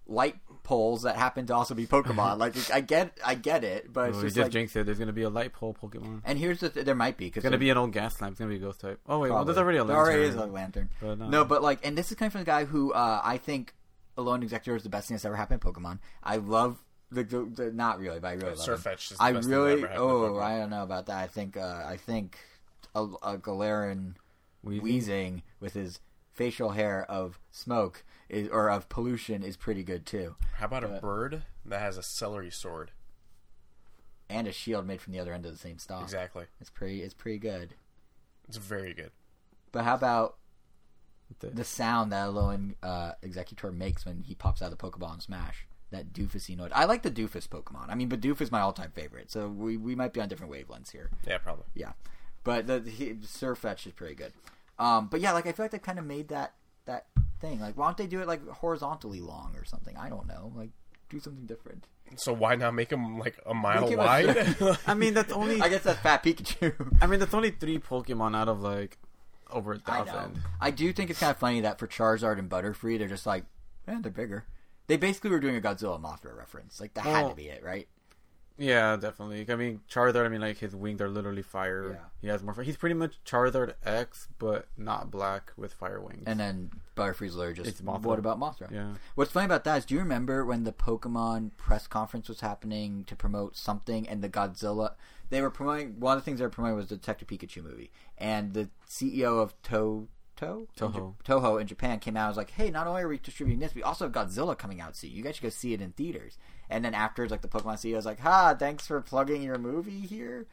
[0.08, 2.38] light poles that happen to also be Pokemon?
[2.38, 4.52] like I get, I get it, but it's Well, just just like.
[4.54, 4.86] jinxed it.
[4.86, 6.22] There's gonna be a light pole Pokemon.
[6.24, 8.32] and here's the th- there might be because It's gonna be an old gas lamp.
[8.34, 9.00] It's gonna be a ghost type.
[9.08, 10.14] Oh wait, well, there's already a There lantern.
[10.16, 10.90] already is a lantern.
[11.02, 11.28] But, no.
[11.28, 11.46] no.
[11.46, 13.74] but like, and this is coming from the guy who uh, I think
[14.18, 16.00] Alolan Exeggutor is the best thing that's ever happened in Pokemon.
[16.24, 16.82] I love
[17.12, 18.94] the, the, the not really, but I really love him.
[18.94, 21.18] Is the I best thing really, ever oh, I don't know about that.
[21.18, 22.38] I think, uh, I think
[22.96, 24.14] a, a Galarian
[24.66, 24.82] Weezing?
[24.82, 26.00] wheezing with his
[26.32, 30.88] facial hair of smoke is, or of pollution is pretty good too, How about a
[31.02, 32.92] bird that has a celery sword?
[34.30, 36.04] and a shield made from the other end of the same stalk.
[36.04, 36.46] Exactly.
[36.62, 37.74] It's pretty, it's pretty good.
[38.48, 39.12] It's very good.
[39.74, 40.38] But how about
[41.42, 45.16] The- the sound that Alolan uh, Exeggutor makes when he pops out of the Pokeball
[45.16, 45.66] in Smash.
[45.92, 46.72] That doofusy noise.
[46.74, 47.90] I like the doofus Pokemon.
[47.90, 50.92] I mean, Bidoof is my all-time favorite, so we, we might be on different wavelengths
[50.92, 51.10] here.
[51.28, 51.66] Yeah, probably.
[51.74, 51.92] Yeah,
[52.44, 54.32] but the, the he, Sirfetch'd is pretty good.
[54.80, 56.54] Um, but yeah, like I feel like they kind of made that
[56.86, 57.08] that
[57.40, 57.60] thing.
[57.60, 59.96] Like, why don't they do it like horizontally long or something?
[59.98, 60.52] I don't know.
[60.56, 60.70] Like,
[61.10, 61.88] do something different.
[62.16, 64.56] So why not make him like a mile Make wide?
[64.88, 65.62] I mean, that's only.
[65.62, 66.74] I guess that's Fat Pikachu.
[67.02, 68.98] I mean, that's only three Pokemon out of like
[69.52, 70.42] over a thousand.
[70.60, 73.46] I do think it's kind of funny that for Charizard and Butterfree, they're just like,
[73.88, 74.46] eh, they're bigger.
[74.92, 76.82] They basically were doing a Godzilla Mothra reference.
[76.82, 77.88] Like that had to be it, right?
[78.58, 79.46] Yeah, definitely.
[79.48, 80.26] I mean, Charizard.
[80.26, 81.92] I mean, like his wings are literally fire.
[81.94, 82.06] Yeah.
[82.20, 82.54] He has more.
[82.54, 82.66] Fire.
[82.66, 86.24] He's pretty much Charizard X, but not black with fire wings.
[86.26, 88.02] And then Butterfree's just, It's Mothra.
[88.02, 88.70] what about Mothra?
[88.70, 92.42] yeah, What's funny about that is, do you remember when the Pokemon press conference was
[92.42, 94.96] happening to promote something, and the Godzilla?
[95.30, 97.92] They were promoting one of the things they were promoting was the Detective Pikachu movie,
[98.18, 100.10] and the CEO of To
[100.42, 101.16] To Toho.
[101.24, 103.76] Toho in Japan came out and was like, "Hey, not only are we distributing this,
[103.76, 105.12] we also have Godzilla coming out soon.
[105.12, 106.38] You guys should go see it in theaters."
[106.70, 110.02] And then afterwards, like the Pokemon CEO was like, "Ha, thanks for plugging your movie
[110.02, 110.48] here."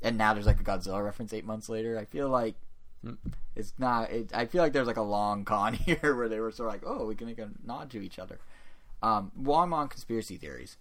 [0.00, 1.98] And now there's like a Godzilla reference eight months later.
[1.98, 2.54] I feel like
[3.54, 4.10] it's not.
[4.10, 6.74] It, I feel like there's like a long con here where they were sort of
[6.74, 8.38] like, "Oh, we can make a nod to each other."
[9.02, 10.76] Um, while I'm on conspiracy theories,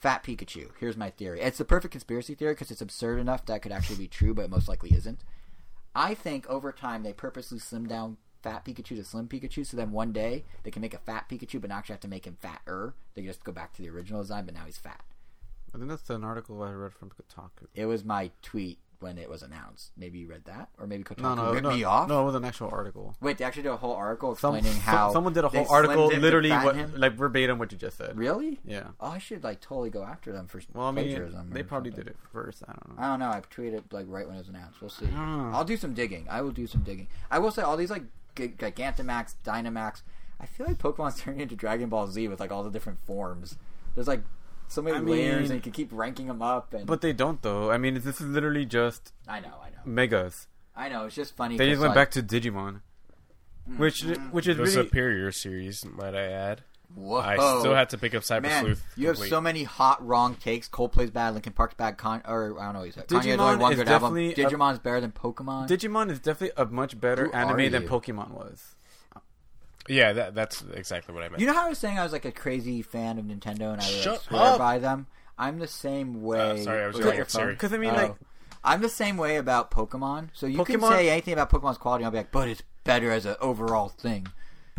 [0.00, 0.70] Fat Pikachu.
[0.80, 1.40] Here's my theory.
[1.40, 4.34] It's the perfect conspiracy theory because it's absurd enough that it could actually be true,
[4.34, 5.20] but it most likely isn't.
[5.96, 9.92] I think over time they purposely slim down Fat Pikachu to Slim Pikachu, so then
[9.92, 12.36] one day they can make a Fat Pikachu, but not actually have to make him
[12.38, 12.94] fatter.
[13.14, 15.02] They can just go back to the original design, but now he's fat.
[15.74, 17.66] I think that's an article I read from Kotaku.
[17.74, 19.90] It was my tweet when it was announced.
[19.96, 22.08] Maybe you read that, or maybe Kotaku No, no, ripped no, me off.
[22.08, 22.22] no.
[22.22, 23.14] It was an actual article.
[23.20, 26.08] Wait, they actually did a whole article explaining some- how someone did a whole article,
[26.08, 26.92] slimmed him to literally what, him?
[26.96, 28.16] like verbatim what you just said.
[28.16, 28.58] Really?
[28.64, 28.88] Yeah.
[29.00, 31.50] Oh, I should like totally go after them for Well, I mean, plagiarism.
[31.50, 32.04] they probably something.
[32.04, 32.62] did it first.
[32.68, 33.02] I don't know.
[33.02, 33.30] I don't know.
[33.30, 34.80] I tweeted like right when it was announced.
[34.80, 35.08] We'll see.
[35.14, 35.52] Ah.
[35.56, 36.26] I'll do some digging.
[36.30, 37.08] I will do some digging.
[37.30, 40.02] I will say all these like G- Gigantamax, Dynamax.
[40.40, 43.56] I feel like Pokemon's turning into Dragon Ball Z with like all the different forms.
[43.94, 44.22] There's like
[44.68, 46.72] so many I layers, mean- and you can keep ranking them up.
[46.74, 47.70] And But they don't though.
[47.70, 50.46] I mean, this is literally just I know, I know, megas.
[50.74, 51.06] I know.
[51.06, 51.56] It's just funny.
[51.56, 52.80] They just went like, back to Digimon,
[53.68, 53.78] mm-hmm.
[53.78, 56.62] which which is The really superior series, might I add.
[56.94, 57.16] Whoa.
[57.18, 58.84] I still had to pick up Cyber Man, Sleuth.
[58.96, 60.68] you have so many hot wrong takes.
[60.68, 61.98] Coldplay's bad, Linkin Park's bad.
[61.98, 63.08] Con- or I don't know what you said.
[63.08, 64.14] Kanye has only Digimon one is good album.
[64.14, 65.68] definitely a- Digimon's better than Pokemon.
[65.68, 67.88] Digimon is definitely a much better Who anime than?
[67.88, 68.75] Pokemon was.
[69.88, 71.40] Yeah, that, that's exactly what I meant.
[71.40, 73.80] you know how I was saying I was like a crazy fan of Nintendo and
[73.80, 74.58] I would like, Shut swear up.
[74.58, 75.06] by them.
[75.38, 76.60] I'm the same way.
[76.60, 77.44] Uh, sorry, I was Was yelling your at Siri.
[77.46, 77.54] phone?
[77.54, 77.94] Because I mean, Oh.
[77.96, 78.14] like,
[78.64, 80.30] I'm the same way about Pokemon.
[80.32, 82.62] So you can Pokemon- say anything about Pokemon's quality, and I'll be like, but it's
[82.84, 84.26] better as an overall thing.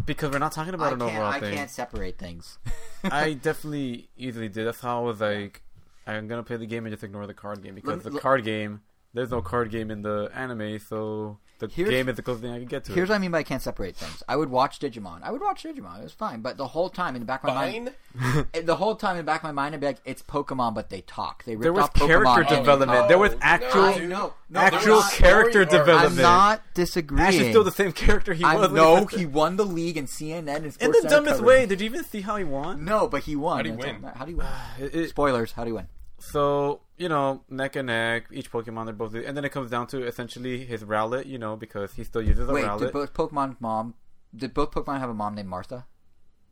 [0.05, 1.55] because we're not talking I about an can't, overall I thing.
[1.55, 2.58] can't separate things.
[3.03, 4.66] I definitely easily did.
[4.68, 5.62] That's how I was like,
[6.05, 8.22] I'm gonna play the game and just ignore the card game because Let- the let-
[8.22, 8.82] card game,
[9.14, 12.51] there's no card game in the anime, so the Here's- game is the closest thing
[12.53, 12.91] I can get to.
[12.93, 13.12] Here's it.
[13.14, 14.22] what I mean by I can't separate things.
[14.28, 15.20] I would watch Digimon.
[15.24, 15.99] I would watch Digimon.
[15.99, 16.41] It was fine.
[16.41, 18.47] But the whole time in the back of my mind, Fine.
[18.66, 20.89] the whole time in the back of my mind, I'd be like, "It's Pokemon, but
[20.89, 21.43] they talk.
[21.45, 22.91] They ripped There was off character and they development.
[22.99, 26.18] talk." There was actual, no, No, actual character development.
[26.18, 27.28] I'm not disagreeing.
[27.28, 28.72] Ash is still the same character he I'm- was.
[28.72, 31.66] no, he won the league and CNN and in the dumbest way.
[31.66, 32.86] Did you even see how he won?
[32.86, 33.58] No, but he won.
[33.58, 34.12] How'd he That's win?
[34.16, 34.47] How do you win?
[34.80, 35.51] It- it- Spoilers.
[35.53, 35.88] How do you win?
[36.32, 39.88] So you know, neck and neck, each Pokemon they're both, and then it comes down
[39.88, 41.26] to essentially his Rowlet.
[41.26, 42.80] You know, because he still uses a Wait, Rowlet.
[42.80, 43.94] did both Pokemon mom?
[44.36, 45.86] Did both Pokemon have a mom named Martha?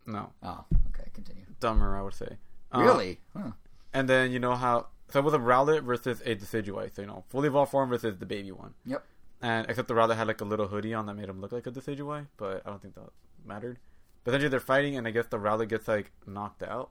[0.05, 1.09] no, Oh, okay.
[1.13, 1.45] Continue.
[1.59, 2.37] dumber, I would say.
[2.73, 3.19] Uh, really?
[3.35, 3.51] Huh.
[3.93, 6.93] And then you know how so it was a Rowlet versus a Decidueye.
[6.95, 8.73] So you know, fully evolved form versus the baby one.
[8.85, 9.03] Yep.
[9.41, 11.67] And except the Rowlet had like a little hoodie on that made him look like
[11.67, 13.09] a Decidueye, but I don't think that
[13.45, 13.79] mattered.
[14.23, 16.89] But then they're fighting, and I guess the Rowlet gets like knocked out,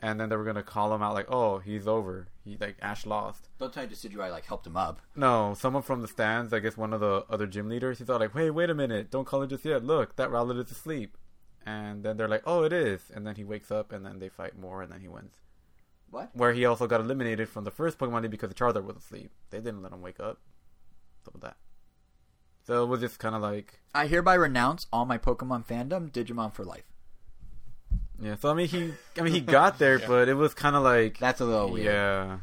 [0.00, 2.28] and then they were gonna call him out like, "Oh, he's over.
[2.44, 5.00] He like Ash lost." Don't tell you Decidueye like helped him up.
[5.14, 8.20] No, someone from the stands, I guess one of the other gym leaders, he thought
[8.20, 9.10] like, "Wait, wait a minute!
[9.10, 9.84] Don't call it just yet.
[9.84, 11.16] Look, that Rowlet is asleep."
[11.64, 14.28] And then they're like, "Oh, it is." And then he wakes up, and then they
[14.28, 15.34] fight more, and then he wins.
[16.10, 16.30] What?
[16.34, 19.32] Where he also got eliminated from the first Pokemon League because the Charizard was asleep.
[19.50, 20.40] They didn't let him wake up.
[21.24, 21.56] So that.
[22.64, 26.10] So it was just kind of like, I hereby renounce all my Pokemon fandom.
[26.10, 26.84] Digimon for life.
[28.20, 28.36] Yeah.
[28.36, 30.06] So I mean, he, I mean, he got there, Yeah.
[30.08, 31.86] but it was kind of like, That's a little weird.
[31.86, 32.38] yeah.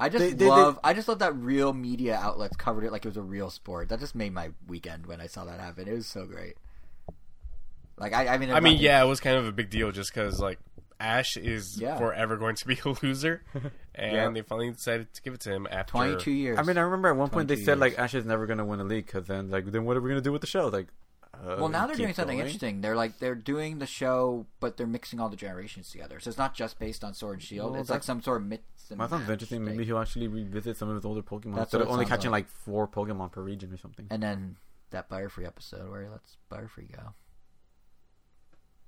[0.00, 0.78] I just They- they- love.
[0.84, 3.88] I just love that real media outlets covered it like it was a real sport.
[3.88, 5.88] That just made my weekend when I saw that happen.
[5.88, 6.54] It was so great.
[7.96, 9.90] Like I, I mean, I mean, nothing- yeah, it was kind of a big deal
[9.90, 10.58] just because like
[11.00, 11.98] Ash is Yeah.
[11.98, 13.42] forever going to be a loser,
[13.94, 14.34] and Yep.
[14.34, 16.58] they finally decided to give it to him after twenty-two years.
[16.58, 17.98] I mean, I remember at one point they 22 said like.
[17.98, 20.20] Ash is never gonna win a league because then like then what are we gonna
[20.20, 20.68] do with the show?
[20.68, 20.86] Like,
[21.44, 22.46] uh, well, now they're doing something going?
[22.46, 22.80] interesting.
[22.80, 26.20] They're like they're doing the show, but they're mixing all the generations together.
[26.20, 27.72] So it's not just based on Sword and Shield.
[27.72, 28.62] Well, it's like some sort of mix.
[28.90, 29.64] and Well, that sounds interesting.
[29.64, 29.76] thing.
[29.76, 32.44] Maybe he'll actually revisit some of his older Pokemon That's instead of only catching like.
[32.46, 34.06] like four Pokemon per region or something.
[34.10, 34.56] And then
[34.90, 37.14] that Butterfree episode where he lets Butterfree go.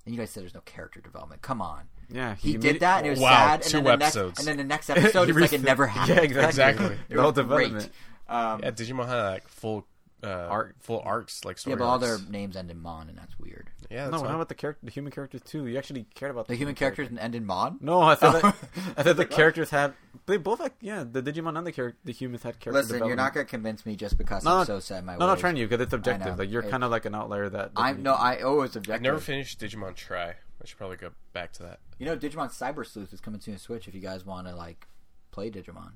[0.06, 1.42] And you guys said there's no character development.
[1.42, 1.82] Come on.
[2.08, 3.30] Yeah, He immedi- did that, and it was Wow,
[3.60, 3.62] sad.
[3.62, 4.28] two and then the episodes.
[4.30, 6.16] Next, and then the next episode He is like it never happened.
[6.18, 6.48] Yeah, exactly.
[6.86, 6.98] Exactly.
[7.14, 7.90] The whole development.
[8.28, 9.86] Um, Yeah, Digimon had like full
[10.22, 10.74] uh, Arc.
[10.80, 11.72] full arcs like story.
[11.72, 12.28] yeah, story but all their arcs.
[12.28, 13.70] names end in Mon, and that's weird.
[13.90, 14.04] yeah.
[14.04, 14.34] No, That's how fine.
[14.36, 15.66] about the character, the human characters too?
[15.66, 17.78] You actually cared about The human characters and end in Mon.
[17.80, 18.56] No, I said that.
[18.96, 19.94] I said the characters had
[20.26, 23.16] they both had yeah the Digimon and the character the humans had character Listen, you're
[23.16, 23.34] not development.
[23.34, 25.40] gonna convince me just because No, I'm so set in my No, no, ways.
[25.40, 26.38] trying you because it's objective.
[26.38, 27.72] Like you're It- kind of like an outlier that.
[27.76, 29.02] I'm no, I always I've objective.
[29.02, 30.28] never finished Digimon Try.
[30.62, 31.80] I should probably go back to that.
[31.98, 33.88] You know, Digimon Cyber Sleuth is coming to a Switch.
[33.88, 34.86] If you guys want to like
[35.30, 35.92] play Digimon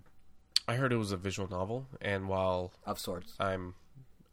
[0.66, 3.74] I heard it was a visual novel, and while of sorts, I'm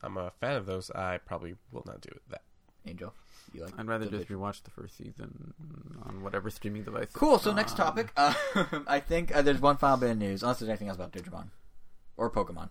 [0.03, 2.41] I'm a fan of those, I probably will not do that.
[2.85, 3.13] Angel.
[3.53, 3.73] You like?
[3.77, 5.53] I'd rather just Dig- rewatch the first season
[6.03, 7.09] on whatever streaming device.
[7.13, 7.35] Cool.
[7.35, 8.11] it's So next topic.
[8.15, 8.33] Uh,
[8.87, 11.47] I think uh, there's one final bit of news, unless there's anything else about Digimon
[12.17, 12.69] or Pokemon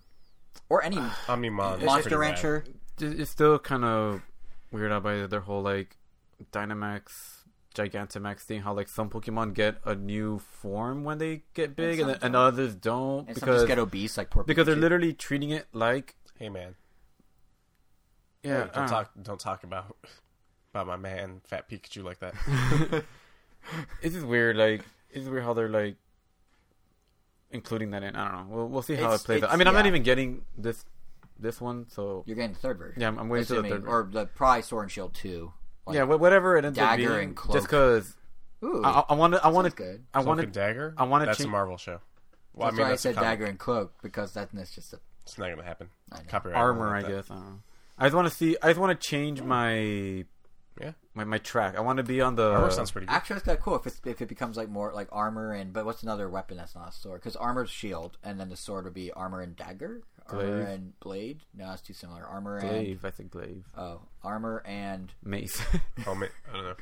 [0.69, 0.97] or any
[1.27, 2.65] Omnimon, Monster Rancher.
[2.99, 4.23] It's it's still kind of
[4.73, 5.99] weird out by their whole like
[6.53, 7.43] Dynamax,
[7.75, 8.63] Gigantamax thing.
[8.63, 12.19] How like some Pokemon get a new form when they get big, and, some then,
[12.23, 15.51] and others don't And some because just get obese, like poor because they're literally treating
[15.51, 16.17] it like.
[16.39, 16.77] Hey man,
[18.43, 18.51] yeah.
[18.51, 19.97] Hey, I don't don't talk don't talk about
[20.73, 22.35] about my man Fat Pikachu like that.
[24.03, 24.57] It's just weird.
[24.57, 25.97] Like it's weird how they're like
[27.51, 28.17] including that in.
[28.17, 28.57] I don't know.
[28.57, 29.51] We'll we'll see how It's- it plays out.
[29.51, 30.85] I it's- mean, I'm not even getting this
[31.39, 33.01] this one, so You're getting the third version.
[33.01, 33.89] yeah, I'm, I'm waiting for the Assuming- third.
[33.89, 35.53] or the probably Sword and Shield two.
[35.87, 37.57] Like, yeah, whatever it ends up Dagger being, and Cloak.
[37.57, 38.17] just because
[38.63, 40.05] Ooh, I want to, I want sounds to, good.
[40.13, 40.47] I Cloak want to.
[40.47, 40.95] Dagger.
[40.97, 42.01] I wanna That's change- a Marvel show.
[42.55, 43.21] Well, That's I mean, why I that's a said.
[43.21, 45.89] Dagger and Cloak because that's, that's just a It's not gonna happen.
[46.13, 46.23] I know.
[46.29, 47.31] Copyright armor, won't I guess.
[47.31, 47.59] I don't know.
[48.01, 48.57] I just want to see.
[48.63, 50.25] I just want to change my
[50.81, 51.77] Yeah, my, my track.
[51.77, 52.53] I want to be on the.
[52.55, 53.13] armor sounds pretty good.
[53.13, 55.73] Actually, that's kind of cool if, it's, if it becomes like more like armor and.
[55.73, 57.21] But what's another weapon that's not a sword?
[57.21, 60.03] Because armor's shield, and then the sword would be armor and dagger.
[60.29, 60.69] Armor Glaive.
[60.69, 61.41] and Blade.
[61.55, 62.25] No, that's too similar.
[62.25, 63.65] Armor and Glaive, I think glaive.
[63.77, 65.61] oh, armor and Mace.
[66.07, 66.75] Oh, ma- I don't know.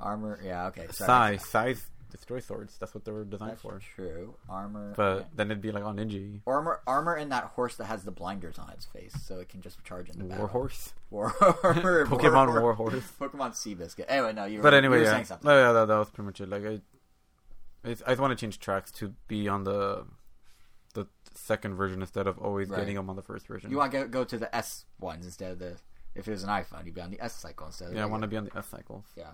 [0.00, 0.40] armor.
[0.42, 0.86] Yeah, okay.
[0.90, 1.84] Sai, Sai's
[2.14, 2.76] destroy swords.
[2.78, 3.80] That's what they were designed That's for.
[3.96, 4.34] true.
[4.48, 4.94] Armor.
[4.96, 6.40] But and- then it'd be like on ninja.
[6.46, 9.60] armor, armor, and that horse that has the blinders on its face, so it can
[9.60, 10.44] just charge in the battle.
[10.46, 10.92] Warhorse.
[11.10, 12.06] War armor.
[12.06, 13.12] Pokemon war, Warhorse.
[13.20, 14.04] Pokemon Seabiscuit.
[14.08, 14.58] Anyway, no, you.
[14.58, 15.48] Were, But anyway, you were yeah, saying something.
[15.48, 16.48] no, yeah, that, that was pretty much it.
[16.48, 16.64] Like
[17.84, 20.04] I, I want to change tracks to be on the,
[20.94, 22.78] the second version instead of always Right.
[22.80, 23.70] getting them on the first version.
[23.70, 25.76] You want to go, to the S ones instead of the.
[26.14, 27.88] If it was an iPhone, you'd be on the S cycle instead.
[27.88, 29.04] of yeah, I want to be on the S cycle.
[29.16, 29.30] Yeah,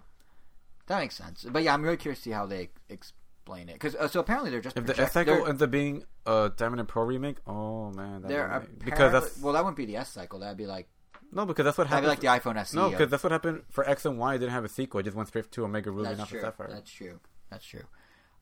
[0.91, 1.47] that makes sense.
[1.49, 4.51] But yeah, I'm really curious to see how they explain it because uh, so apparently
[4.51, 7.37] they're just If the project- S cycle ends up being a Diamond and Pearl remake,
[7.47, 10.41] oh man, that'd they're be because that's well, that wouldn't be the S cycle.
[10.41, 10.89] That'd be like
[11.33, 12.09] no, because that's what happened.
[12.09, 12.77] like the iPhone SE.
[12.77, 14.35] no, because that's what happened for X and Y.
[14.35, 16.69] It didn't have a sequel; it just went straight to Omega Ruby, not the Sapphire.
[16.71, 17.21] That's true.
[17.51, 17.85] That's true.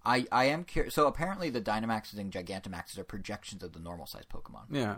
[0.04, 0.94] I, I am curious.
[0.94, 4.64] So apparently, the Dynamaxes and Gigantamaxes are projections of the normal size Pokemon.
[4.70, 4.96] Yeah,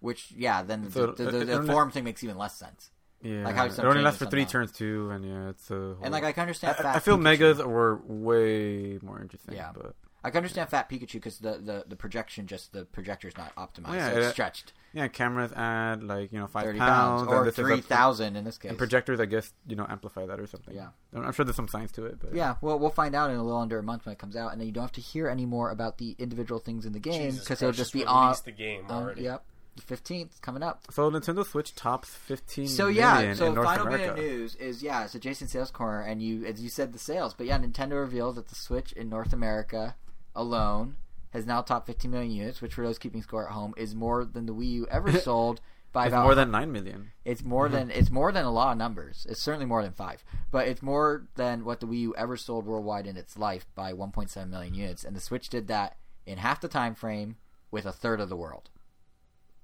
[0.00, 2.90] Which, yeah, then So, the, the, the, the form thing makes even less sense.
[3.22, 3.44] Yeah.
[3.44, 4.52] Like how it some only lasts changes for three somehow.
[4.52, 5.74] turns too, and yeah, it's a.
[5.74, 5.98] Whole...
[6.02, 6.76] And like I can understand.
[6.78, 7.22] I, Fat I feel Pikachu.
[7.22, 9.54] Megas were way more interesting.
[9.54, 9.70] Yeah.
[9.74, 13.54] but I can understand Fat Pikachu because the, the, the projection, just the projector's not
[13.54, 13.94] optimized.
[13.94, 14.72] Yeah, so it's it- stretched.
[14.92, 17.80] yeah, cameras add like you know five Thirty pounds, pounds, or this is up- three
[17.80, 18.70] thousand in this case.
[18.70, 20.74] And projectors, I guess, you know, amplify that or something.
[20.74, 20.88] Yeah.
[21.14, 23.36] I'm, I'm sure there's some science to it, but yeah, well, we'll find out in
[23.36, 25.00] a little under a month when it comes out, and then you don't have to
[25.00, 28.12] hear any more about the individual things in the game because it'll just be released
[28.12, 28.36] on.
[28.44, 29.22] the game on already.
[29.22, 30.82] yep, the fifteenth coming up.
[30.90, 34.14] So Nintendo Switch tops 15 So million yeah, so final America.
[34.14, 36.98] bit of news is yeah, it's adjacent Sales Corner, and you as you said the
[36.98, 39.96] sales, but yeah, Nintendo reveals that the Switch in North America
[40.34, 40.96] alone
[41.30, 44.24] has now topped 15 million units, which for those keeping score at home is more
[44.24, 45.60] than the Wii U ever sold
[45.92, 47.10] by It's about more than 9 million.
[47.24, 47.74] it's more mm-hmm.
[47.74, 49.26] than it's more than a lot of numbers.
[49.28, 52.66] It's certainly more than five, but it's more than what the Wii U ever sold
[52.66, 55.96] worldwide in its life by 1.7 million units, and the Switch did that
[56.26, 57.36] in half the time frame
[57.70, 58.70] with a third of the world.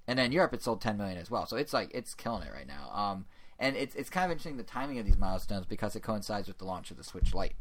[0.06, 2.52] And then Europe, it sold 10 million as well, so it's like it's killing it
[2.52, 2.90] right now.
[2.92, 3.24] Um,
[3.58, 6.58] and it's it's kind of interesting the timing of these milestones because it coincides with
[6.58, 7.56] the launch of the Switch Lite,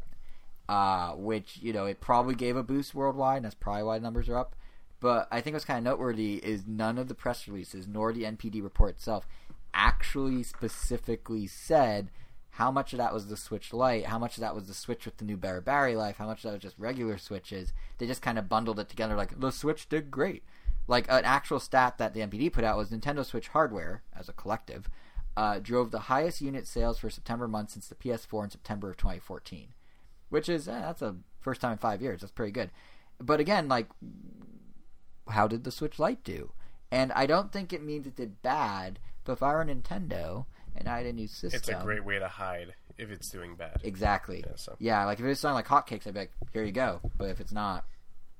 [0.68, 4.02] uh, which you know it probably gave a boost worldwide, and that's probably why the
[4.02, 4.54] numbers are up.
[5.00, 8.24] But I think what's kind of noteworthy is none of the press releases nor the
[8.24, 9.26] NPD report itself
[9.74, 12.10] actually specifically said
[12.50, 15.04] how much of that was the Switch Lite, how much of that was the Switch
[15.04, 17.72] with the new Barry Barry life, how much of that was just regular Switches.
[17.98, 20.44] They just kind of bundled it together like the Switch did great.
[20.86, 24.32] Like an actual stat that the NPD put out was Nintendo Switch hardware as a
[24.32, 24.88] collective
[25.36, 28.96] uh, drove the highest unit sales for September month since the PS4 in September of
[28.96, 29.68] 2014,
[30.28, 32.20] which is eh, that's a first time in five years.
[32.20, 32.70] That's pretty good.
[33.18, 33.88] But again, like
[35.28, 36.52] how did the Switch Lite do?
[36.90, 40.44] And I don't think it means it did bad, but if I were Nintendo
[40.76, 43.56] and I had a new system, It's a great way to hide if it's doing
[43.56, 43.80] bad.
[43.82, 44.44] exactly.
[44.46, 44.76] Yeah, so.
[44.78, 47.00] Yeah, like if it's selling like hotcakes, I'd be like, here you go.
[47.16, 47.84] But if it's not,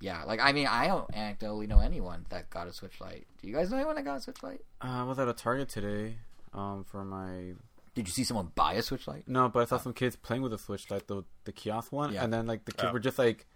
[0.04, 3.26] yeah, like I mean, I don't anecdotally know anyone that got a Switch Lite.
[3.40, 4.60] Do you guys know anyone that got a Switch Lite?
[4.82, 6.16] Uh, I was at a Target today
[6.52, 7.52] um, for my.
[7.94, 9.26] Did you see someone buy a Switch Lite?
[9.28, 12.12] No, but I saw some kids playing with a Switch, like the the kiosk one,
[12.12, 12.24] Yeah.
[12.24, 12.92] and then like the kids Oh.
[12.92, 13.46] were just like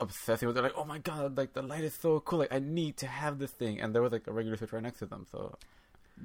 [0.00, 2.60] obsessing with it, like, oh my god, like the light is so cool, like I
[2.60, 5.06] need to have this thing, and there was like a regular Switch right next to
[5.06, 5.56] them, so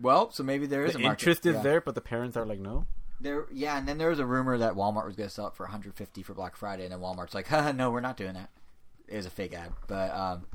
[0.01, 1.21] Well, so maybe there is the a market.
[1.23, 1.61] interest is yeah.
[1.63, 2.85] there, but the parents are like, no.
[3.19, 5.55] There, yeah, and then there was a rumor that Walmart was going to sell it
[5.55, 8.49] for 150 for Black Friday, and then Walmart's like, "No, we're not doing that."
[9.07, 10.45] It was a fake ad, but um,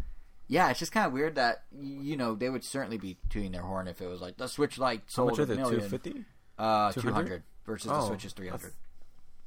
[0.49, 3.63] yeah, it's just kind of weird that you know they would certainly be tooting their
[3.63, 5.81] horn if it was like the Switch Lite How sold much is a million.
[5.81, 6.25] Two fifty?
[6.59, 7.03] Uh, 200?
[7.11, 8.59] 200 versus the Oh, Switch is 300.
[8.59, 8.77] that's-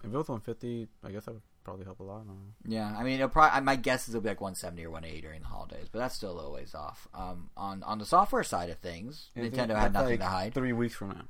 [0.03, 2.21] If it was one fifty, I guess that would probably help a lot.
[2.21, 2.33] uh,
[2.65, 3.59] Yeah, I mean, it'll probably.
[3.61, 6.31] My guess is it'll be like 170 or 180 during the holidays, but that's still
[6.31, 7.07] a little ways off.
[7.13, 10.25] Um, on on the software side of things, I think Nintendo had nothing like, to
[10.25, 10.53] hide.
[10.53, 11.25] Three weeks from now.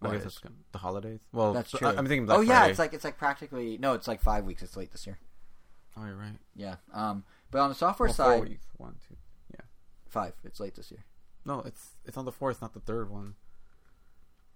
[0.00, 0.26] I guess is?
[0.26, 0.40] it's
[0.72, 1.20] the holidays.
[1.32, 1.86] Well, That's true.
[1.86, 2.70] I- I'm thinking Black oh yeah, Friday.
[2.70, 4.62] it's like it's like practically no, it's like five weeks.
[4.62, 5.18] It's late this year.
[5.96, 6.38] Oh, you're right.
[6.54, 6.76] Yeah.
[6.92, 8.66] Um, but on the software Well, side, four weeks.
[8.76, 9.16] One, two.
[10.08, 10.34] five.
[10.44, 11.04] It's late this year.
[11.44, 13.34] No, it's it's on the fourth, not the third one.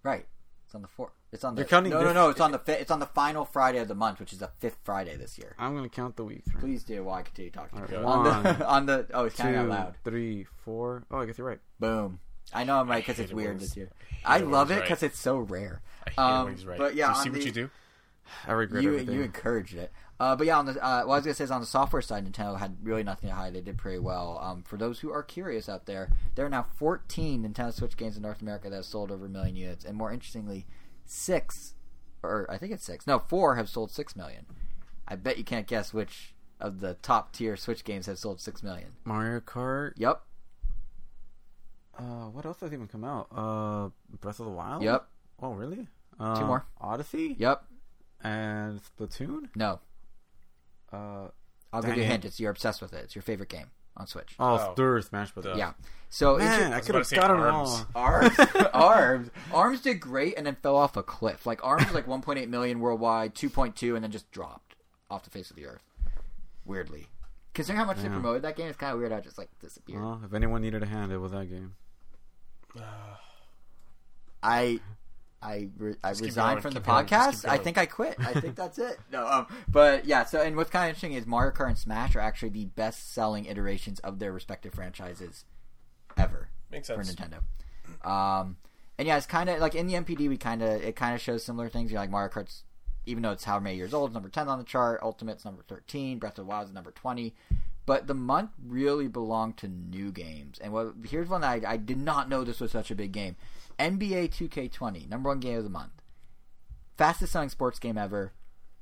[0.03, 0.27] Right.
[0.67, 1.13] It's on the fourth.
[1.33, 1.61] It's on the.
[1.61, 2.29] You're counting no, no, this- no.
[2.31, 4.51] It's on the fi- It's on the final Friday of the month, which is the
[4.59, 5.55] fifth Friday this year.
[5.59, 6.49] I'm gonna count the weeks.
[6.53, 6.61] Right?
[6.61, 7.79] Please do while I continue talking.
[7.79, 7.95] All right.
[8.05, 9.95] On the on the oh, it's counting out loud.
[10.05, 11.05] three, four.
[11.11, 11.61] Oh, I guess you're right.
[11.81, 12.21] Boom.
[12.53, 13.91] I know I'm right because it's it weird this year.
[14.25, 15.11] I I hate it when love it because right.
[15.11, 15.83] it's so rare.
[16.07, 16.79] I hate Um, it when he's right.
[16.79, 17.71] but yeah, you on see what you do?
[18.47, 19.15] I regret you everything.
[19.15, 19.93] you encouraged it.
[20.19, 22.27] Uh, but yeah, on the uh, I was gonna say is on the software side,
[22.31, 23.53] Nintendo had really nothing to hide.
[23.55, 24.39] They did pretty well.
[24.43, 28.17] Um, for those who are curious out there, there are now 14 Nintendo Switch games
[28.17, 30.67] in North America that have sold over a million units, and more interestingly,
[31.05, 31.75] six,
[32.23, 34.47] or I think it's six, no, four have sold six million.
[35.07, 38.63] I bet you can't guess which of the top tier Switch games have sold six
[38.63, 38.93] million.
[39.05, 39.93] Mario Kart.
[39.99, 40.23] Yep,
[41.99, 43.29] Uh, what else has even come out?
[43.31, 43.91] Uh,
[44.21, 44.83] Breath of the Wild.
[44.83, 45.07] yep,
[45.43, 45.87] Oh, really?
[46.19, 46.65] Uh, more.
[46.81, 47.37] Odyssey.
[47.39, 47.65] yep.
[48.23, 49.51] And Splatoon.
[49.55, 49.81] No,
[50.93, 51.29] Uh,
[51.73, 52.25] I'll give you a hint.
[52.25, 53.05] It's you're obsessed with it.
[53.05, 53.67] It's your favorite game.
[53.99, 54.35] on Switch.
[54.39, 54.75] Oh, Oh.
[54.75, 55.57] through Smash Brothers.
[55.57, 55.73] Yeah.
[56.11, 57.87] So it's Man, I could have to say got it Arms.
[57.95, 58.03] all.
[58.03, 58.39] Arms,
[58.75, 61.47] Arms, Arms did great, and then fell off a cliff.
[61.47, 64.77] Like Arms was like 1.8 million worldwide, 2.2, and then just dropped
[65.11, 65.83] off the face of the earth.
[66.65, 67.07] Weirdly,
[67.55, 69.49] considering how much they promoted that game, it's kind of weird how it just like
[69.61, 70.03] disappeared.
[70.03, 71.75] Well, if anyone needed a hand, it was that game.
[74.43, 74.81] I.
[75.47, 77.49] I, re- I resigned from the going, podcast.
[77.49, 78.17] I think I quit.
[78.19, 78.99] I think that's it.
[79.13, 80.25] No, um, but yeah.
[80.25, 83.47] So, and what's kind of interesting is Mario Kart and Smash are actually the best-selling
[83.47, 85.45] iterations of their respective franchises
[86.17, 86.49] ever.
[86.73, 87.09] Makes sense.
[87.09, 87.17] for.
[87.17, 88.09] Nintendo.
[88.09, 88.57] Um,
[88.99, 91.21] and yeah, it's kind of like in the NPD, we kind of it kind of
[91.21, 91.93] shows similar things.
[91.93, 92.65] You know, like Mario Kart's,
[93.05, 95.01] even though it's how many years old, it's number ten on the chart.
[95.01, 96.19] Ultimate's number thirteen.
[96.19, 97.35] Breath of the Wild is number twenty.
[97.85, 100.59] But the month really belonged to new games.
[100.59, 103.13] And what here's one that I, I did not know this was such a big
[103.13, 103.37] game.
[103.79, 105.93] NBA 2K20, number one game of the month,
[106.97, 108.33] fastest selling sports game ever,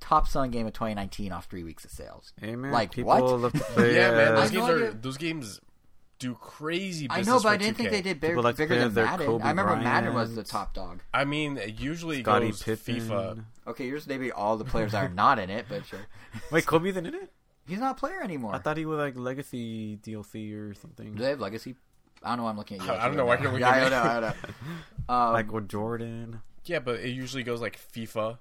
[0.01, 2.33] top selling game of 2019 off three weeks of sales.
[2.41, 3.25] Hey man, Like, people what?
[3.25, 3.97] love to play.
[3.97, 4.33] Yeah, man.
[4.35, 5.61] uh, Those games are those games
[6.21, 7.09] do crazy.
[7.11, 7.93] I know, but I didn't think 2K.
[7.93, 9.27] they did big, like bigger than Madden.
[9.27, 11.03] Kobe I remember Madden was the top dog.
[11.13, 13.01] I mean, it usually Scottie goes Pippen.
[13.01, 13.45] FIFA.
[13.67, 15.99] Okay, yours maybe all the players that are not in it, but sure.
[16.53, 17.33] Wait, Kobe isn't in it?
[17.67, 18.55] He's not a player anymore.
[18.55, 21.15] I thought he was like Legacy DLC or something.
[21.15, 21.75] Do they have legacy?
[22.25, 22.45] I don't know.
[22.45, 22.93] why I'm looking at you.
[22.95, 23.91] I don't know why you're looking yeah, at I me.
[23.91, 24.11] don't know.
[24.11, 24.55] I don't know.
[25.15, 26.41] Um, like with Jordan.
[26.65, 28.39] Yeah, but it usually goes like FIFA.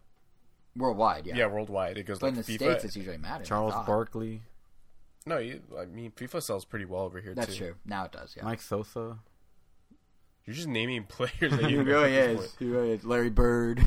[0.78, 1.36] worldwide, yeah.
[1.36, 2.58] Yeah, worldwide it goes but in like the FIFA.
[2.58, 3.46] states, it's usually Madden.
[3.46, 3.84] Charles I.
[3.84, 4.44] Barkley,
[5.26, 7.66] No, you, I mean FIFA sells pretty well over here That's too.
[7.66, 7.76] true.
[7.86, 8.34] Now it does.
[8.38, 8.46] Yeah.
[8.46, 9.20] Mike Sosa.
[10.46, 12.38] You're just naming players that he you know really this is.
[12.38, 12.56] point.
[12.60, 13.04] He really is.
[13.04, 13.82] Larry Bird.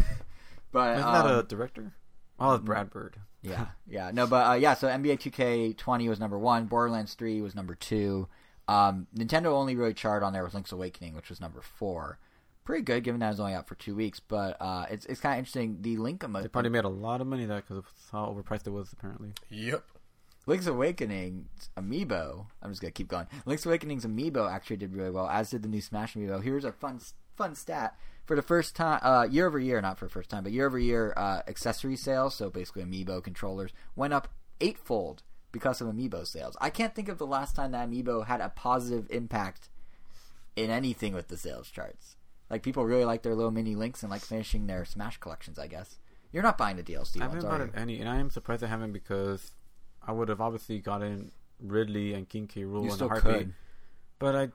[0.72, 1.94] but Isn't um, that a director?
[2.38, 3.16] Oh, it's Brad Bird.
[3.42, 4.74] Yeah, yeah, no, but uh, yeah.
[4.74, 5.18] So NBA
[5.76, 6.66] 2K20 was number one.
[6.66, 8.28] Borderlands 3 was number two.
[8.68, 12.18] Um, Nintendo only really charted on there with Link's Awakening, which was number four.
[12.64, 14.18] Pretty good, given that it was only out for two weeks.
[14.18, 15.78] But uh, it's it's kind of interesting.
[15.82, 18.66] The Link emo- They probably made a lot of money that because of how overpriced
[18.66, 19.32] it was apparently.
[19.50, 19.84] Yep.
[20.48, 22.46] Link's Awakening amiibo.
[22.62, 23.26] I'm just gonna keep going.
[23.46, 26.42] Link's Awakening's amiibo actually did really well, as did the new Smash amiibo.
[26.42, 27.00] Here's a fun
[27.36, 30.42] fun stat for the first time, uh, year over year, not for the first time,
[30.42, 34.28] but year over year, uh, accessory sales, so basically amiibo controllers, went up
[34.60, 35.22] eightfold
[35.52, 36.56] because of amiibo sales.
[36.60, 39.68] I can't think of the last time that amiibo had a positive impact
[40.54, 42.16] in anything with the sales charts.
[42.50, 45.58] Like people really like their little mini links and like finishing their Smash collections.
[45.58, 45.96] I guess
[46.32, 47.70] you're not buying the DLC I haven't bought you?
[47.74, 49.52] any, and I am surprised I haven't because
[50.06, 52.62] I would have obviously gotten Ridley and King K.
[52.62, 53.34] Rool still heartbeat.
[53.34, 53.54] could.
[54.18, 54.48] But I,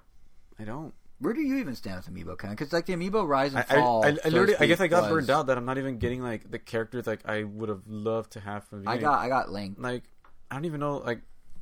[0.59, 0.93] I don't.
[1.19, 2.51] Where do you even stand with Amiibo, Ken?
[2.51, 4.03] Because like the Amiibo rise and I, fall.
[4.03, 5.97] I, I so literally, I guess I got was- burned out that I'm not even
[5.97, 8.87] getting like the characters like I would have loved to have from.
[8.87, 9.75] I got I got Link.
[9.79, 10.03] like
[10.51, 10.97] I don't even know.
[10.97, 11.21] Like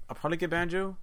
[0.09, 0.97] I'll probably get Banjo,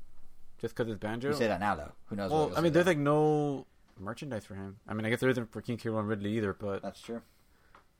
[0.60, 1.28] just because it's Banjo.
[1.28, 1.92] You say that now though.
[2.06, 2.30] Who knows?
[2.30, 2.96] well, what I mean, there's then.
[2.96, 3.66] like no
[3.98, 4.76] merchandise for him.
[4.88, 5.88] I mean, I guess there isn't for King K.
[5.88, 6.52] Rool and Ridley either.
[6.52, 7.22] But that's true.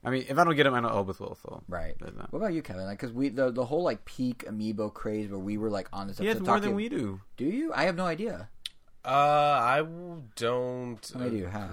[0.03, 1.37] I mean, if I don't get him, I know Elvis will.
[1.41, 1.95] So Right.
[1.99, 2.85] What about you, Kevin?
[2.85, 6.07] Like, because we the the whole like peak Amiibo craze where we were like on
[6.07, 6.17] this.
[6.19, 7.21] He has more talking, than we do.
[7.37, 7.71] Do you?
[7.73, 8.49] I have no idea.
[9.05, 11.11] Uh, I w- don't.
[11.13, 11.71] How many do you have?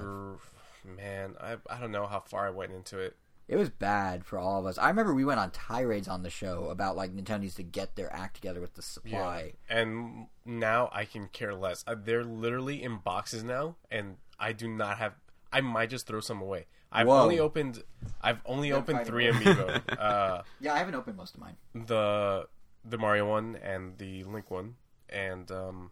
[0.96, 3.16] Man, I I don't know how far I went into it.
[3.46, 4.78] It was bad for all of us.
[4.78, 7.94] I remember we went on tirades on the show about like Nintendo needs to get
[7.94, 9.52] their act together with the supply.
[9.68, 11.84] And now I can care less.
[11.86, 15.12] Uh, they're literally in boxes now, and I do not have.
[15.52, 16.66] I might just throw some away.
[16.90, 17.20] I've Whoa.
[17.22, 17.82] only opened.
[18.22, 19.98] I've only They're opened three over- amiibo.
[20.00, 21.56] uh, Yeah, I haven't opened most of mine.
[21.74, 22.48] the
[22.84, 24.76] the Mario one and the Link one,
[25.10, 25.90] and um,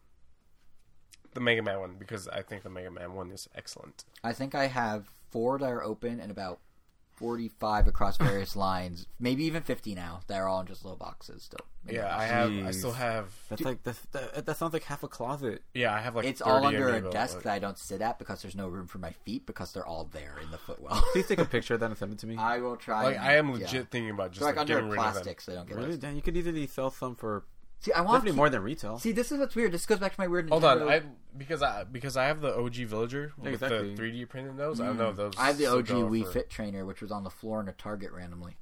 [1.34, 4.04] the Mega Man one because I think the Mega Man one is excellent.
[4.24, 6.60] I think I have four that are open and about
[7.22, 10.20] forty-five across various lines, maybe even fifty now.
[10.26, 11.64] They're all in just little boxes still.
[11.88, 12.52] Yeah, I have.
[12.66, 13.26] I still have.
[13.48, 15.62] That's like that's, that, that sounds like half a closet.
[15.74, 16.26] Yeah, I have like.
[16.26, 18.68] It's all 30 under a desk but- that I don't sit at because there's no
[18.68, 21.02] room for my feet because they're all there in the footwell.
[21.12, 22.36] Please take a picture of that and send it to me.
[22.36, 23.04] I will try.
[23.04, 23.54] Like and- I am yeah.
[23.54, 25.12] legit thinking about just They're like, like, under getting rid of them.
[25.12, 25.88] plastic, so they don't get really?
[25.90, 26.00] lost.
[26.00, 27.44] Damn, you could easily sell some for
[27.82, 28.98] See, I want definitely more than retail.
[28.98, 29.72] See, this is what's weird.
[29.72, 30.48] This goes back to my weird.
[30.48, 31.02] Hold on, I
[31.36, 33.94] because I because I have the OG Villager with Exactly.
[33.94, 34.80] the 3D printed nose.
[34.80, 35.34] I don't know if those.
[35.36, 37.68] I have the OG go Wii for- Fit trainer, which was on the floor in
[37.68, 38.56] a Target randomly,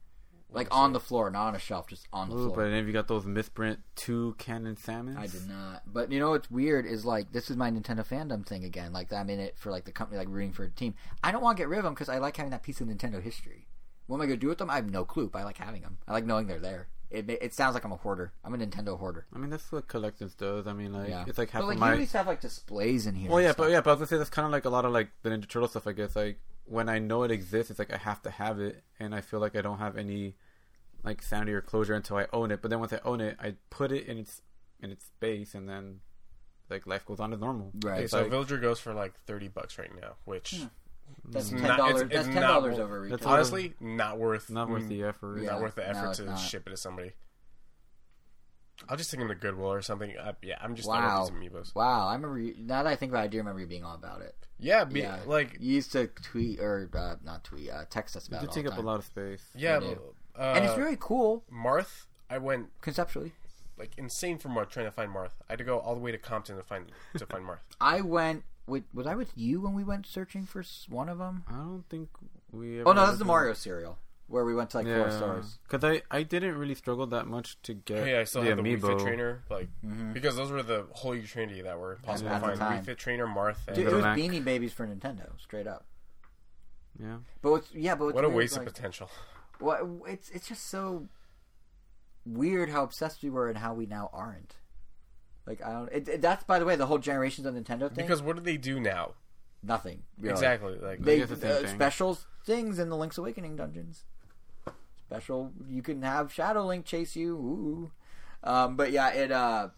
[0.51, 2.57] like on the floor, not on a shelf, just on the Ooh, floor.
[2.57, 5.83] but then if you got those misprint two Canon salmons, I did not.
[5.87, 8.95] But you know what's weird is like this is my Nintendo fandom thing again.
[8.95, 10.95] Like I'm in it for like the company, like rooting for a team.
[11.23, 12.89] I don't want to get rid of them because I like having that piece of
[12.89, 13.67] Nintendo history.
[14.07, 14.71] What am I gonna do with them?
[14.71, 15.29] I have no clue.
[15.31, 15.99] But I like having them.
[16.09, 16.89] I like knowing they're there.
[17.11, 18.33] It it sounds like I'm a hoarder.
[18.45, 19.27] I'm a Nintendo hoarder.
[19.35, 20.67] I mean that's what collectors does.
[20.67, 21.93] I mean like Yeah, it's like half but like of you my.
[21.93, 23.31] at least have like displays in here.
[23.31, 23.67] Well, yeah, stuff.
[23.67, 25.11] but yeah, but I was gonna say that's kind of like a lot of like
[25.23, 25.87] the Ninja Turtle stuff.
[25.87, 28.85] I guess like when I know it exists, it's like I have to have it,
[29.01, 30.37] and I feel like I don't have any
[31.03, 32.63] like sanity or closure until I own it.
[32.63, 34.43] But then once I own it, I put it in its
[34.81, 36.01] in its space, and then
[36.69, 37.73] like life goes on as normal.
[37.83, 37.99] Right.
[37.99, 40.67] Okay, so like- Villager goes for like thirty bucks right now, which hmm.
[41.29, 42.09] That's it's ten dollars.
[42.11, 43.17] That's ten dollars over retail.
[43.19, 45.41] That's honestly not worth not worth mm, the effort.
[45.43, 45.51] Yeah.
[45.51, 46.37] not worth the effort it's to not.
[46.37, 47.13] ship it to somebody.
[48.89, 50.17] I'll just take him to Goodwill or something.
[50.17, 51.27] Uh, yeah, I'm just Wow.
[51.27, 51.75] done with these amiibos.
[51.75, 52.39] Wow, I remember.
[52.39, 54.35] You, now that I think about it, I do remember you being all about it.
[54.59, 58.25] Yeah, be, Yeah, like you used to tweet or uh, not tweet, uh, text us
[58.25, 58.53] It about did it.
[58.55, 59.43] take all up a lot of space.
[59.55, 59.97] yeah, They
[60.39, 62.07] uh, and it's very cool Marth.
[62.31, 63.33] I went conceptually.
[63.79, 65.33] like insane for Marth trying to find Marth.
[65.49, 67.61] I had to go all the way to Compton to find to find Marth.
[67.81, 68.85] I went with.
[68.95, 71.45] Was I with you when we went searching for one of them?
[71.49, 72.09] I don't think
[72.53, 72.81] we.
[72.81, 73.99] Oh no, ever that's the Mario cereal
[74.29, 75.59] where we went to like four Yeah, stores.
[75.69, 78.59] because I I didn't really struggle that much to get Hey, I still the have
[78.59, 79.03] the Wii Fit amiibo.
[79.03, 80.13] trainer, like mm-hmm.
[80.13, 82.59] because those were the holy trinity that were impossible At to the find.
[82.61, 82.83] time.
[82.83, 84.19] Wii Fit trainer, Marth, and Dude, it Little was Mac.
[84.19, 85.85] Beanie Babies for Nintendo, straight up.
[87.01, 89.11] Yeah, But what's yeah, but what's what a weird, waste like, of potential.
[89.59, 91.09] What it's it's just so
[92.27, 94.57] weird how obsessed we were and how we now aren't.
[95.47, 95.93] Like I don't.
[95.93, 98.05] It, it- that's by the way the whole generations of Nintendo thing.
[98.07, 99.13] Because what do they do now?
[99.63, 100.33] nothing really.
[100.33, 101.75] Exactly, like They guess the same uh, thing.
[101.75, 104.05] special things in the Link's Awakening dungeons.
[105.07, 107.35] Special, you can have Shadow Link chase you.
[107.37, 107.91] Ooh.
[108.43, 109.31] Um, but yeah, it.
[109.33, 109.69] uh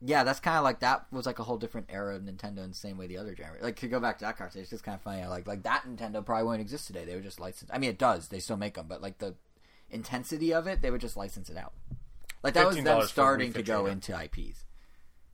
[0.00, 2.68] Yeah, that's kind of like that was like a whole different era of Nintendo in
[2.70, 3.64] the same way the other generation.
[3.64, 5.24] Like to go back to that cartoon, it's just kind of funny.
[5.26, 7.04] Like like that Nintendo probably wouldn't exist today.
[7.04, 7.70] They would just license.
[7.72, 8.28] I mean, it does.
[8.28, 9.34] They still make them, but like the
[9.90, 11.72] intensity of it, they would just license it out.
[12.42, 13.92] Like that was $15 them starting to go Trainer.
[13.92, 14.64] into IPs.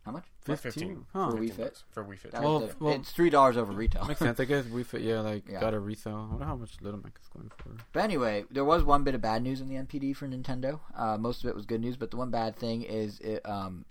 [0.05, 0.25] How much?
[0.41, 1.05] For 15.
[1.13, 1.31] Huh.
[1.33, 1.83] For Wii Fit?
[1.91, 2.33] for Wii Fit.
[2.33, 4.07] Well, the- well- it's three dollars over retail.
[4.07, 4.41] makes sense.
[4.41, 5.03] I guess we fit.
[5.03, 5.61] Yeah, like Yeah.
[5.61, 6.17] got a resale.
[6.17, 7.77] I wonder how much Little Mac is going for.
[7.93, 10.81] But anyway, there was one bit of bad news in the NPD for Nintendo.
[10.97, 13.85] Uh, most of it was good news, but the one bad thing is, it, um,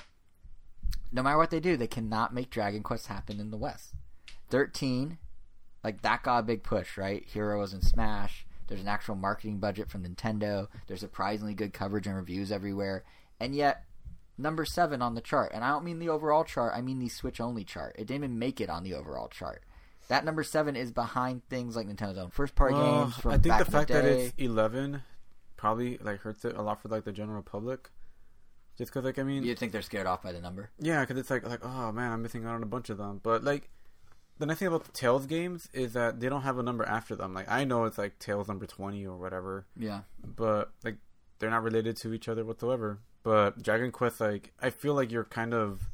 [1.11, 3.93] no matter what they do, they cannot make Dragon Quest happen in the West.
[4.49, 5.19] Thirteen,
[5.83, 7.23] like that got a big push, right?
[7.27, 8.46] Heroes and Smash.
[8.67, 10.67] There's an actual marketing budget from Nintendo.
[10.87, 13.03] There's surprisingly good coverage and reviews everywhere,
[13.39, 13.83] and yet
[14.37, 15.51] number seven on the chart.
[15.53, 17.95] And I don't mean the overall chart; I mean the Switch only chart.
[17.97, 19.63] It didn't even make it on the overall chart.
[20.09, 23.37] That number seven is behind things like Nintendo's own first party Well, games from I
[23.37, 25.01] think the fact the that it's eleven
[25.57, 27.89] probably like hurts it a lot for like the general public.
[28.77, 30.69] Just because, like, I mean, You think they're scared off by the number?
[30.77, 33.19] Yeah, because it's like like oh man, I'm missing out on a bunch of them.
[33.23, 33.69] But like
[34.39, 37.15] the nice thing about the Tales games is that they don't have a number after
[37.15, 37.33] them.
[37.33, 40.01] Like I know it's like Tales number twenty or whatever, Yeah.
[40.23, 40.97] but like
[41.39, 42.99] they're not related to each other whatsoever.
[43.23, 45.89] But Dragon Quest, like I feel like you're kind of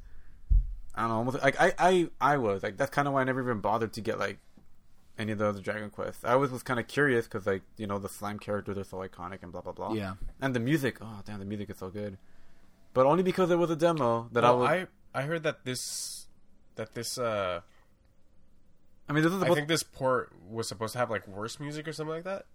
[0.96, 3.24] I don't know, almost like I I I was like that's kind of why I
[3.24, 4.38] never even bothered to get like
[5.18, 6.24] any of the other Dragon Quests.
[6.26, 8.98] I always was kind of curious because like you know the slime characters are so
[8.98, 9.94] iconic and blah blah blah.
[9.94, 10.14] Yeah.
[10.42, 10.98] and the music.
[11.02, 12.18] Oh damn, the music is so good.
[12.94, 14.68] But only because it was a demo that I was.
[14.70, 16.28] I I heard that this
[16.76, 17.62] that this uh
[19.10, 21.88] I mean, this is I think this port was supposed to have like worse music
[21.88, 22.46] or something like that.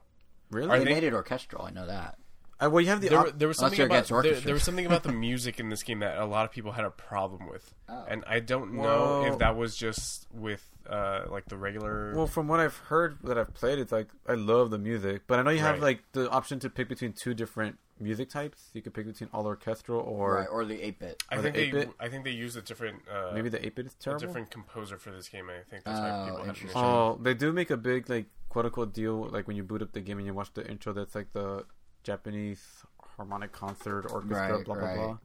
[0.51, 0.69] really.
[0.71, 1.65] Are They they- made it orchestral.
[1.65, 2.17] I know that.
[2.61, 3.09] Uh, well, you have the.
[3.09, 5.69] There, op- there was something about against there, there was something about the music in
[5.69, 8.05] this game that a lot of people had a problem with, Oh.
[8.09, 12.15] and I don't know Well- if that was just with uh like the regular.
[12.17, 15.39] well, from what I've heard that I've played, it's like I love the music, but
[15.39, 15.83] I know you have Right.
[15.83, 18.71] like the option to pick between two different music types.
[18.75, 20.49] You could pick between all orchestral or right.
[20.51, 21.23] Or the eight bit.
[21.31, 21.91] I think the they 8-bit?
[22.01, 24.27] I think they used a different uh, maybe the eight bit is a terrible.
[24.27, 25.49] different composer for this game.
[25.51, 28.27] I think that's why Oh, people had an Oh, they do make a big like
[28.49, 30.93] quote unquote deal like when you boot up the game and you watch the intro.
[30.93, 31.65] That's like the
[32.03, 32.85] Japanese
[33.17, 34.97] harmonic concert orchestra, Right, blah blah right.
[34.97, 35.19] blah.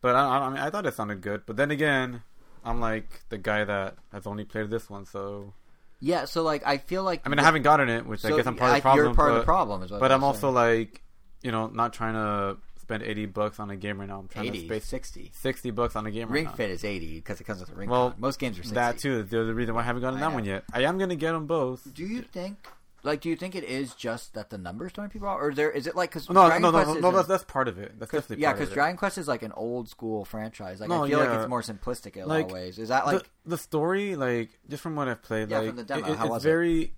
[0.00, 1.42] But I, I, I mean, I thought it sounded good.
[1.46, 2.22] But then again,
[2.64, 5.54] I'm like the guy that has only played this one, so
[6.00, 6.26] Yeah.
[6.26, 7.22] So like, I feel like.
[7.24, 9.04] I mean, I haven't gotten it, which I guess I'm part of the problem.
[9.06, 10.26] You're part but, of the problem, is what but I'm saying.
[10.26, 11.02] also like,
[11.44, 14.18] you know, not trying to spend 80 bucks on a game right now.
[14.18, 15.30] I'm trying 80, to space 60.
[15.32, 16.50] 60 bucks on a game Ring right now.
[16.50, 17.88] Ring fit is eighty because it comes with a ring.
[17.88, 18.20] Well, con.
[18.20, 18.74] most games are 60.
[18.74, 19.20] That too.
[19.20, 20.34] is The reason why I haven't gotten I that know.
[20.34, 20.64] one yet.
[20.72, 21.94] I am gonna get them both.
[21.94, 22.56] Do you think?
[23.02, 25.70] Like, do you think it is just that the numbers throwing people out, or there
[25.70, 27.10] is it like because No, no, no, no, no.
[27.10, 27.98] That's, that's part of it.
[28.00, 28.72] That's definitely yeah, part because of it.
[28.72, 30.80] Yeah, because Dragon Quest is like an old school franchise.
[30.80, 32.78] Like, No, I feel like it's more simplistic in a lot of ways.
[32.78, 35.76] Is that like the, the story, like just from what I've played, Yeah, like from
[35.76, 36.90] the demo, it- how it's was it?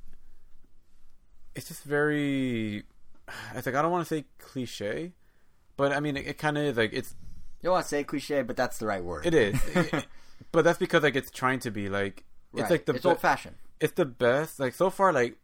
[1.57, 2.85] It's just very.
[3.55, 5.13] It's like I don't want to say cliche,
[5.77, 7.15] but I mean it, it kind of is like it's
[7.61, 9.27] you don't want to say cliche, but that's the right word.
[9.27, 10.07] it is, It-
[10.53, 12.71] but that's because like it's trying to be like it's Right.
[12.71, 13.57] like the it's be- old fashioned.
[13.81, 14.61] it's the best.
[14.61, 15.37] Like so far, like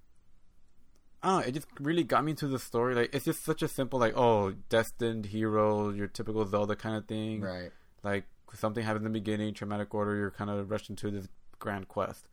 [1.22, 2.94] oh, it just really got me into the story.
[2.94, 7.06] Like it's just such a simple like oh, destined hero, your typical Zelda kind of
[7.06, 7.40] thing.
[7.40, 7.70] Right.
[8.02, 11.28] Like something happens in the beginning, traumatic order, you're kind of rushed into this
[11.58, 12.28] grand quest.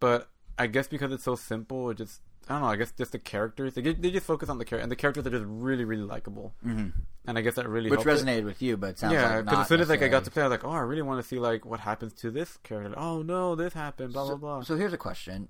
[0.00, 2.68] But I guess because it's so simple, it just I don't know.
[2.68, 5.26] I guess just the characters they, they just focus on the character, and the characters
[5.26, 6.54] are just really really likable.
[6.64, 7.00] Mm-hmm.
[7.26, 8.24] And I guess that really Which helped it.
[8.24, 10.08] resonated with you, but it sounds Yeah, like because not as soon as like I
[10.08, 12.12] got to play, I was like, oh, I really want to see like what happens
[12.14, 12.94] to this character.
[12.96, 14.12] Oh no, this happened.
[14.12, 14.62] Blah so, blah blah.
[14.62, 15.48] So here's a question: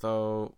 [0.00, 0.54] So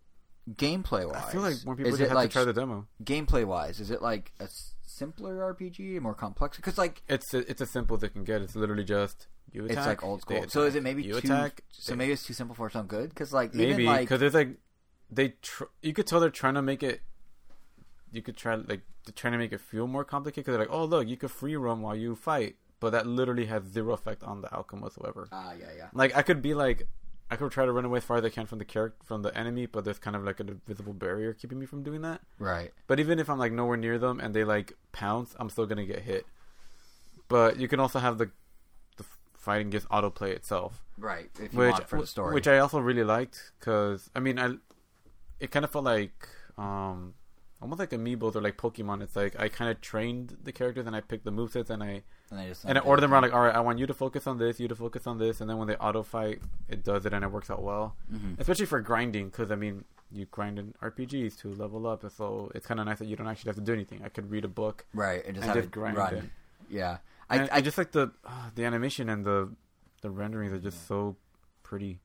[0.55, 2.87] gameplay wise, I feel like more people is it have like to try the demo.
[3.03, 3.79] gameplay wise?
[3.79, 4.47] Is it like a
[4.85, 6.57] simpler RPG, more complex?
[6.57, 8.41] Because like It's a, it's as simple as it can get.
[8.41, 9.77] It's literally just you attack.
[9.77, 10.45] it's like old school.
[10.49, 11.19] So is it maybe you too?
[11.19, 11.61] attack?
[11.69, 13.09] so maybe it's too simple for own good.
[13.09, 14.57] Because like maybe even like because there's like
[15.09, 17.01] they tr- you could tell they're trying to make it
[18.11, 20.73] you could try like to try to make it feel more complicated because they're like,
[20.73, 24.23] oh look, you could free roam while you fight, but that literally has zero effect
[24.23, 25.27] on the outcome whatsoever.
[25.31, 25.87] Ah, yeah, yeah.
[25.93, 26.87] Like I could be like,
[27.29, 29.21] I could try to run away as far as I can from the character from
[29.21, 32.21] the enemy, but there's kind of like an invisible barrier keeping me from doing that.
[32.39, 32.71] Right.
[32.87, 35.85] But even if I'm like nowhere near them and they like pounce, I'm still gonna
[35.85, 36.25] get hit.
[37.29, 38.31] But you can also have the
[38.97, 39.05] the
[39.37, 41.29] fighting just autoplay itself, Right.
[41.41, 42.33] If you which want for the story.
[42.33, 44.55] which I also really liked because I mean I
[45.39, 46.27] it kind of felt like
[46.57, 47.13] um
[47.61, 49.01] almost like amiibos or like Pokemon.
[49.01, 52.03] It's like I kind of trained the characters and I picked the movesets and I
[52.29, 54.27] and I and I order them around like all right, I want you to focus
[54.27, 56.39] on this, you to focus on this, and then when they auto fight,
[56.69, 58.39] it does it and it works out well, Mhm.
[58.39, 62.51] especially for grinding because I mean you grind in RPGs to level up, and so
[62.55, 64.01] it's kind of nice that you don't actually have to do anything.
[64.05, 65.23] I could read a book Right.
[65.25, 66.13] And just and have just it grind run.
[66.15, 66.23] it.
[66.69, 66.97] Yeah.
[67.29, 69.49] I, I, I, just like the uh, the animation and the
[70.01, 71.17] the renderings are just so
[71.63, 71.99] pretty.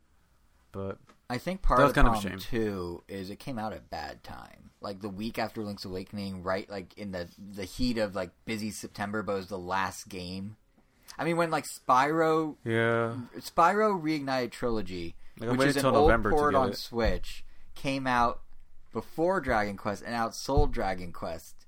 [0.73, 0.99] But
[1.33, 3.89] I think part That of the kind of problem too is it came out at
[3.89, 4.71] bad time.
[4.83, 6.69] Like the week after Link's Awakening, right?
[6.69, 10.57] Like in the the heat of like busy September, but it was the last game.
[11.19, 16.33] I mean, when like Spyro yeah, Spyro Reignited Trilogy, Like, which is an old November
[16.33, 16.77] port on it.
[16.77, 18.43] Switch, came out
[18.93, 21.62] before Dragon Quest and outsold Dragon Quest.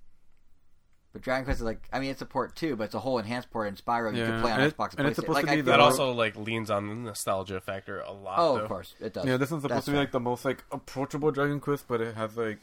[1.14, 3.18] But Dragon Quest is like, I mean, it's a port too, but it's a whole
[3.18, 3.68] enhanced port.
[3.68, 5.46] In Spyro, you Yeah, can play on and it- Xbox and, and it's supposed Like,
[5.46, 8.34] to be That also like leans on the nostalgia factor a lot.
[8.38, 8.62] oh, though.
[8.64, 9.24] of course, it does.
[9.24, 9.36] yeah.
[9.38, 10.02] This one's supposed That's to be fair.
[10.02, 12.58] like the most like approachable Dragon Quest, but it has like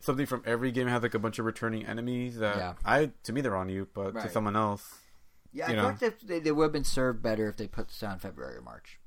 [0.00, 0.88] something from every game.
[0.88, 2.72] It has like a bunch of returning enemies that Yeah.
[2.84, 4.94] I to me they're on you, but to someone else,
[5.52, 5.88] Yeah, I you feel know.
[5.90, 8.18] like they, they, they would have been served better if they put this out in
[8.18, 8.98] February or March.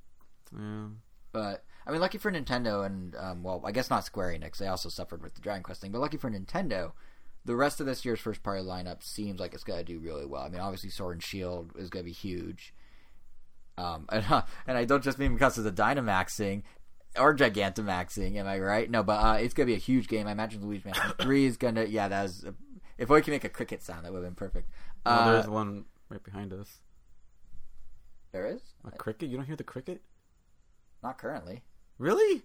[0.56, 0.86] yeah.
[1.32, 4.58] But I mean, lucky for Nintendo, and um, well, I guess not Square Enix.
[4.58, 5.92] They also suffered with the Dragon Quest thing.
[5.92, 6.92] But lucky for Nintendo,
[7.46, 10.26] the rest of this year's first party lineup seems like it's going to do really
[10.26, 10.44] well.
[10.44, 12.74] I mean, obviously, Sword and Shield is going to be huge.
[13.78, 16.64] Um, and uh, and I don't just mean because of the Dynamaxing
[17.18, 18.36] or Gigantamaxing.
[18.36, 18.90] Am I right?
[18.90, 20.28] No, but uh, it's going to be a huge game.
[20.28, 21.88] I imagine Luigi Mansion Three is going to.
[21.90, 22.46] Yeah, that was.
[22.98, 24.70] if we can make a cricket sound, that would have been perfect.
[25.06, 26.80] Well, Uh, there's one right behind us.
[28.32, 29.30] there is A cricket?
[29.30, 30.02] You don't hear the cricket?
[31.04, 31.64] not currently.
[31.98, 32.44] Really?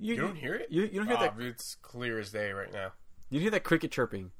[0.00, 0.66] You don't hear it?
[0.68, 1.34] You, you don't hear that?
[1.38, 2.92] It's clear as day right now.
[3.30, 4.30] You hear that cricket chirping?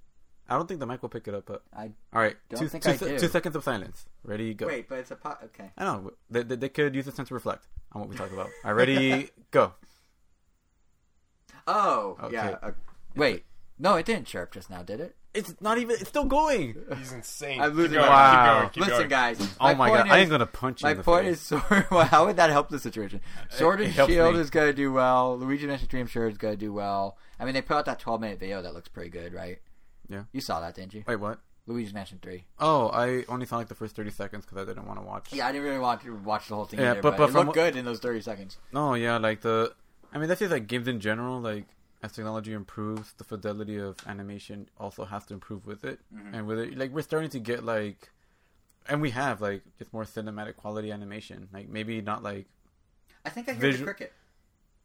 [0.49, 1.47] I don't think the mic will pick it up.
[1.47, 3.19] But I all right, Don't two, think two I do.
[3.19, 4.07] two seconds of silence.
[4.23, 4.53] Ready?
[4.55, 4.67] Go.
[4.67, 5.41] wait, but it's a pot.
[5.45, 5.71] Okay.
[5.79, 8.31] I know they, they, they could use the sense to reflect on what we talk
[8.31, 8.51] about.
[8.65, 9.31] All right, ready?
[9.51, 9.73] go.
[11.67, 12.35] Oh, Okay.
[12.35, 12.57] yeah.
[12.63, 12.73] Uh,
[13.17, 13.45] wait,
[13.79, 15.17] no, it didn't chirp just now, did it?
[15.35, 15.97] It's not even.
[15.99, 16.77] It's still going.
[16.99, 17.61] He's insane.
[17.61, 18.61] I'm Keep losing going, my- Wow.
[18.61, 19.09] Keep going, keep Listen, going.
[19.09, 19.57] guys.
[19.61, 20.09] Oh my point god!
[20.15, 20.87] I ain't gonna punch you.
[20.87, 21.35] My in the point face.
[21.37, 21.87] is, sword.
[21.91, 23.21] Well, how would that help the situation?
[23.51, 24.41] Sword It and helps Shield me.
[24.41, 25.37] is going to do well.
[25.37, 27.19] Luigi Mansion Three, I'm sure, is going to do well.
[27.41, 29.59] I mean, they put out that 12 minute video that looks pretty good, right?
[30.09, 30.25] Yeah.
[30.33, 31.03] You saw that, didn't you?
[31.07, 31.41] Wait, what?
[31.67, 32.45] Luigi's Mansion Three.
[32.61, 35.33] Oh, I only saw like the first thirty seconds because I didn't want to watch.
[35.33, 37.31] Yeah, I didn't really want to watch the whole thing Yeah, either, but- but, but
[37.31, 38.59] it looked what- good in those 30 seconds.
[38.73, 39.73] No, yeah, like the.
[40.13, 41.41] I mean, that's just like games in general.
[41.41, 41.65] Like
[42.05, 46.01] as technology improves, the fidelity of animation also has to improve with it.
[46.15, 46.35] Mm-hmm.
[46.35, 48.11] And with it, like we're starting to get like,
[48.89, 51.49] and we have like just more cinematic quality animation.
[51.53, 52.47] Like maybe not like.
[53.25, 54.13] I think I hear Visu- the cricket.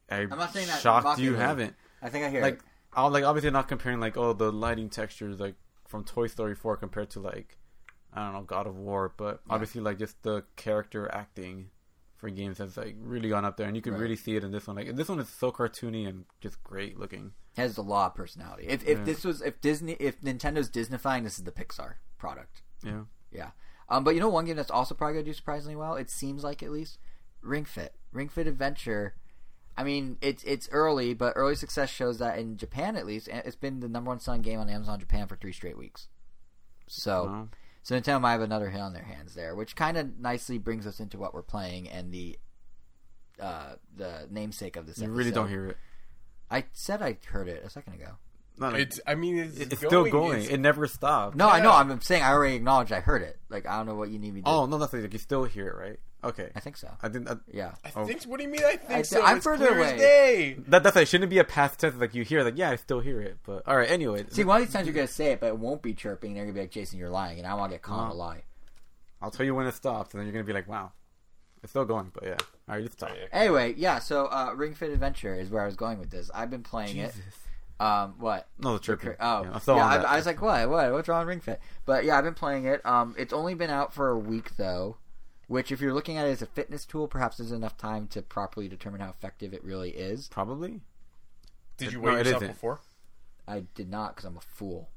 [0.09, 1.75] I'm, not saying that shocked you haven't.
[2.01, 2.61] I think I hear Like, it.
[2.93, 5.55] I'll like obviously not comparing like oh the lighting textures like
[5.87, 7.57] from Toy Story 4 compared to like
[8.13, 9.53] I don't know God of War, but Yeah.
[9.53, 11.69] obviously like just the character acting
[12.19, 14.01] for games has like really gone up there, and you can Right.
[14.01, 14.75] really see it in this one.
[14.75, 17.33] Like this one is so cartoony and just great looking.
[17.57, 18.67] has a lot of personality.
[18.67, 19.03] If if Yeah.
[19.05, 22.61] this was if Disney if Nintendo's Disneyfying, this is the Pixar product.
[22.83, 23.51] Yeah, Yeah.
[23.89, 25.95] Um, but you know one game that's also probably gonna do surprisingly well.
[25.95, 26.99] It seems like at least
[27.41, 27.95] Ring Fit.
[28.11, 29.15] Ring Fit Adventure.
[29.77, 33.55] I mean, it's it's early, but early success shows that in Japan at least, it's
[33.55, 36.07] been the number one selling game on Amazon Japan for three straight weeks.
[36.87, 37.47] So, Wow.
[37.81, 40.85] So Nintendo might have another hit on their hands there, which kind of nicely brings
[40.85, 42.37] us into what we're playing and the
[43.39, 44.99] uh, the namesake of this.
[44.99, 45.77] you really don't hear it.
[46.51, 48.17] I said I heard it a second ago.
[48.59, 48.99] Not like, It's.
[49.07, 50.39] I mean, it's, it's still going.
[50.39, 51.35] It's- It never stops.
[51.35, 51.71] No, I know.
[51.71, 53.37] I'm saying I already acknowledged I heard it.
[53.49, 54.47] Like I don't know what you need me to.
[54.49, 55.01] Oh no, nothing.
[55.01, 55.99] like you still hear it, right?
[56.21, 56.89] Okay, I think so.
[57.01, 57.29] I didn't.
[57.29, 57.75] I, Yeah.
[57.85, 58.05] I Oh.
[58.05, 58.23] think.
[58.23, 58.61] What do you mean?
[58.65, 59.23] I think I- so.
[59.23, 59.97] I'm It's further clear as away.
[59.99, 60.57] day.
[60.67, 61.95] that that's like shouldn't be a past tense.
[61.95, 63.37] Like you hear, like yeah, I still hear it.
[63.45, 65.57] But all right, anyway, See, one of these times you're gonna say it, but it
[65.57, 66.31] won't be chirping.
[66.31, 68.11] And they're gonna be like, "Jason, you're lying," and I want to get caught on
[68.11, 68.43] a lie.
[69.21, 70.91] I'll tell you when it stops, and then you're gonna be like, wow,
[71.63, 72.11] it's still going.
[72.13, 72.37] But yeah,
[72.67, 73.11] all right, let's talk.
[73.31, 73.99] Anyway, yeah.
[73.99, 76.29] So, uh, Ring Fit Adventure is where I was going with this.
[76.33, 77.13] I've been playing it.
[77.79, 78.47] Um, what?
[78.57, 79.15] No, the chirping.
[79.19, 79.53] Oh, yeah, yeah.
[79.53, 80.69] I'm still on I, was like, what?
[80.69, 80.91] What?
[80.91, 81.61] What's wrong with Ring Fit?
[81.85, 82.85] But yeah, I've been playing it.
[82.85, 84.97] Um, it's only been out for a week though,
[85.47, 88.21] which, if you're looking at it as a fitness tool, perhaps there's enough time to
[88.21, 90.27] properly determine how effective it really is.
[90.27, 90.81] probably.
[91.77, 92.53] Did you No, weigh it yourself isn't.
[92.55, 92.79] before?
[93.47, 94.89] I did not because I'm a fool.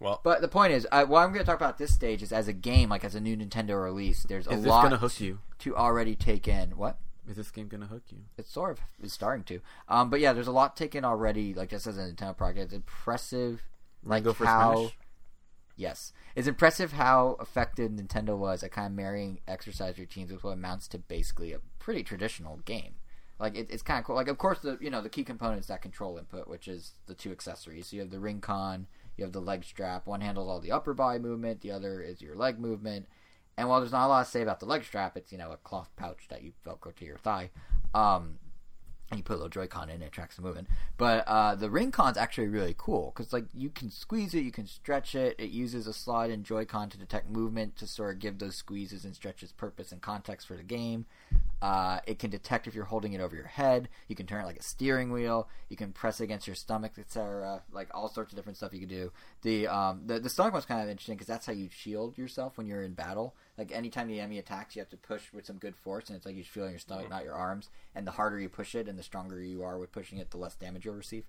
[0.00, 2.32] Well, But the point is, I, what I'm going to talk about this stage is
[2.32, 5.38] as a game, like as a new Nintendo release, there's a lot gonna you?
[5.60, 6.76] to already take in.
[6.76, 6.98] What?
[7.28, 8.18] Is this game gonna hook you?
[8.36, 9.60] It's sort of is starting to.
[9.88, 11.54] Um, but yeah, there's a lot taken already.
[11.54, 13.62] Like just as a Nintendo product, it's impressive.
[14.02, 14.98] Like go for how, Smash?
[15.76, 20.52] yes, it's impressive how effective Nintendo was at kind of marrying exercise routines with what
[20.52, 22.96] amounts to basically a pretty traditional game.
[23.38, 24.16] Like it, it's kind of cool.
[24.16, 27.14] Like of course the you know the key components that control input, which is the
[27.14, 27.88] two accessories.
[27.88, 28.86] So you have the ring con,
[29.16, 30.06] you have the leg strap.
[30.06, 33.06] One handles all the upper body movement, the other is your leg movement.
[33.56, 35.52] And while there's not a lot to say about the leg strap, it's you know
[35.52, 37.50] a cloth pouch that you velcro to your thigh.
[37.94, 38.38] Um,
[39.10, 40.68] and you put a little Joy-Con in it, tracks the movement.
[40.96, 44.50] But uh, the ring con's actually really cool because like you can squeeze it, you
[44.50, 45.36] can stretch it.
[45.38, 49.04] It uses a slide and Joy-Con to detect movement to sort of give those squeezes
[49.04, 51.06] and stretches purpose and context for the game.
[51.64, 53.88] Uh, it can detect if you're holding it over your head.
[54.06, 55.48] You can turn it like a steering wheel.
[55.70, 57.62] You can press it against your stomach, etc.
[57.72, 59.12] Like all sorts of different stuff you can do.
[59.40, 62.58] The um, the, the stomach one's kind of interesting because that's how you shield yourself
[62.58, 63.34] when you're in battle.
[63.56, 66.26] Like anytime the enemy attacks, you have to push with some good force, and it's
[66.26, 67.70] like you feel in your stomach, not your arms.
[67.94, 70.36] And the harder you push it, and the stronger you are with pushing it, the
[70.36, 71.24] less damage you'll receive.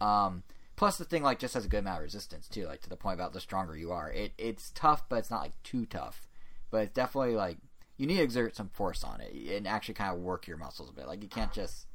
[0.00, 0.42] Um,
[0.74, 2.66] plus, the thing like just has a good amount of resistance too.
[2.66, 5.42] Like to the point about the stronger you are, it it's tough, but it's not
[5.42, 6.26] like too tough.
[6.72, 7.58] But it's definitely like
[7.98, 10.88] you need to exert some force on it and actually kind of work your muscles
[10.88, 11.06] a bit.
[11.06, 11.86] Like you can't just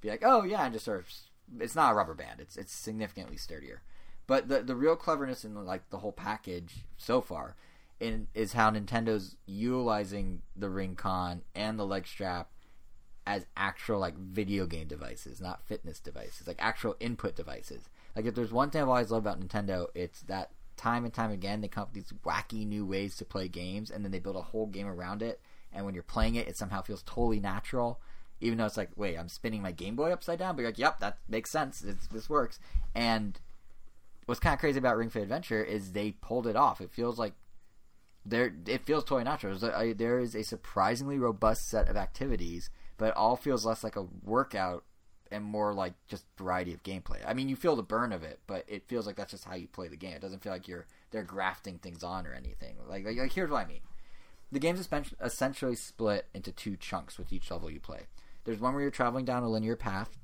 [0.00, 1.08] be like, oh yeah, and just sort of.
[1.58, 2.40] It's not a rubber band.
[2.40, 3.82] It's it's significantly sturdier.
[4.26, 7.56] But the the real cleverness in like the whole package so far
[7.98, 12.48] in, is how Nintendo's utilizing the Ring Con and the leg strap
[13.26, 17.88] as actual like video game devices, not fitness devices, like actual input devices.
[18.14, 20.50] Like if there's one thing I've always loved about Nintendo, it's that
[20.80, 23.90] time and time again they come up with these wacky new ways to play games,
[23.90, 25.40] and then they build a whole game around it.
[25.72, 28.00] And when you're playing it, it somehow feels totally natural,
[28.40, 30.56] even though it's like, wait, I'm spinning my Game Boy upside down.
[30.56, 31.84] But you're like, yep, that makes sense.
[31.84, 32.58] It's, this works.
[32.94, 33.38] And
[34.26, 36.80] what's kind of crazy about Ring Fit Adventure is they pulled it off.
[36.80, 37.34] It feels like
[38.24, 39.56] there it feels totally natural.
[39.94, 44.06] There is a surprisingly robust set of activities, but it all feels less like a
[44.24, 44.84] workout
[45.30, 47.18] and more like just variety of gameplay.
[47.26, 49.54] I mean, you feel the burn of it, but it feels like that's just how
[49.54, 50.14] you play the game.
[50.14, 52.76] It doesn't feel like you're they're grafting things on or anything.
[52.88, 53.80] Like, like, like here's what I mean.
[54.52, 54.88] The game's
[55.20, 58.06] essentially split into two chunks with each level you play.
[58.44, 60.18] There's one where you're traveling down a linear path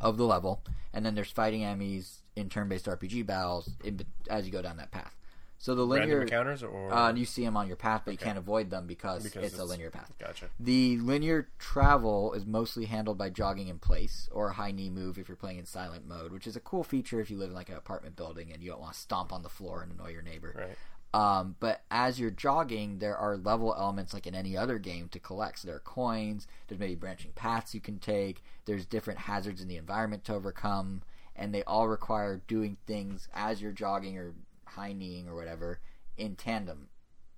[0.00, 0.62] of the level,
[0.94, 4.00] and then there's fighting enemies in turn-based RPG battles in,
[4.30, 5.14] as you go down that path.
[5.62, 8.18] So the linear Random encounters or uh, you see them on your path, but you
[8.18, 10.12] can't avoid them because, Because it's, a linear path.
[10.18, 10.48] gotcha.
[10.58, 15.18] The linear travel is mostly handled by jogging in place or a high knee move
[15.18, 17.54] if you're playing in silent mode, which is a cool feature if you live in
[17.54, 20.10] like an apartment building and you don't want to stomp on the floor and annoy
[20.10, 20.52] your neighbor.
[20.58, 20.76] Right.
[21.14, 25.20] Um, but as you're jogging, there are level elements like in any other game to
[25.20, 25.60] collect.
[25.60, 26.48] So there are coins.
[26.66, 28.42] There's maybe branching paths you can take.
[28.64, 31.02] There's different hazards in the environment to overcome,
[31.36, 34.34] and they all require doing things as you're jogging or
[34.74, 35.80] high kneeing or whatever
[36.16, 36.88] in tandem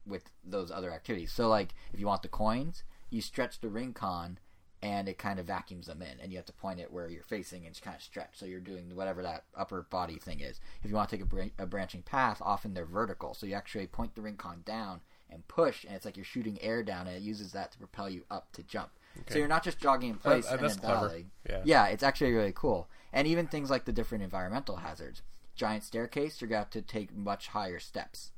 [0.06, 1.32] with those other activities.
[1.32, 4.38] So like if you want the coins, you stretch the ring con
[4.84, 7.22] and it kind of vacuums them in and you have to point it where you're
[7.22, 10.60] facing and just kind of stretch so you're doing whatever that upper body thing is
[10.82, 13.54] if you want to take a, bran- a branching path often they're vertical so you
[13.54, 15.00] actually point the ring con down
[15.30, 18.10] and push and it's like you're shooting air down and it uses that to propel
[18.10, 18.90] you up to jump
[19.28, 20.94] so you're not just jogging in place uh, and then clever.
[20.94, 21.30] battling.
[21.48, 21.62] Yeah.
[21.64, 25.22] yeah it's actually really cool and even things like the different environmental hazards
[25.54, 28.32] giant staircase you're going to have to take much higher steps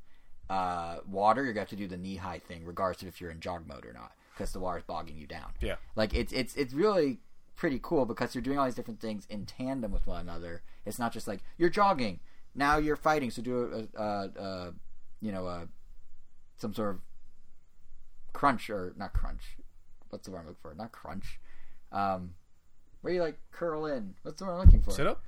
[0.49, 3.21] uh, water, you're going to have to do the knee high thing, regardless of if
[3.21, 5.53] you're in jog mode or not, because the water's bogging you down.
[5.61, 5.77] Yeah.
[5.97, 7.19] Like it's it's it's really
[7.57, 10.63] pretty cool because you're doing all these different things in tandem with one another.
[10.85, 12.21] It's not just like you're jogging,
[12.55, 14.75] now you're fighting, so do a, a, a
[15.21, 15.69] you know a
[16.59, 17.01] some sort of
[18.33, 19.57] crunch or not crunch.
[20.11, 20.75] What's the word I'm looking for?
[20.75, 21.41] Not crunch.
[21.91, 22.35] Um,
[23.01, 24.15] where you like curl in.
[24.23, 24.93] What's the word I'm looking for?
[24.93, 25.23] Sit up.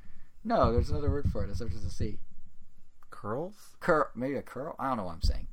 [0.49, 1.51] No, there's another word for it.
[1.51, 2.17] It starts with a C
[3.11, 3.77] Curls?
[3.81, 4.75] cur maybe a curl.
[4.79, 5.47] I don't know what I'm saying.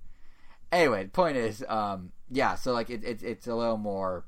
[0.72, 2.56] Anyway, the point is, um, yeah.
[2.56, 4.24] So like it, it, it's a little more,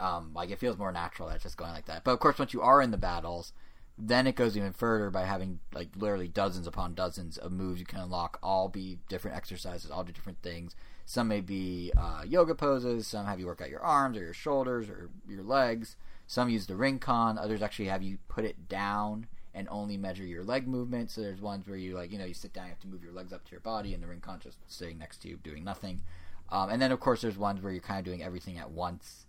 [0.00, 2.02] um, like it feels more natural that it's just going like that.
[2.02, 3.52] But of course, once you are in the battles,
[3.96, 7.86] then it goes even further by having like literally dozens upon dozens of moves you
[7.86, 8.40] can unlock.
[8.42, 10.74] All be different exercises, all do different things.
[11.06, 13.06] Some may be uh, yoga poses.
[13.06, 15.94] Some have you work out your arms or your shoulders or your legs.
[16.26, 17.38] Some use the ring con.
[17.38, 21.10] Others actually have you put it down and only measure your leg movement.
[21.10, 23.02] So there's ones where you like, you know, you sit down, you have to move
[23.02, 25.36] your legs up to your body, and the ring con just sitting next to you
[25.42, 26.02] doing nothing.
[26.50, 29.26] Um, and then of course there's ones where you're kind of doing everything at once,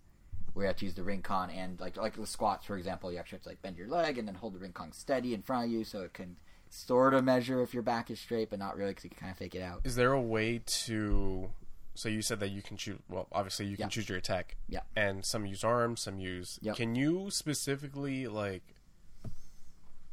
[0.54, 3.10] where you have to use the ring con and like like the squats for example,
[3.12, 5.34] you actually have to like bend your leg and then hold the ring con steady
[5.34, 6.36] in front of you so it can
[6.68, 9.30] sort of measure if your back is straight, but not really because you can kind
[9.32, 9.80] of fake it out.
[9.84, 11.50] Is there a way to?
[11.94, 12.98] So you said that you can choose.
[13.10, 13.88] Well, obviously you can Yeah.
[13.88, 14.56] choose your attack.
[14.68, 14.80] Yeah.
[14.96, 16.58] And some use arms, some use.
[16.62, 16.76] Yep.
[16.76, 18.62] Can you specifically like?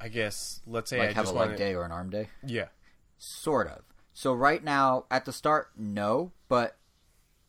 [0.02, 2.30] I guess let's say Like I have a leg want day or an arm day.
[2.46, 2.68] Yeah.
[3.18, 3.82] Sort of.
[4.14, 6.32] So right now, at the start, no.
[6.48, 6.78] But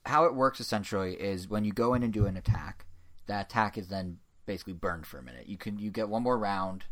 [0.05, 2.85] how it works essentially is when you go in and do an attack,
[3.27, 5.47] that attack is then basically burned for a minute.
[5.47, 6.85] You can you get one more round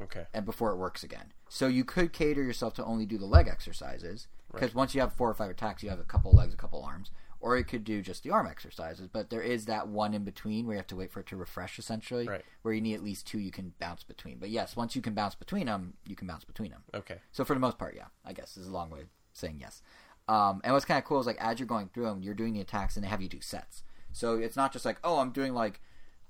[0.00, 0.24] Okay.
[0.32, 1.32] and before it works again.
[1.48, 5.12] So you could cater yourself to only do the leg exercises because once you have
[5.12, 7.10] four or five attacks, you have a couple legs, a couple arms,
[7.42, 9.08] or you could do just the arm exercises.
[9.12, 11.36] But there is that one in between where you have to wait for it to
[11.36, 12.44] refresh, essentially, Right.
[12.62, 14.38] where you need at least two you can bounce between.
[14.38, 16.84] But yes, once you can bounce between them, you can bounce between them.
[16.94, 17.18] Okay.
[17.32, 19.82] So for the most part, yeah, I guess is a long way of saying yes.
[20.28, 22.54] Um, and what's kind of cool is like as you're going through them, you're doing
[22.54, 23.82] the attacks and they have you do sets.
[24.12, 25.80] So it's not just like oh I'm doing like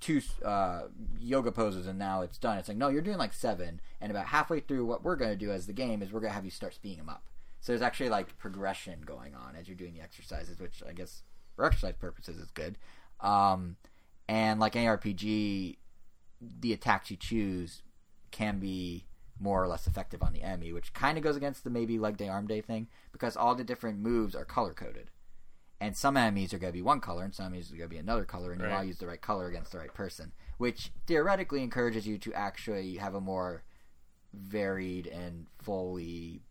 [0.01, 0.85] two uh,
[1.21, 2.57] yoga poses and now it's done.
[2.57, 5.37] It's like no, you're doing like seven, and about halfway through, what we're going to
[5.37, 7.23] do as the game is we're going to have you start speeding them up.
[7.63, 11.23] So there's actually like progression going on as you're doing the exercises, which I guess
[11.55, 12.77] for exercise purposes is good.
[13.21, 13.77] Um,
[14.29, 15.77] and like any RPG,
[16.41, 17.83] the attacks you choose
[18.33, 19.07] can be
[19.39, 22.17] more or less effective on the enemy, which kind of goes against the maybe leg
[22.17, 25.11] day, arm day thing because all the different moves are color coded.
[25.81, 27.95] And some enemies are going to be one color, and some enemies are going to
[27.95, 28.73] be another color, and you Right.
[28.73, 32.33] want to use the right color against the right person, which theoretically encourages you to
[32.35, 33.63] actually have a more
[34.33, 36.43] varied and fully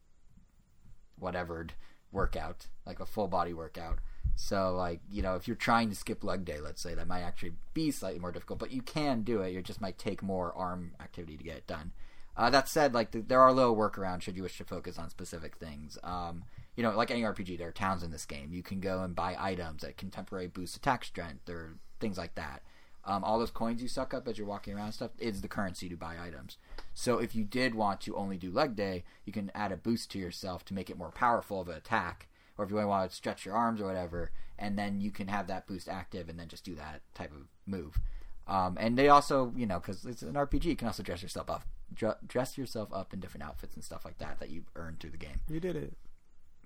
[1.22, 1.74] whatevered
[2.12, 4.00] workout, like a full body workout.
[4.36, 7.22] So, like, you know, if you're trying to skip leg day, let's say, that might
[7.22, 9.56] actually be slightly more difficult, but you can do it.
[9.56, 11.92] It just might take more arm activity to get it done.
[12.36, 15.10] Uh, that said, like, th- there are little workarounds should you wish to focus on
[15.10, 15.98] specific things.
[16.04, 16.46] Um,
[16.76, 18.54] you know, like any RPG, there are towns in this game.
[18.54, 22.36] You can go and buy items that can temporarily boost attack strength or things like
[22.36, 22.64] that.
[23.04, 25.48] Um, all those coins you suck up as you're walking around and stuff is the
[25.48, 26.58] currency to buy items.
[26.94, 30.12] So if you did want to only do leg day, you can add a boost
[30.12, 32.28] to yourself to make it more powerful of an attack.
[32.58, 35.48] Or if you want to stretch your arms or whatever, and then you can have
[35.48, 38.00] that boost active and then just do that type of move.
[38.48, 41.50] Um, and they also, you know, because it's an RPG, you can also dress yourself
[41.50, 41.64] up,
[41.94, 45.12] dr- dress yourself up in different outfits and stuff like that that you earn through
[45.12, 45.40] the game.
[45.50, 45.94] You did it.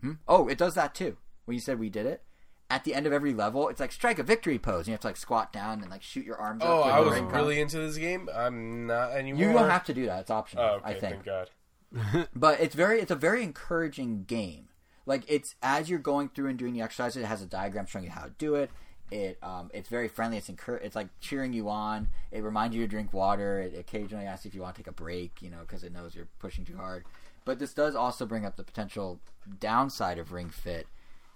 [0.02, 0.14] Hmm?
[0.28, 1.18] Oh, it does that too.
[1.46, 2.24] When you said we did it,
[2.70, 4.82] at the end of every level, it's like strike a victory pose.
[4.82, 6.62] And you have to like squat down and like shoot your arms.
[6.66, 8.30] Oh, up I was really into this game.
[8.34, 9.42] I'm not anymore.
[9.42, 10.22] You don't have to do that.
[10.22, 10.64] It's optional.
[10.64, 10.86] Oh, okay.
[10.86, 11.24] I think.
[11.24, 11.50] Thank God.
[12.36, 14.68] but it's very it's a very encouraging game
[15.06, 18.06] like it's as you're going through and doing the exercises it has a diagram showing
[18.06, 18.70] you how to do it
[19.12, 22.82] it um, it's very friendly it's encour- it's like cheering you on it reminds you
[22.82, 25.60] to drink water it occasionally asks if you want to take a break you know
[25.62, 27.06] because it knows you're pushing too hard
[27.46, 29.20] but this does also bring up the potential
[29.60, 30.88] downside of ring fit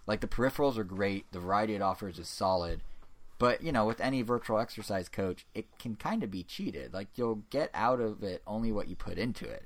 [0.10, 2.82] like the peripherals are great the variety it offers is solid
[3.38, 7.08] but you know with any virtual exercise coach it can kind of be cheated like
[7.16, 9.66] you'll get out of it only what you put into it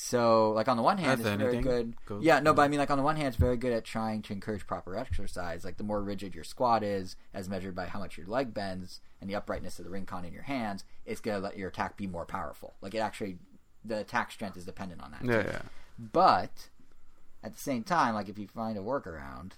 [0.00, 1.96] so, like on the one hand, That's it's very good.
[2.06, 3.84] Go- yeah, no, but I mean, like on the one hand, it's very good at
[3.84, 5.64] trying to encourage proper exercise.
[5.64, 9.00] Like the more rigid your squat is, as measured by how much your leg bends
[9.20, 11.96] and the uprightness of the ring con in your hands, it's gonna let your attack
[11.96, 12.74] be more powerful.
[12.80, 13.38] Like it actually,
[13.84, 15.24] the attack strength is dependent on that.
[15.24, 15.62] Yeah, yeah.
[15.98, 16.68] But
[17.42, 19.54] at the same time, like if you find a workaround,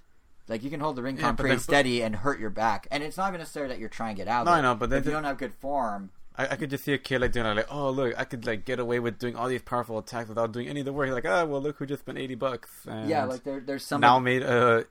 [0.51, 2.51] like you can hold the ring Yeah, con but pretty then- steady and hurt your
[2.51, 4.45] back, and it's not even necessarily that you're trying to get out.
[4.47, 6.85] No, I know, but then if you don't have good form, I, I could just
[6.85, 9.19] see a kid like doing it, like, oh look, I could like get away with
[9.19, 11.09] doing all these powerful attacks without doing any of the work.
[11.11, 12.69] Like, oh well, look who just spent eighty bucks.
[12.87, 14.85] And yeah, like there, there's some now made a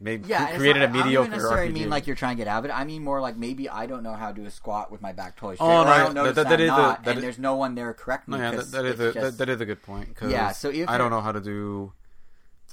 [0.00, 1.74] made Yeah, and it's created not- a I don't necessarily RPG.
[1.74, 2.72] mean like you're trying to get out of it.
[2.72, 5.12] I mean more like maybe I don't know how to do a squat with my
[5.12, 5.66] back totally straight.
[5.66, 7.38] Oh, no, I don't notice that- that, that is a- not, that and is- there's
[7.38, 8.38] no one there to correct me.
[8.38, 10.16] no, yeah, that, that is a just- that, is a good point.
[10.26, 11.92] Yeah, so if I don't know how to do.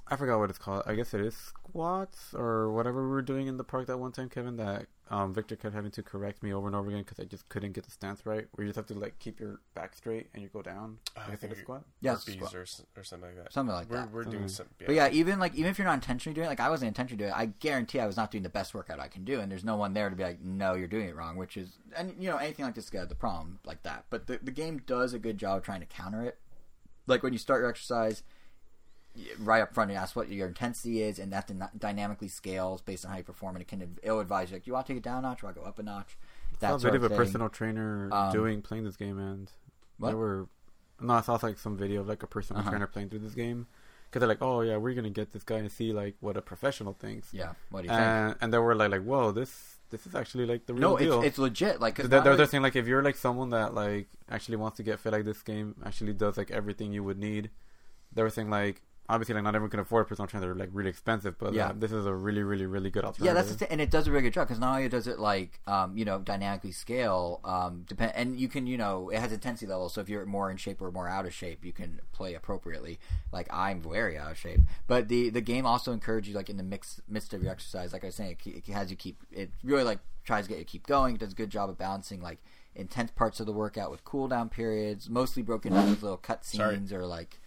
[0.08, 0.84] I forgot what it's called.
[0.86, 4.12] I guess it is squats or whatever we were doing in the park that one
[4.12, 4.56] time, Kevin.
[4.56, 7.48] That um, Victor kept having to correct me over and over again because I just
[7.50, 8.46] couldn't get the stance right.
[8.54, 11.00] Where you just have to like keep your back straight and you go down.
[11.18, 11.84] Oh, I I think it's a squat.
[12.00, 12.56] Yeah, it's squat.
[12.56, 12.66] or,
[12.96, 13.52] or something like that.
[13.54, 14.12] Something like we're, that.
[14.12, 14.50] We're doing Mhm.
[14.50, 14.68] some.
[14.80, 14.86] Yeah.
[14.88, 17.18] But yeah, even like even if you're not intentionally doing it, like I wasn't intentionally
[17.20, 19.52] doing it, I guarantee I was not doing the best workout I can do, and
[19.52, 21.36] there's no one there to be like, no, you're doing it wrong.
[21.36, 24.06] Which is, and you know, anything like this got the problem like that.
[24.10, 26.38] But the the game does a good job of trying to counter it.
[27.06, 28.35] Like when you start your exercise, y-
[29.40, 33.06] right up front, it asks what your intensity is, and that dyna- dynamically scales based
[33.06, 34.98] on how you perform, and it can it'll advise you like, you want to take
[34.98, 36.18] it down a notch, or I go up a notch.
[36.58, 39.52] I saw That a video of a personal trainer Um, doing playing this game, and
[39.98, 40.10] What?
[40.10, 40.48] they were
[41.00, 42.70] no, I saw like some video of like a personal Uh-huh.
[42.72, 43.68] trainer playing through this game
[44.06, 46.42] because they're like, oh yeah, we're gonna get this guy and see like what a
[46.42, 48.02] professional thinks, Yeah, what do you think?
[48.02, 50.98] and and they were like, like, whoa, this this is actually like the real no,
[50.98, 51.20] deal.
[51.20, 51.80] it's, it's legit.
[51.82, 54.78] Like 'cause They're, they're, they're saying like if you're like someone that like actually wants
[54.78, 57.50] to get fit, like this game actually does like everything you would need.
[58.14, 60.90] They were saying like obviously like not everyone can afford personal trainers; they're like really
[60.90, 61.68] expensive, but Yeah.
[61.70, 63.26] uh, this is a really really really good alternative.
[63.26, 65.08] Yeah, that's the thing, and it does a really good job because not only does
[65.08, 69.20] it like um, you know dynamically scale, um, depend, and you can you know it
[69.20, 69.94] has intensity levels.
[69.94, 73.00] So if you're more in shape or more out of shape, you can play appropriately.
[73.32, 76.58] Like I'm very out of shape, but the the game also encourages you like in
[76.58, 77.94] the mix midst of your exercise.
[77.94, 80.58] Like I was saying, it, it has you keep it really like tries to get
[80.58, 81.16] you to keep going.
[81.16, 82.40] It does a good job of balancing like
[82.74, 86.76] intense parts of the workout with cooldown periods, mostly broken down with little cut Sorry.
[86.76, 87.40] scenes or like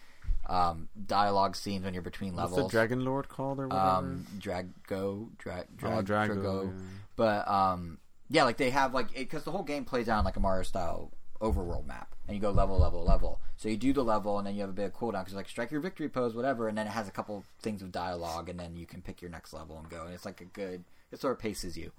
[0.49, 2.71] um, dialogue scenes when you're between What's levels.
[2.71, 3.87] the Dragon Lord called or whatever?
[3.89, 6.29] um, Dragaux, Drag, oh, Drag, Dragaux.
[6.29, 6.65] Dragaux.
[6.67, 6.83] yeah.
[7.17, 7.99] But um,
[8.31, 10.63] Yeah, like they have like because the whole game plays out on like a Mario
[10.63, 13.41] style overworld map, and you go level, level, level.
[13.57, 15.49] So you do the level, and then you have a bit of cooldown because like
[15.49, 18.59] strike your victory pose, whatever, and then it has a couple things of dialogue, and
[18.59, 20.05] then you can pick your next level and go.
[20.05, 20.85] And it's like a good.
[21.13, 21.93] It sort of paces you.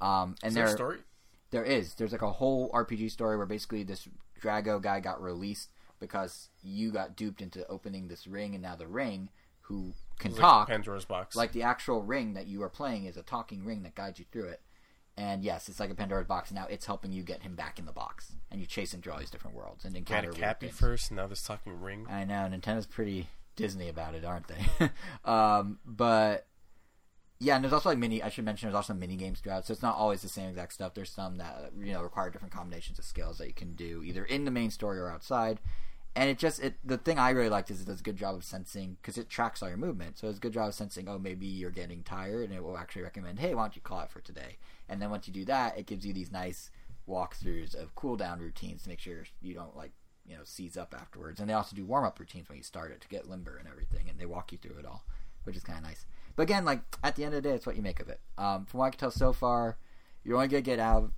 [0.00, 0.98] Um, and Is there a there story?
[1.50, 1.94] there is.
[1.94, 4.08] There's like a whole RPG story where basically this
[4.42, 5.70] Dragaux guy got released
[6.00, 9.30] because you got duped into opening this ring, and now the ring,
[9.62, 11.34] who can It's talk, like Pandora's box.
[11.36, 14.24] like the actual ring that you are playing is a talking ring that guides you
[14.30, 14.60] through it.
[15.18, 16.52] And yes, it's like a Pandora's box.
[16.52, 19.14] Now it's helping you get him back in the box, and you chase him through
[19.14, 20.28] all these different worlds and Had encounter.
[20.28, 22.06] a weird Cappy first, now this talking ring.
[22.10, 24.90] I know Nintendo's pretty Disney about it, aren't they?
[25.24, 26.46] um, but
[27.38, 28.22] yeah, and there's also like mini.
[28.22, 30.74] I should mention there's also mini games throughout, so it's not always the same exact
[30.74, 30.92] stuff.
[30.94, 34.24] There's some that you know require different combinations of skills that you can do either
[34.24, 35.60] in the main story or outside.
[36.16, 38.34] And it just it the thing I really liked is it does a good job
[38.34, 41.08] of sensing because it tracks all your movement, so it's a good job of sensing.
[41.08, 44.00] Oh, maybe you're getting tired, and it will actually recommend, hey, why don't you call
[44.00, 44.56] it for today?
[44.88, 46.70] And then once you do that, it gives you these nice
[47.06, 49.92] walkthroughs of cooldown routines to make sure you don't like
[50.26, 51.38] you know seize up afterwards.
[51.38, 53.68] And they also do warm up routines when you start it to get limber and
[53.68, 55.04] everything, and they walk you through it all,
[55.44, 56.06] which is kind of nice.
[56.34, 58.20] But again, like at the end of the day, it's what you make of it.
[58.38, 59.76] Um, from what I can tell so far,
[60.24, 61.12] you're only gonna get out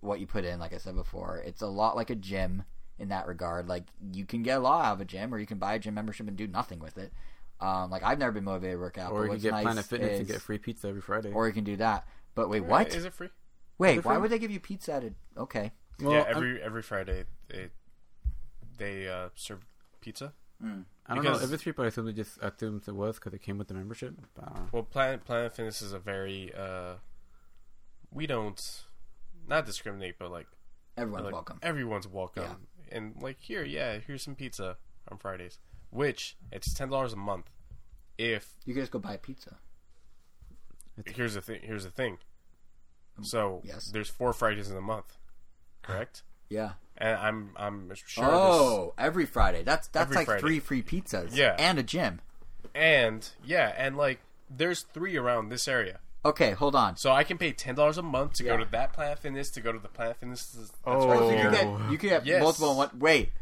[0.00, 0.60] what you put in.
[0.60, 2.64] Like I said before, it's a lot like a gym
[2.98, 3.68] in that regard.
[3.68, 5.78] Like you can get a lot out of a gym, or you can buy a
[5.78, 7.12] gym membership and do nothing with it.
[7.60, 9.12] Um, like I've never been motivated to work out.
[9.12, 11.00] Or but you can what's get nice Planet Fitness is, and get free pizza every
[11.00, 11.32] Friday.
[11.32, 12.06] or you can do that.
[12.34, 12.94] But wait, what?
[12.94, 13.28] Is it free?
[13.78, 14.22] Wait, it why free?
[14.22, 15.12] would they give you pizza at a?
[15.38, 17.70] Okay, well, yeah, I'm- every every Friday they
[18.78, 19.64] they uh, serve
[20.00, 20.32] pizza.
[20.62, 20.66] I
[21.14, 23.34] don't know because- if it's free, but I assume they just assumed it was because
[23.34, 24.14] it came with the membership.
[24.72, 26.94] Well, Planet Planet Fitness is a very uh,
[28.10, 28.82] we don't
[29.46, 30.46] not discriminate, but like,
[30.96, 31.58] everyone's like, welcome.
[31.62, 34.76] Everyone's welcome, and like here, yeah, here's some pizza
[35.10, 35.58] on Fridays,
[35.90, 37.50] which it's ten dollars a month.
[38.18, 39.56] If You guys go buy a pizza.
[41.06, 42.18] here's the thing, here's the thing.
[43.22, 43.86] So yes.
[43.92, 45.16] there's four Fridays in a month,
[45.82, 46.22] correct?
[46.48, 46.72] Yeah.
[46.98, 48.24] and I'm I'm sure.
[48.24, 49.62] Oh, this- Oh, every Friday.
[49.62, 50.40] That's that's like Friday.
[50.40, 51.30] three free pizzas.
[51.34, 51.56] Yeah.
[51.58, 52.20] and a gym.
[52.74, 54.20] and yeah, and like
[54.50, 56.00] there's three around this area.
[56.24, 56.96] Okay, hold on.
[56.96, 58.52] So I can pay ten dollars a month to Yeah.
[58.56, 60.46] go to that Planet Fitness to go to the Planet Fitness.
[60.46, 61.08] That's Oh.
[61.08, 61.50] right you here.
[61.50, 62.42] can get you can get Yes.
[62.42, 62.90] multiple in one.
[62.98, 63.32] Wait,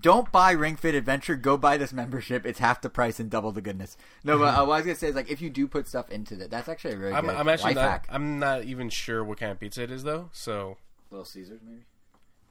[0.00, 1.36] don't buy Ring Fit Adventure.
[1.36, 2.44] Go buy this membership.
[2.46, 3.96] It's half the price and double the goodness.
[4.24, 6.10] No, but uh, what I was gonna say is like if you do put stuff
[6.10, 7.90] into that, that's actually a really I'm, good I'm actually life not.
[7.90, 8.06] hack.
[8.10, 10.30] I'm not even sure what kind of pizza it is though.
[10.32, 10.78] So
[11.10, 11.82] Little Caesars, maybe.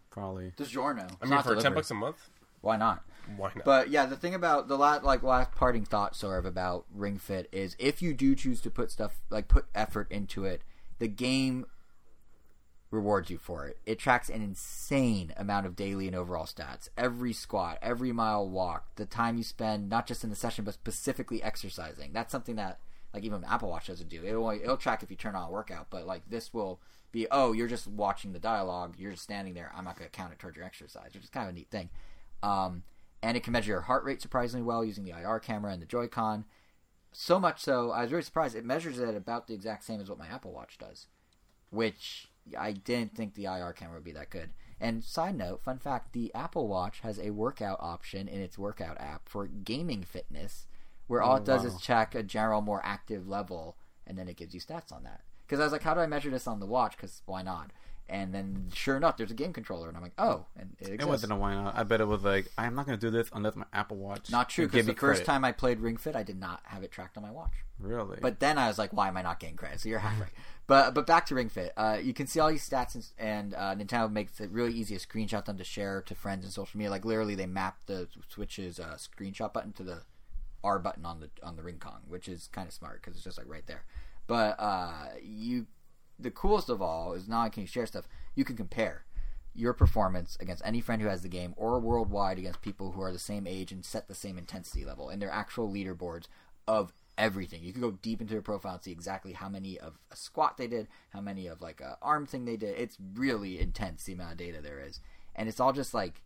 [0.10, 0.52] probably.
[0.58, 1.18] DiGiorno.
[1.22, 2.30] I mean, for ten bucks a month,
[2.62, 3.04] why not?
[3.38, 3.66] Why not?
[3.66, 7.18] But yeah, the thing about the last like last parting thought sort of about Ring
[7.18, 10.62] Fit is if you do choose to put stuff like put effort into it,
[11.00, 11.66] the game
[12.92, 13.78] rewards you for it.
[13.86, 16.90] It tracks an insane amount of daily and overall stats.
[16.96, 20.76] Every squat, every mile walk, the time you spend not just in the session but
[20.76, 22.12] specifically exercising.
[22.14, 22.80] That's something that
[23.14, 24.24] like even Apple Watch doesn't do.
[24.26, 26.80] It'll it'll track if you turn on a workout, but like this will
[27.12, 29.72] be oh you're just watching the dialogue, you're just standing there.
[29.76, 31.70] I'm not going to count it towards your exercise, which is kind of a neat
[31.70, 31.90] thing.
[32.42, 32.84] Um,
[33.24, 35.88] and it can measure your heart rate surprisingly well using the IR camera and the
[35.88, 36.44] Joy-Con.
[37.14, 38.56] So much so, I was really surprised.
[38.56, 41.08] It measures it about the exact same as what my Apple Watch does,
[41.70, 42.28] which
[42.60, 44.50] I didn't think the IR camera would be that good.
[44.80, 49.00] And side note, fun fact: the Apple Watch has a workout option in its workout
[49.00, 50.68] app for gaming fitness,
[51.08, 51.68] where all Oh, it does wow.
[51.68, 55.22] is check a general more active level, and then it gives you stats on that.
[55.46, 56.98] Because I was like, how do I measure this on the watch?
[56.98, 57.72] Because why not?
[58.10, 61.08] And then sure enough, there's a game controller, and I'm like, oh, and it It
[61.08, 61.78] wasn't a why not.
[61.78, 64.30] I bet it was like I'm not gonna do this unless my Apple Watch.
[64.30, 65.26] Not true, because the first credit.
[65.26, 67.54] time I played Ring Fit, I did not have it tracked on my watch.
[67.80, 68.18] Really?
[68.22, 69.80] But then I was like, why am I not getting credit?
[69.80, 70.30] So you're half right.
[70.66, 73.54] But but back to Ring Fit, uh, you can see all these stats, and, and
[73.54, 76.78] uh, Nintendo makes it really easy to screenshot them to share to friends and social
[76.78, 76.90] media.
[76.90, 80.04] Like literally, they map the Switch's uh, screenshot button to the
[80.64, 83.26] R button on the on the Ring Con, which is kind of smart because it's
[83.26, 83.84] just like right there.
[84.26, 85.68] But uh, you,
[86.24, 89.06] the coolest of all is not only can you share stuff, you can compare
[89.54, 93.12] your performance against any friend who has the game or worldwide against people who are
[93.12, 96.26] the same age and set the same intensity level and their actual leaderboards
[96.68, 97.64] of everything.
[97.64, 100.58] You can go deep into their profile and see exactly how many of a squat
[100.58, 102.76] they did, how many of like a arm thing they did.
[102.78, 105.00] It's really intense the amount of data there is.
[105.36, 106.24] And it's all just like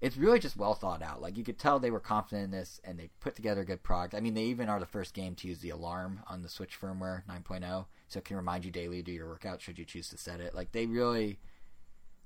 [0.00, 1.22] it's really just well thought out.
[1.22, 3.82] Like you could tell they were confident in this and they put together a good
[3.82, 4.14] product.
[4.14, 6.78] I mean, they even are the first game to use the alarm on the Switch
[6.78, 10.08] firmware 9.0, so it can remind you daily to do your workout should you choose
[10.08, 10.54] to set it.
[10.54, 11.38] Like they really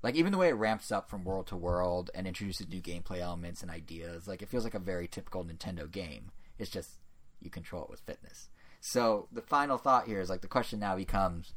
[0.01, 3.19] like even the way it ramps up from world to world and introduces new gameplay
[3.19, 6.31] elements and ideas, like it feels like a very typical Nintendo game.
[6.57, 6.99] It's just
[7.41, 8.49] you control it with fitness.
[8.81, 11.53] So the final thought here is like the question now becomes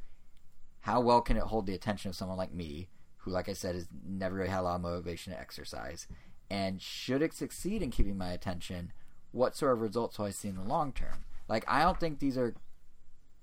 [0.81, 2.89] how well can it hold the attention of someone like me,
[3.19, 6.09] who, like I said, has never really had a lot of motivation to exercise?
[6.51, 8.93] And should it succeed in keeping my attention,
[9.31, 11.25] what sort of results will I see in the long term?
[11.49, 12.55] Like, I don't think these are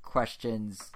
[0.10, 0.92] questions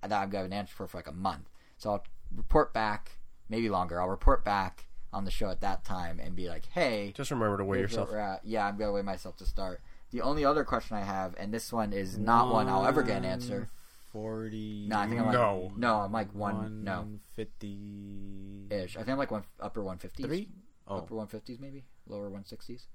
[0.00, 1.48] that I've got an answer for for like a month.
[1.76, 2.04] So I'll
[2.34, 3.18] report back,
[3.48, 4.00] maybe longer.
[4.00, 7.58] I'll report back on the show at that time and be like, "Hey, Just remember
[7.58, 8.08] to weigh yourself.
[8.08, 8.44] where we're at.
[8.44, 11.72] Yeah, I'm gonna weigh myself to start." The only other question I have, and this
[11.72, 13.68] one is not one I'll ever get an answer.
[14.12, 14.86] Forty.
[14.88, 15.72] No, I think I'm like No.
[15.76, 18.96] no, I'm like one, no fifty ish.
[18.96, 20.48] I think I'm like one upper one fifties, Three?
[20.86, 22.88] Oh, upper one fifties maybe, lower one sixties.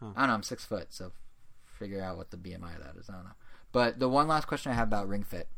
[0.00, 0.12] Huh.
[0.16, 0.34] I don't know.
[0.34, 1.12] I'm six foot, so
[1.64, 3.08] figure out what the BMI of that is.
[3.08, 3.36] I don't know.
[3.72, 5.48] But the one last question I have about Ring Fit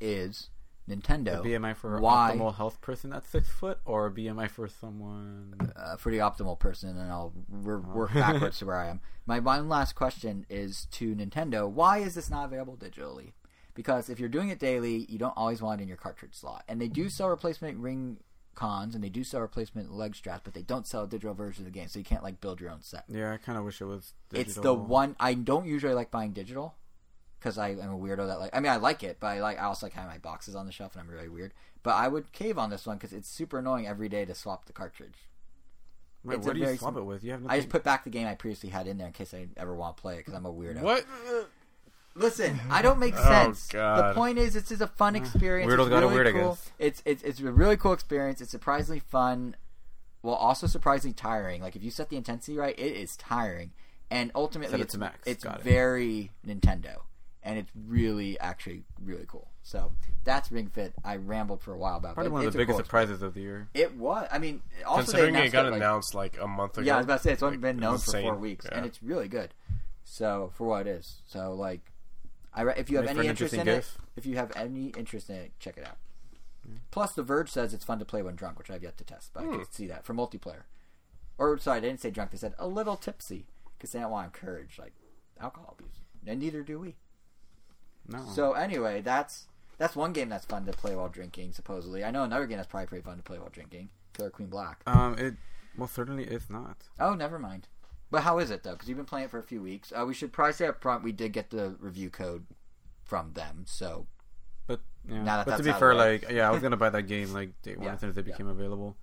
[0.00, 0.50] is
[0.88, 1.40] Nintendo.
[1.40, 5.72] a BMI for why optimal health person that's six foot, or a BMI for someone.
[5.76, 9.00] uh, for the optimal person, and I'll wor- work backwards to where I am.
[9.26, 13.32] My one last question is to Nintendo: Why is this not available digitally?
[13.74, 16.64] Because if you're doing it daily, you don't always want it in your cartridge slot,
[16.68, 18.18] and they do sell replacement ring
[18.54, 21.64] cons and they do sell replacement leg straps, but they don't sell a digital version
[21.64, 23.04] of the game, so you can't like build your own set.
[23.08, 24.14] Yeah, I kind of wish it was.
[24.32, 26.74] It's the one I don't usually like buying digital
[27.38, 28.54] because I am a weirdo that like.
[28.54, 30.66] I mean, I like it, but I like I also like having my boxes on
[30.66, 31.52] the shelf, and I'm really weird.
[31.82, 34.66] But I would cave on this one because it's super annoying every day to swap
[34.66, 35.14] the cartridge.
[36.24, 37.22] Wait, it's what do you swap sim- it with?
[37.22, 39.32] You have I just put back the game I previously had in there in case
[39.32, 40.80] I ever want to play it because I'm a weirdo.
[40.82, 41.04] What?
[42.14, 43.68] Listen, I don't make Oh, sense.
[43.68, 45.72] The point is, this is a fun experience.
[45.72, 46.58] Weirdos it's gotta really weird, I cool.
[46.78, 48.40] It's it's it's a really cool experience.
[48.40, 49.54] It's surprisingly fun,
[50.22, 51.62] while also surprisingly tiring.
[51.62, 53.70] Like if you set the intensity right, it is tiring,
[54.10, 55.18] and ultimately Set it it's to max.
[55.26, 55.62] it's Got it.
[55.62, 57.02] very Nintendo,
[57.42, 59.48] and it's really actually really cool.
[59.62, 59.92] So
[60.24, 60.94] that's Ring Fit.
[61.04, 63.40] I rambled for a while about, Probably one of the biggest cool surprises of the
[63.42, 63.68] year.
[63.74, 64.26] It was.
[64.30, 66.86] I mean, also Considering it got announced like a month ago.
[66.86, 68.78] yeah, I was about to say it's only like, been known for four weeks, Yeah.
[68.78, 69.52] and it's really good.
[70.04, 71.80] So for what it is, so like,
[72.54, 73.86] I if you have any interest in it,
[74.16, 75.98] if you have any interest in it, check it out.
[76.90, 79.30] Plus, The Verge says it's fun to play when drunk, which I've yet to test,
[79.32, 79.52] but I Hmm.
[79.56, 80.62] can see that for multiplayer.
[81.38, 83.46] Or sorry, I didn't say drunk; they said a little tipsy
[83.76, 84.92] because they don't want to encourage like
[85.40, 86.96] alcohol abuse, and neither do we.
[88.08, 88.24] No.
[88.34, 91.52] So anyway, that's that's one game that's fun to play while drinking.
[91.52, 93.90] Supposedly, I know another game that's probably pretty fun to play while drinking.
[94.14, 94.82] Killer Queen Black.
[94.86, 95.34] um, it
[95.76, 96.88] most certainly is not.
[96.98, 97.68] Oh, never mind.
[98.10, 98.72] But how is it though?
[98.72, 99.92] Because you've been playing it for a few weeks.
[99.94, 102.46] Uh, we should probably say up front we did get the review code
[103.04, 103.64] from them.
[103.66, 104.06] So
[104.66, 105.22] But yeah.
[105.22, 106.20] Now that but to be fair, way.
[106.20, 108.16] like yeah, I was gonna buy that game like day one Yeah, as soon as
[108.16, 108.32] it yeah.
[108.32, 108.96] became available.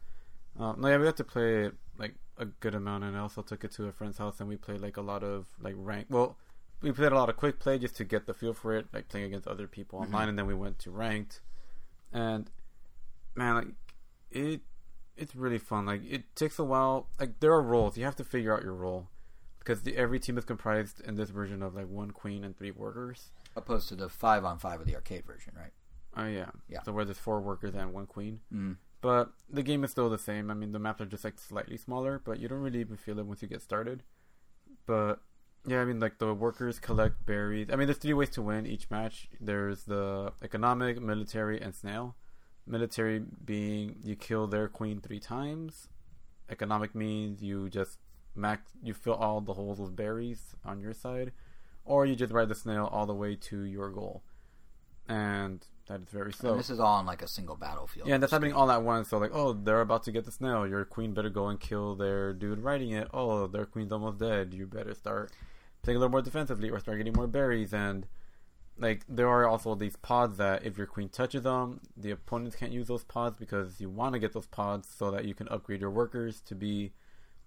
[0.59, 3.41] Um, no, yeah, we had to play it like a good amount, and I also
[3.41, 6.07] took it to a friend's house, and we played like a lot of like rank.
[6.09, 6.37] Well,
[6.81, 9.07] we played a lot of quick play just to get the feel for it, like
[9.09, 10.13] playing against other people Mm-hmm.
[10.13, 11.41] online, and then we went to ranked.
[12.13, 12.49] And
[13.35, 13.67] man, like
[14.31, 14.61] it,
[15.17, 15.85] it's really fun.
[15.85, 17.07] Like it takes a while.
[17.19, 17.97] Like there are roles.
[17.97, 19.07] You have to figure out your role
[19.59, 22.71] because the, every team is comprised in this version of like one queen and three
[22.71, 23.31] workers.
[23.55, 25.71] opposed to the five on five of the arcade version, right?
[26.17, 26.81] Oh yeah, Yeah.
[26.83, 28.39] So where there's four workers and one queen.
[28.53, 28.77] Mm.
[29.01, 30.49] But the game is still the same.
[30.49, 33.19] I mean, the maps are just like slightly smaller, but you don't really even feel
[33.19, 34.03] it once you get started.
[34.85, 35.19] But
[35.67, 37.67] yeah, I mean, like the workers collect berries.
[37.71, 39.27] I mean, there's three ways to win each match.
[39.39, 42.15] There's the economic, military, and snail.
[42.67, 45.87] Military being you kill their queen three times.
[46.49, 47.97] Economic means you just
[48.35, 51.31] max, you fill all the holes with berries on your side,
[51.83, 54.23] or you just ride the snail all the way to your goal,
[55.07, 56.51] and that is very slow.
[56.51, 58.07] And this is all on like a single battlefield.
[58.07, 59.09] Yeah, and that's happening all at once.
[59.09, 60.67] So like, oh, they're about to get the snail.
[60.67, 63.07] Your queen better go and kill their dude riding it.
[63.13, 64.53] Oh, their queen's almost dead.
[64.53, 65.31] You better start
[65.85, 67.73] playing a little more defensively or start getting more berries.
[67.73, 68.07] And
[68.77, 72.73] like, there are also these pods that if your queen touches them, the opponents can't
[72.73, 75.81] use those pods because you want to get those pods so that you can upgrade
[75.81, 76.91] your workers to be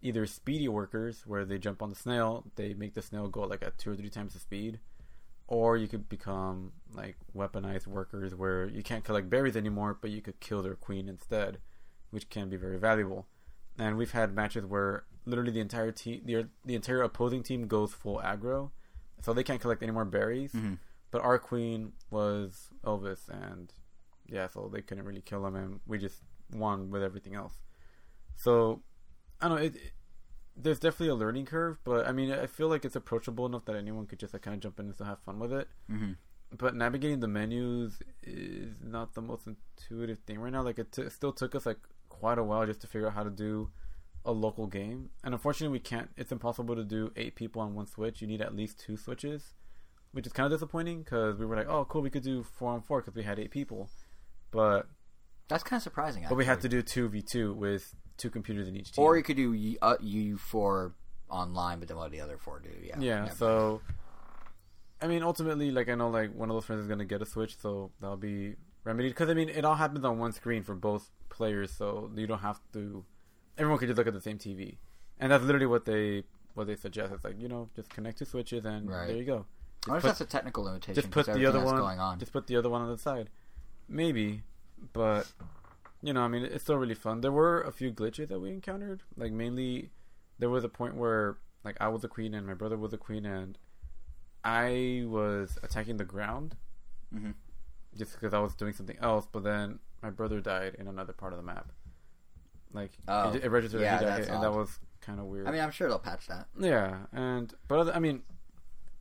[0.01, 3.63] either speedy workers where they jump on the snail, they make the snail go like
[3.63, 4.79] at two or three times the speed,
[5.49, 10.23] or you could become like weaponized workers where you can't collect berries anymore, but you
[10.23, 11.59] could kill their queen instead,
[12.11, 13.27] which can be very valuable.
[13.77, 17.93] And we've had matches where literally the entire team, the, the entire opposing team goes
[17.93, 18.71] full aggro,
[19.23, 20.53] so they can't collect any more berries.
[20.53, 20.79] Mhm.
[21.11, 23.73] But our queen was Elvis, and
[24.27, 26.21] yeah, so they couldn't really kill him, and we just
[26.53, 27.55] won with everything else.
[28.37, 28.83] So
[29.41, 29.65] I don't know.
[29.65, 29.93] It, it-
[30.61, 33.77] there's definitely a learning curve, but I mean, I feel like it's approachable enough that
[33.77, 35.69] anyone could just like, kind of jump in and still have fun with it.
[35.89, 36.13] hmm
[36.51, 40.63] But navigating the menus is not the most intuitive thing right now.
[40.63, 41.79] Like it, t- it still took us like
[42.09, 43.71] quite a while just to figure out how to do
[44.25, 46.11] a local game, and unfortunately, we can't.
[46.17, 48.21] It's impossible to do eight people on one switch.
[48.21, 49.55] You need at least two switches,
[50.13, 52.73] which is kind of disappointing because we were like, oh, cool, we could do four
[52.73, 53.89] on four because we had eight people,
[54.51, 54.87] but
[55.49, 56.25] That's kind of surprising.
[56.29, 59.05] but we had to do two v two with two computers in each team.
[59.05, 60.95] Or you could do y- uh, you four
[61.31, 62.71] online, but then what the other four do?
[62.83, 62.97] Yeah.
[62.99, 63.81] Yeah, Never so
[65.01, 67.27] I mean, ultimately, like I know, like one of those friends is gonna get a
[67.27, 69.13] Switch, so that'll be remedied.
[69.13, 72.41] Because I mean, it all happens on one screen for both players, so you don't
[72.41, 73.05] have to.
[73.59, 74.77] Everyone could just look at the same TV,
[75.19, 76.25] and that's literally what they
[76.55, 77.13] what they suggest.
[77.13, 79.09] It's like you know, just connect two switches, and Right.
[79.09, 79.47] there you go.
[79.87, 80.95] I wonder if that's a technical limitation.
[80.95, 82.19] just put the other one going on.
[82.19, 83.31] just put the other one on the side
[83.89, 84.43] maybe
[84.93, 85.33] but
[86.03, 88.51] you know i mean it's still really fun there were a few glitches that we
[88.51, 89.91] encountered like mainly
[90.39, 92.99] there was a point where like i was a queen and my brother was a
[92.99, 93.57] queen and
[94.45, 96.57] i was attacking the ground
[97.15, 97.35] Mhm.
[97.97, 101.33] just because i was doing something else but then my brother died in another part
[101.33, 101.73] of the map
[102.73, 105.27] like Oh, it, it registered yeah, that he died, that's and that was kind of
[105.27, 106.47] weird I mean, I'm sure they'll patch that.
[106.59, 108.23] yeah, and but other, I mean,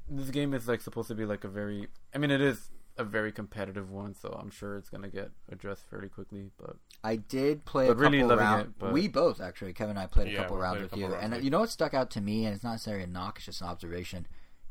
[0.10, 1.88] this game is like supposed to be like a very.
[2.16, 5.90] I mean, it is a very competitive one, so I'm sure it's gonna get addressed
[5.90, 6.50] fairly quickly.
[6.58, 8.66] But I did play But a really couple loving rounds.
[8.68, 10.96] it, but- We both actually, Kevin and I played a Yeah, couple rounds played a
[10.96, 12.72] with you, rounds and with you know what stuck out to me, and it's not
[12.72, 14.28] necessarily a knock; it's just an observation.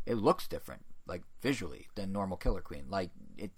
[0.07, 2.85] It looks different, like visually, than normal Killer Queen.
[2.89, 3.51] Like it,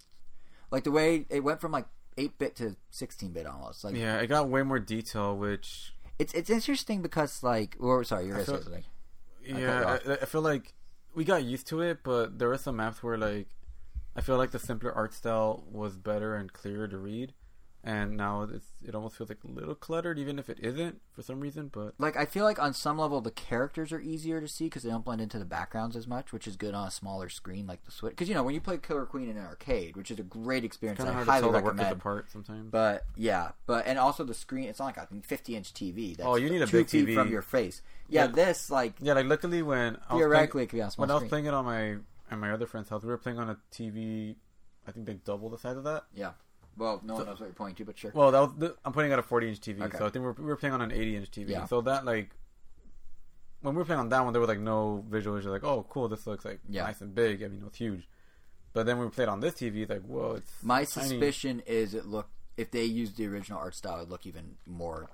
[0.71, 1.85] like the way it went from like
[2.19, 3.83] eight bit to sixteen bit almost.
[3.83, 8.25] Like yeah, it got way more detail, which it's it's interesting because like, or sorry,
[8.27, 8.83] you're I gonna say feel- something.
[9.43, 10.73] yeah, you I, I feel like
[11.15, 13.47] we got used to it, but there were some maps where like
[14.15, 17.33] I feel like the simpler art style was better and clearer to read,
[17.83, 21.21] and now it's it almost feels like a little cluttered, even if it isn't for
[21.21, 21.69] some reason.
[21.71, 24.83] But Like I feel like on some level the characters are easier to see because
[24.83, 27.67] they don't blend into the backgrounds as much, which is good on a smaller screen
[27.67, 28.11] like the Switch.
[28.11, 30.63] Because you know when you play Killer Queen in an arcade, which is a great
[30.65, 31.95] experience, I of hard to highly tell the workers recommend.
[31.99, 32.69] apart sometimes.
[32.71, 34.65] But yeah, but and also the screen.
[34.69, 36.17] It's not like a 50 inch TV.
[36.17, 37.13] That's Oh, you need a big TV.
[37.15, 37.81] from your face.
[38.09, 38.27] Yeah, Yeah.
[38.31, 41.03] this like Yeah, like luckily when I was theoretically playing, it could be on small
[41.07, 41.95] when I was playing it on my
[42.31, 44.35] and my other friend's house, we were playing on a TV.
[44.87, 46.03] I think they double the size of that.
[46.13, 46.31] yeah.
[46.79, 48.11] Well, no one knows what you're pointing to, but sure.
[48.15, 49.97] Well, that was the, I'm putting out a 40 inch TV, Okay.
[49.97, 51.49] so I think we're, we were playing on an 80 inch TV.
[51.49, 51.65] Yeah.
[51.65, 52.31] So that like
[53.61, 55.35] when we were playing on that one, there was like no visual.
[55.35, 56.83] Was like, oh, cool, this looks like Yeah.
[56.83, 57.43] nice and big.
[57.43, 58.07] I mean, it was huge.
[58.71, 61.09] But then when we played on this TV, it's like, whoa, it's My tiny.
[61.09, 65.09] suspicion is it look if they used the original art style, it'd look even more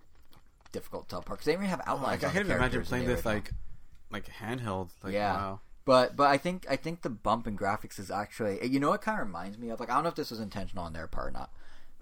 [0.72, 2.22] difficult to tell apart because they even have Oh, outlines.
[2.22, 3.34] like, I can't even imagine playing this original.
[3.36, 3.52] like
[4.12, 4.90] like handheld.
[5.04, 5.34] Like, Yeah.
[5.34, 5.60] wow.
[5.86, 9.04] But but I think I think the bump in graphics is actually you know what
[9.04, 11.08] kind of reminds me of like I don't know if this was intentional on their
[11.08, 11.52] part or not,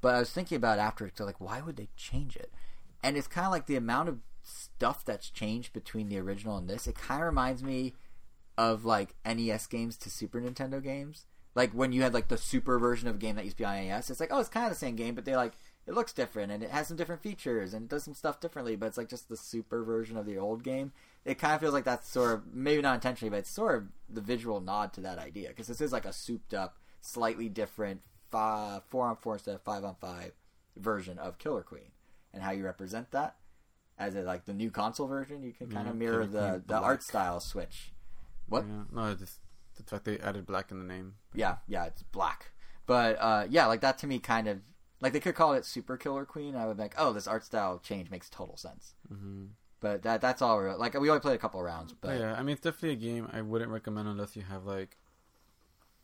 [0.01, 2.51] but I was thinking about it after so like why would they change it?
[3.03, 6.69] And it's kind of like the amount of stuff that's changed between the original and
[6.69, 6.87] this.
[6.87, 7.93] It kind of reminds me
[8.57, 11.25] of like NES games to Super Nintendo games.
[11.53, 13.65] Like when you had like the super version of a game that used to be
[13.65, 15.53] on NES, it's like oh it's kind of the same game, but they like
[15.85, 18.77] it looks different and it has some different features and it does some stuff differently,
[18.77, 20.93] but it's like just the super version of the old game.
[21.25, 23.83] It kind of feels like that's sort of maybe not intentionally, but it's sort of
[24.09, 28.01] the visual nod to that idea because this is like a souped up, slightly different
[28.31, 30.33] five, four on four instead of five on five
[30.75, 31.91] version of Killer Queen,
[32.33, 33.35] and how you represent that
[33.97, 36.63] as a, like the new console version, you can kind Yeah, of mirror Killer the
[36.67, 37.93] the art style switch.
[38.47, 38.65] What?
[38.67, 38.83] Yeah.
[38.91, 39.39] No, just
[39.75, 41.15] the fact they added black in the name.
[41.33, 42.51] Yeah, yeah, it's black.
[42.85, 44.59] But uh, yeah, like that to me kind of
[44.99, 46.55] like they could call it Super Killer Queen.
[46.55, 48.93] I would be like, oh, this art style change makes total sense.
[49.07, 49.45] hmm
[49.83, 50.61] But that that's all.
[50.61, 50.77] Real.
[50.77, 52.95] Like we only played a couple of rounds, but yeah, I mean, it's definitely a
[53.11, 54.95] game I wouldn't recommend unless you have like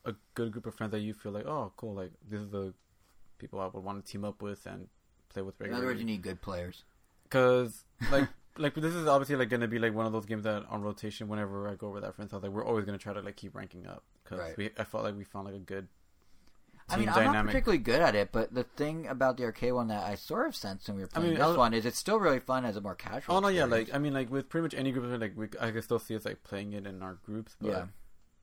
[0.04, 2.74] a good group of friends that you feel like, oh, cool, like this is the
[3.38, 4.90] people I would want to team up with and
[5.30, 6.84] play with in other words, you need good players.
[7.24, 8.28] Because like
[8.58, 10.82] like this is obviously like going to be like one of those games that on
[10.82, 13.22] rotation whenever I go over that friend's house, like we're always going to try to
[13.22, 14.58] like keep ranking up because Right.
[14.58, 15.88] we I felt like we found like a good.
[16.94, 19.74] I mean, team I'm not particularly good at it, but the thing about the arcade
[19.74, 21.74] one that I sort of sensed when we were playing mean, this I was- one
[21.74, 23.36] is it's still really fun as a more casual.
[23.36, 25.48] Oh no, yeah, like I mean, like with pretty much any group, of like we
[25.60, 27.86] I can still see us like playing it in our groups, but yeah.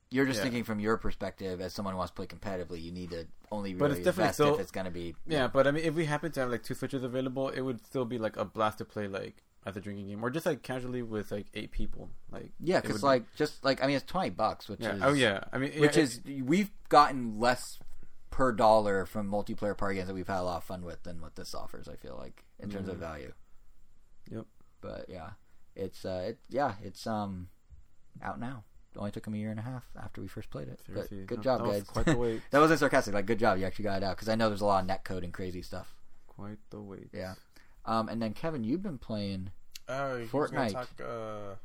[0.09, 0.43] You're just yeah.
[0.43, 2.81] thinking from your perspective as someone who wants to play competitively.
[2.81, 5.15] You need to only But really it's definitely invest if still- it's going to be.
[5.27, 7.85] Yeah, but I mean, if we happen to have like two switches available, it would
[7.85, 10.63] still be like a blast to play like as a drinking game, or just like
[10.63, 12.09] casually with like eight people.
[12.31, 15.11] Like Yeah, because like just like I mean, it's twenty bucks, which yeah, is oh
[15.11, 17.77] yeah, I mean, which yeah, is we've gotten less
[18.37, 21.19] per dollar from multiplayer party games that we've had a lot of fun with than
[21.19, 21.87] what this offers.
[21.87, 22.99] I feel like in terms of Mhm.
[22.99, 23.33] value.
[24.29, 24.45] Yep.
[24.79, 25.31] But yeah,
[25.75, 27.49] it's uh, it yeah, it's um
[28.21, 28.63] out now.
[28.93, 30.79] It only took him a year and a half after we first played it.
[30.87, 31.89] But good that- job, that was guys.
[31.89, 32.41] quite the wait.
[32.51, 33.15] that wasn't sarcastic.
[33.15, 34.85] Like good job, you actually got it out because I know there's a lot of
[34.87, 35.95] net code and crazy stuff.
[36.27, 37.09] quite the wait.
[37.13, 37.33] Yeah.
[37.85, 39.49] Um, and then Kevin, you've been playing.
[39.89, 40.73] Oh, Fortnite.
[40.73, 40.89] talk.
[41.01, 41.55] Uh,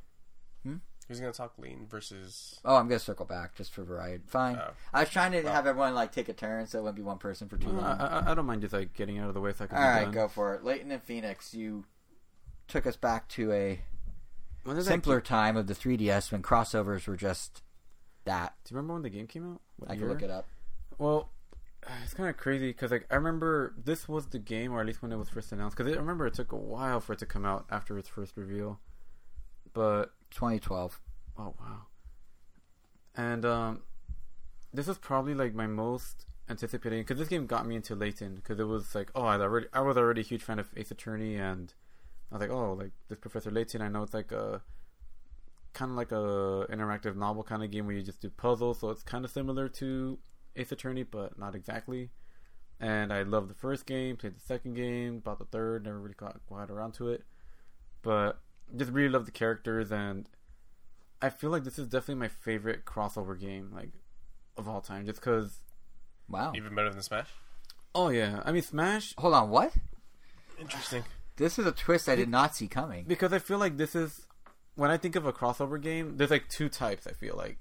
[1.09, 2.61] He was gonna talk lean versus.
[2.65, 4.23] Oh, I'm gonna circle back just for variety.
[4.27, 4.57] Fine.
[4.57, 4.71] Oh.
[4.95, 5.53] I was trying to Well.
[5.53, 7.77] have everyone like take a turn, so it wouldn't be one person for too Well,
[7.83, 8.01] long.
[8.01, 9.77] I, I, I don't mind just like getting out of the way so I can.
[9.77, 10.13] All be right, done.
[10.13, 10.65] go for it.
[10.65, 11.85] Layton and Phoenix, you
[12.69, 13.81] took us back to a
[14.65, 17.63] When did that simpler game- time of the 3DS when crossovers were just
[18.25, 18.55] that.
[18.65, 19.61] Do you remember when the game came out?
[19.77, 20.47] What I can look it up.
[20.99, 21.31] Well,
[22.05, 25.03] it's kind of crazy because like I remember this was the game, or at least
[25.03, 25.77] when it was first announced.
[25.77, 28.37] Because I remember it took a while for it to come out after its first
[28.37, 28.79] reveal.
[29.75, 31.01] But 2012.
[31.39, 31.87] oh wow,
[33.15, 33.83] and um,
[34.73, 38.59] this is probably like my most anticipating because this game got me into Layton because
[38.59, 41.37] it was like oh I already I was already a huge fan of Ace Attorney
[41.37, 41.73] and
[42.31, 44.61] I was like oh like this Professor Layton I know it's like a
[45.73, 48.81] kind of like a interactive novel kind of game where you just do puzzles.
[48.81, 50.19] So it's kind of similar to
[50.57, 52.11] Ace Attorney, but not exactly.
[52.81, 56.15] And I loved the first game, played the second game, bought the third, never really
[56.15, 57.23] got quite around to it.
[58.03, 58.41] But
[58.77, 60.29] just really love the characters, and
[61.21, 63.91] I feel like this is definitely my favorite crossover game, like
[64.57, 65.61] of all time, just because.
[66.29, 66.53] Wow.
[66.55, 67.29] Even better than Smash.
[67.95, 69.73] Oh yeah, I mean Smash Hold on, what?
[70.59, 71.05] Interesting.
[71.37, 73.05] This is a twist I did not see coming.
[73.07, 74.27] because I feel like this is
[74.75, 76.17] when I think of a crossover game.
[76.17, 77.07] There's like two types.
[77.07, 77.59] I feel like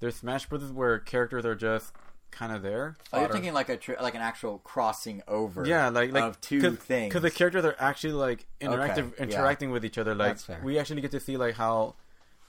[0.00, 1.92] there's Smash Brothers where characters are just
[2.30, 2.96] kind of there.
[3.12, 5.66] Oh, you're thinking like a tr- like an actual crossing over.
[5.66, 7.08] Yeah, like like of two things.
[7.10, 9.22] because the characters are actually like interactive, Okay, yeah.
[9.24, 10.14] interacting with each other.
[10.14, 11.96] Like we actually get to see like how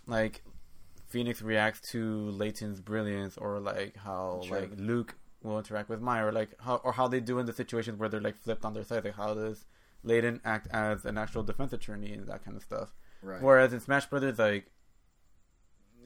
[0.08, 0.44] like
[1.08, 4.62] Phoenix reacts to Layton's brilliance, or like how Sure.
[4.62, 7.54] like Luke will interact with Maya, or like how or how they do in the
[7.54, 9.04] situations where they're like flipped on their side.
[9.04, 9.66] Like how does
[10.04, 12.94] Layton act as an actual defense attorney and that kind of stuff.
[13.22, 13.42] right.
[13.42, 14.72] Whereas in Smash Brothers, like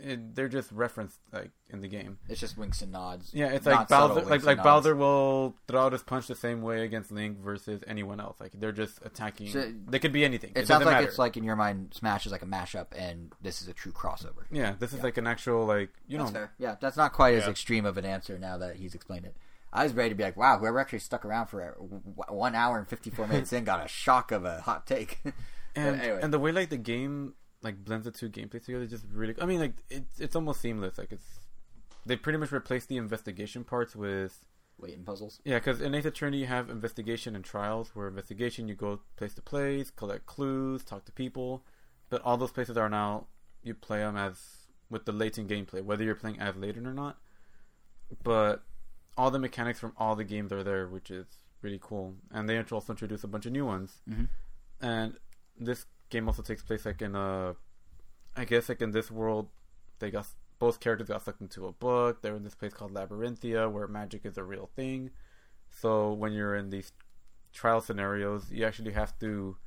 [0.02, 2.18] it, they're just referenced like in the game.
[2.30, 3.32] it's just winks and nods.
[3.34, 4.22] Yeah, it's like Bowser.
[4.26, 4.62] Like like.
[4.64, 8.40] Bowser will throw out his punch the same way against Link versus anyone else.
[8.40, 9.50] Like they're just attacking.
[9.50, 10.52] So- they could be anything.
[10.56, 11.08] It, It, sounds like matter.
[11.08, 13.92] it's like in your mind, Smash is like a mashup, and this is a true
[13.92, 14.44] crossover.
[14.52, 16.40] yeah, this is like an actual like you That's know.
[16.40, 16.52] fair.
[16.58, 19.36] Yeah, that's not quite as extreme of an answer now that he's explained it.
[19.74, 22.88] I was ready to be like, wow, whoever actually stuck around for one hour and
[22.88, 25.20] 54 minutes in got a shock of a hot take.
[25.78, 26.20] And anyway.
[26.24, 29.36] and the way like the game like blends the two gameplays together just really.
[29.40, 30.98] I mean like it's it's almost seamless.
[30.98, 31.40] Like it's
[32.06, 34.46] they pretty much replaced the investigation parts with
[34.78, 35.40] Layton puzzles.
[35.44, 37.92] Yeah, because in Ace Attorney you have investigation and trials.
[37.94, 41.64] Where investigation you go place to place, collect clues, talk to people,
[42.10, 43.28] but all those places are now
[43.64, 47.18] you play them as with the Layton gameplay, whether you're playing as Layton or not.
[48.24, 48.64] But
[49.18, 51.26] all the mechanics from all the games are there, which is
[51.62, 52.16] really cool.
[52.32, 54.02] And they also introduce a bunch of new ones.
[54.08, 54.30] Mhm.
[54.82, 55.18] And
[55.60, 57.56] this game also takes place like in a,
[58.36, 59.50] I guess like in this world,
[60.00, 60.28] they got
[60.60, 62.22] both characters got sucked into a book.
[62.22, 65.12] They're in this place called Labyrinthia, where magic is a real thing.
[65.70, 66.92] So when you're in these
[67.54, 69.58] trial scenarios, you actually have to,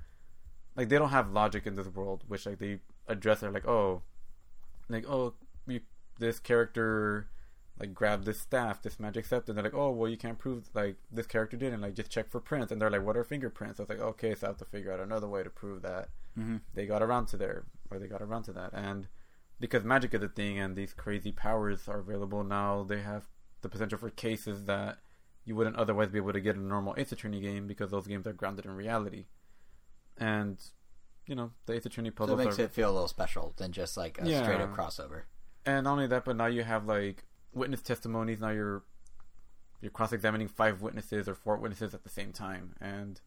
[0.77, 3.41] like, they don't have logic in this world, which like they address.
[3.41, 4.03] They're like, oh,
[4.89, 5.35] like oh,
[5.67, 5.81] you,
[6.19, 7.29] this character
[7.79, 10.69] like grabbed this staff, this magic scepter, and they're like, oh, well, you can't prove
[10.75, 13.25] like this character did, and like just check for prints, and they're like, what are
[13.25, 13.79] fingerprints?
[13.79, 16.09] I was like, okay, so I have to figure out another way to prove that
[16.39, 16.61] Mhm.
[16.75, 19.09] they got around to there, or they got around to that, and
[19.61, 23.27] because magic is a thing, and these crazy powers are available now, they have
[23.63, 24.99] the potential for cases that
[25.45, 28.07] you wouldn't otherwise be able to get in a normal Ace Attorney game because those
[28.07, 29.27] games are grounded in reality,
[30.17, 30.63] and
[31.27, 33.73] you know the Ace Attorney So it makes are it feel a little special than
[33.73, 34.43] just like a Yeah.
[34.43, 35.25] straight up crossover.
[35.67, 38.41] and not only that, but now you have like witness testimonies.
[38.41, 38.85] Now you're
[39.81, 43.21] you're cross examining five witnesses or four witnesses at the same time, and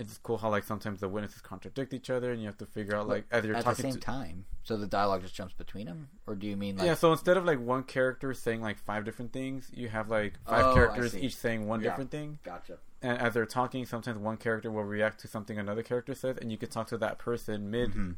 [0.00, 2.96] it's cool how like sometimes the witnesses contradict each other, and you have to figure
[2.96, 4.00] out like as you're At the talking same to.
[4.00, 4.46] time.
[4.64, 6.08] So the dialogue just jumps between them?
[6.26, 6.86] Or do you mean like.
[6.86, 10.34] yeah, so instead of like one character saying like five different things, you have like
[10.48, 11.90] five Oh, characters each saying one Yeah.
[11.90, 12.38] different thing.
[12.42, 12.78] Gotcha.
[13.02, 16.50] And as they're talking, sometimes one character will react to something another character says, and
[16.50, 18.16] you can talk to that person mid Mhm.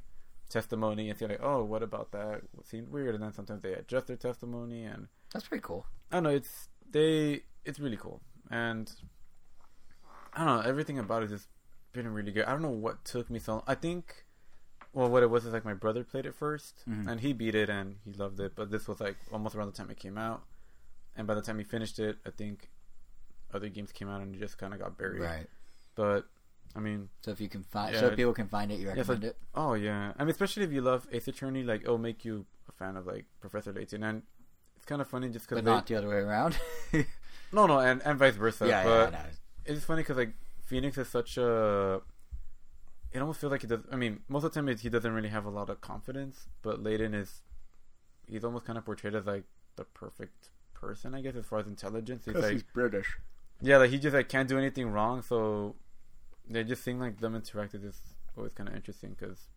[0.48, 2.42] testimony and say like, "Oh, what about that?
[2.58, 5.86] It seemed weird." And then sometimes they adjust their testimony, and That's pretty cool.
[6.10, 6.30] I don't know.
[6.30, 7.44] It's they.
[7.64, 8.92] It's really cool, and
[10.34, 10.68] I don't know.
[10.68, 11.46] Everything about it is
[11.92, 12.44] been really good.
[12.44, 13.52] I don't know what took me so.
[13.52, 13.62] long.
[13.66, 14.24] I think,
[14.92, 17.08] well, what it was is like my brother played it 1st Mhm.
[17.08, 18.54] and he beat it and he loved it.
[18.54, 20.42] But this was like almost around the time it came out,
[21.16, 22.70] and by the time he finished it, I think
[23.52, 25.20] other games came out and it just kind of got buried.
[25.20, 25.46] Right.
[25.94, 26.26] But
[26.74, 27.92] I mean, So if you can find.
[27.94, 29.36] Yeah, so if people can find it, you yeah, recommend so- it?
[29.54, 30.12] oh yeah.
[30.18, 33.06] I mean, especially if you love Ace Attorney, like it'll make you a fan of
[33.06, 34.22] like Professor Layton, and
[34.76, 36.58] it's kind of funny just because But not the other way around?
[37.52, 38.66] no, no, and and vice versa.
[38.66, 39.74] yeah, but yeah, no.
[39.74, 40.32] it's funny because like
[40.64, 42.00] Phoenix is such a.
[43.12, 43.80] It almost feels like he does.
[43.90, 46.82] I mean, most of the time he doesn't really have a lot of confidence, but
[46.82, 47.42] Layton is.
[48.26, 49.44] He's almost kind of portrayed as like
[49.76, 52.24] the perfect person, I guess, as far as intelligence.
[52.24, 53.18] He's like, he's British.
[53.60, 55.20] yeah, like he just like can't do anything wrong.
[55.22, 55.74] So
[56.48, 58.00] they just seem like them interacted is
[58.36, 59.48] always kind of interesting because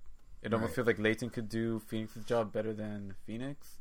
[0.42, 0.76] it almost Right.
[0.76, 3.78] feels like Layton could do Phoenix's job better than Phoenix,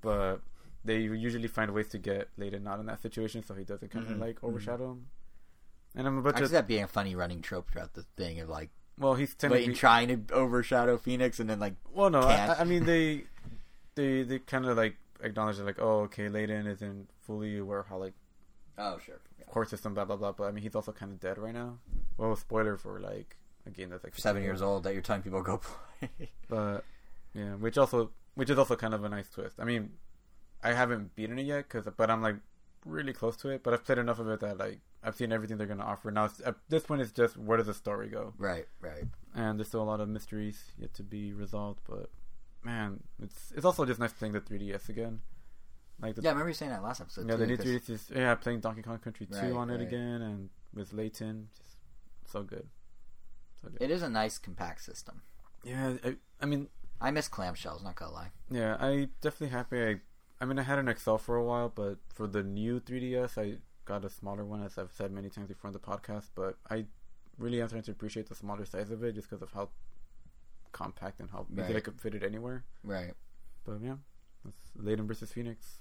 [0.00, 0.40] but
[0.84, 4.06] they usually find ways to get Layton not in that situation, so he doesn't kind
[4.06, 4.48] of Mhm, like mhm.
[4.48, 5.06] overshadow him.
[5.96, 8.48] And I'm about I to that being a funny running trope throughout the thing of
[8.48, 12.20] like well, he's trying to overshadow Phoenix and then like well, no.
[12.20, 13.24] I, I mean they
[13.94, 17.86] they they kind of like acknowledge it, like, oh, okay, Layton isn't fully aware of
[17.88, 18.14] how like
[18.78, 20.32] oh sure court system, blah blah blah.
[20.32, 21.78] But I mean, he's also kind of dead right now.
[22.18, 23.36] Well, spoiler for like
[23.66, 26.30] a game that's like seven years old that you're telling people go play.
[26.48, 26.84] But
[27.34, 29.56] yeah, which also which is also kind of a nice twist.
[29.58, 29.90] I mean,
[30.62, 32.36] I haven't beaten it yet, cause but I'm like
[32.86, 33.62] really close to it.
[33.62, 36.10] But I've played enough of it that like I've seen everything they're gonna offer.
[36.10, 38.32] Now it's, at this point, it's just where does the story go?
[38.38, 39.04] right, right.
[39.34, 41.80] And there's still a lot of mysteries yet to be resolved.
[41.88, 42.10] But
[42.64, 45.20] man, it's it's also just nice playing the 3DS again.
[46.00, 47.26] Like the, Yeah, I remember you saying that last episode.
[47.28, 49.70] yeah, too, the new 'cause- 3DS is yeah playing Donkey Kong Country 2 Right, on
[49.70, 51.76] it again and with Layton, just
[52.30, 52.68] so good,
[53.62, 53.80] so good.
[53.80, 55.22] It is a nice compact system.
[55.64, 56.68] yeah, I, I mean,
[57.00, 57.82] I miss clamshells.
[57.82, 58.30] Not gonna lie.
[58.50, 59.82] yeah, I definitely happy.
[59.82, 60.00] I,
[60.40, 63.58] I mean, I had an XL for a while, but for the new 3DS, I
[63.84, 66.30] got a smaller one, as I've said many times before in the podcast.
[66.34, 66.86] But I
[67.38, 69.70] really am starting to appreciate the smaller size of it, just because of how
[70.72, 71.84] compact and how easy I Right.
[71.84, 72.64] could fit it anywhere.
[72.84, 73.14] Right.
[73.64, 73.96] But yeah,
[74.44, 75.78] that's Layton versus Phoenix,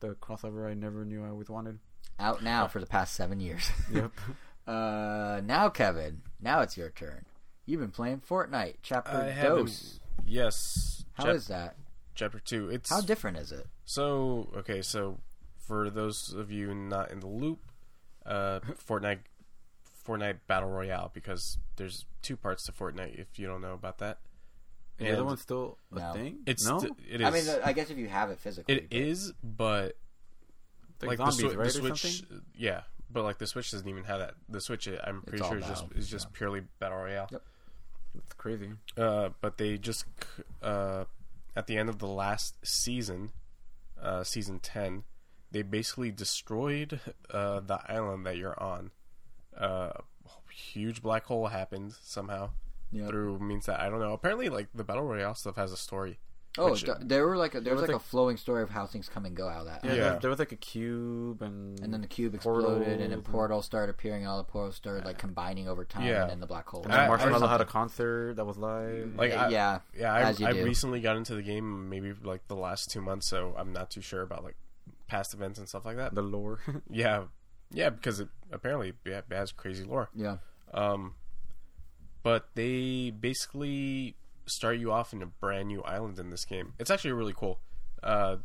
[0.00, 1.78] the crossover I never knew I always wanted.
[2.18, 3.70] Out now for the past seven years.
[3.92, 4.12] Yep.
[4.66, 7.24] uh, now Kevin, now it's your turn.
[7.66, 9.66] You've been playing Fortnite Chapter I haven't.
[9.66, 10.00] Dos.
[10.26, 11.04] Yes.
[11.14, 11.76] How Chap- is that?
[12.14, 12.68] Chapter two?
[12.70, 13.66] It's How different is it?
[13.84, 15.18] So okay, so
[15.58, 17.60] for those of you not in the loop,
[18.26, 19.20] uh, Fortnite,
[20.06, 23.18] Fortnite Battle Royale, because there's two parts to Fortnite.
[23.18, 24.18] If you don't know about that,
[24.98, 26.12] And the other one's still a No.
[26.12, 26.38] thing.
[26.46, 27.26] it's no, st- it is.
[27.26, 29.96] I mean, I guess if you have it physically, it but- is, but
[31.00, 32.42] like, like zombies, the, right, the or Switch, something.
[32.56, 32.82] yeah.
[33.10, 34.34] But like the Switch doesn't even have that.
[34.48, 36.38] The Switch, I'm pretty all sure, is just is just yeah.
[36.38, 37.28] purely Battle Royale.
[37.30, 37.42] Yep.
[38.14, 38.70] That's crazy.
[38.96, 40.04] Uh, but they just
[40.62, 41.04] uh,
[41.56, 43.30] at the end of the last season,
[44.00, 45.04] uh, season ten,
[45.50, 47.00] they basically destroyed
[47.30, 48.90] uh, the island that you're on.
[49.56, 49.90] Uh,
[50.50, 52.50] huge black hole happened somehow
[52.90, 53.08] Yep.
[53.08, 54.12] through means that I don't know.
[54.12, 56.18] Apparently, like the battle royale stuff has a story.
[56.58, 58.62] Oh, which- th- there were like a, there was was like like- a flowing story
[58.62, 59.84] of how things come and go out of that.
[59.84, 59.96] Yeah, Yeah.
[60.10, 63.64] There, there was like a cube, and And then the cube exploded, and then Portals
[63.64, 66.22] and- started appearing, and all the portals started like combining over time, Yeah.
[66.22, 66.82] and then the black hole.
[66.84, 69.14] and I- then I- Marshmello had a concert that was live.
[69.16, 70.62] Like I, yeah, yeah, I, as you I do.
[70.64, 74.02] recently got into the game, maybe like the last two months, so I'm not too
[74.02, 74.56] sure about like
[75.06, 76.14] past events and stuff like that.
[76.14, 76.60] the lore.
[76.90, 77.24] Yeah,
[77.70, 80.10] yeah, because it apparently yeah, it has crazy lore.
[80.14, 80.36] yeah.
[80.74, 81.14] Um,
[82.22, 84.16] but they basically
[84.46, 86.74] start you off in a brand new island in this game.
[86.78, 87.60] It's actually really cool.
[88.02, 88.36] Uh,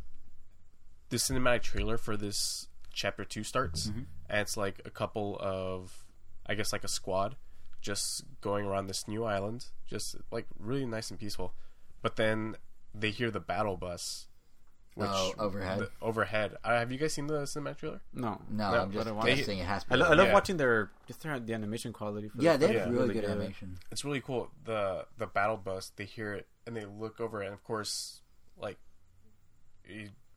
[1.08, 3.86] the cinematic trailer for this chapter two starts,
[4.28, 6.04] and it's like a couple of,
[6.46, 7.36] I guess, like a squad
[7.80, 11.52] just going around this new island, just like really nice and peaceful.
[12.02, 12.56] But then
[12.94, 14.27] they hear the battle bus.
[15.06, 15.78] Oh, overhead?
[15.80, 16.56] the- overhead.
[16.64, 18.00] Uh, have you guys seen the cinematic trailer?
[18.12, 19.92] no, No, No, I'm just but I guessing it has to.
[19.92, 20.32] I, Be lo- I love Yeah.
[20.34, 22.28] watching their just their the animation quality.
[22.28, 22.92] For yeah, this they have Yeah.
[22.98, 23.78] really good animation.
[23.90, 24.50] it's really cool.
[24.64, 28.22] The the battle bus, they hear it and they look over it, and of course,
[28.56, 28.78] like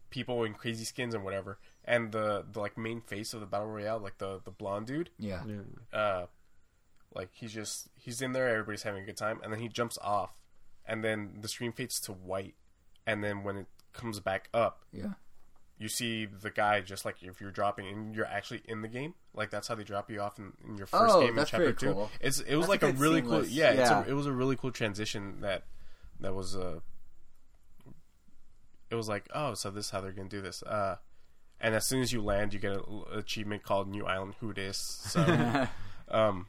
[0.09, 3.67] people in crazy skins and whatever, and the the like main face of the battle
[3.67, 5.43] royale, like the the blonde dude, Yeah.
[5.45, 5.97] Yeah.
[5.97, 6.25] uh,
[7.13, 9.97] like he's just he's in there, everybody's having a good time, and then he jumps
[10.01, 10.33] off,
[10.85, 12.55] and then the screen fades to white,
[13.05, 15.13] and then when it comes back up, Yeah.
[15.77, 19.13] you see the guy just like if you're dropping and you're actually in the game
[19.33, 21.73] like that's how they drop you off in, in your first Oh, game in chapter
[21.73, 22.09] two cool.
[22.19, 24.05] it's it was That's like a a, really cool seamless- yeah, It's yeah.
[24.05, 25.63] a, it was a really cool transition that
[26.19, 26.79] that was uh
[28.89, 30.97] it was like oh so this is how they're gonna do this uh
[31.59, 34.77] and as soon as you land you get an achievement called new island who dis
[34.77, 35.21] so
[36.09, 36.47] um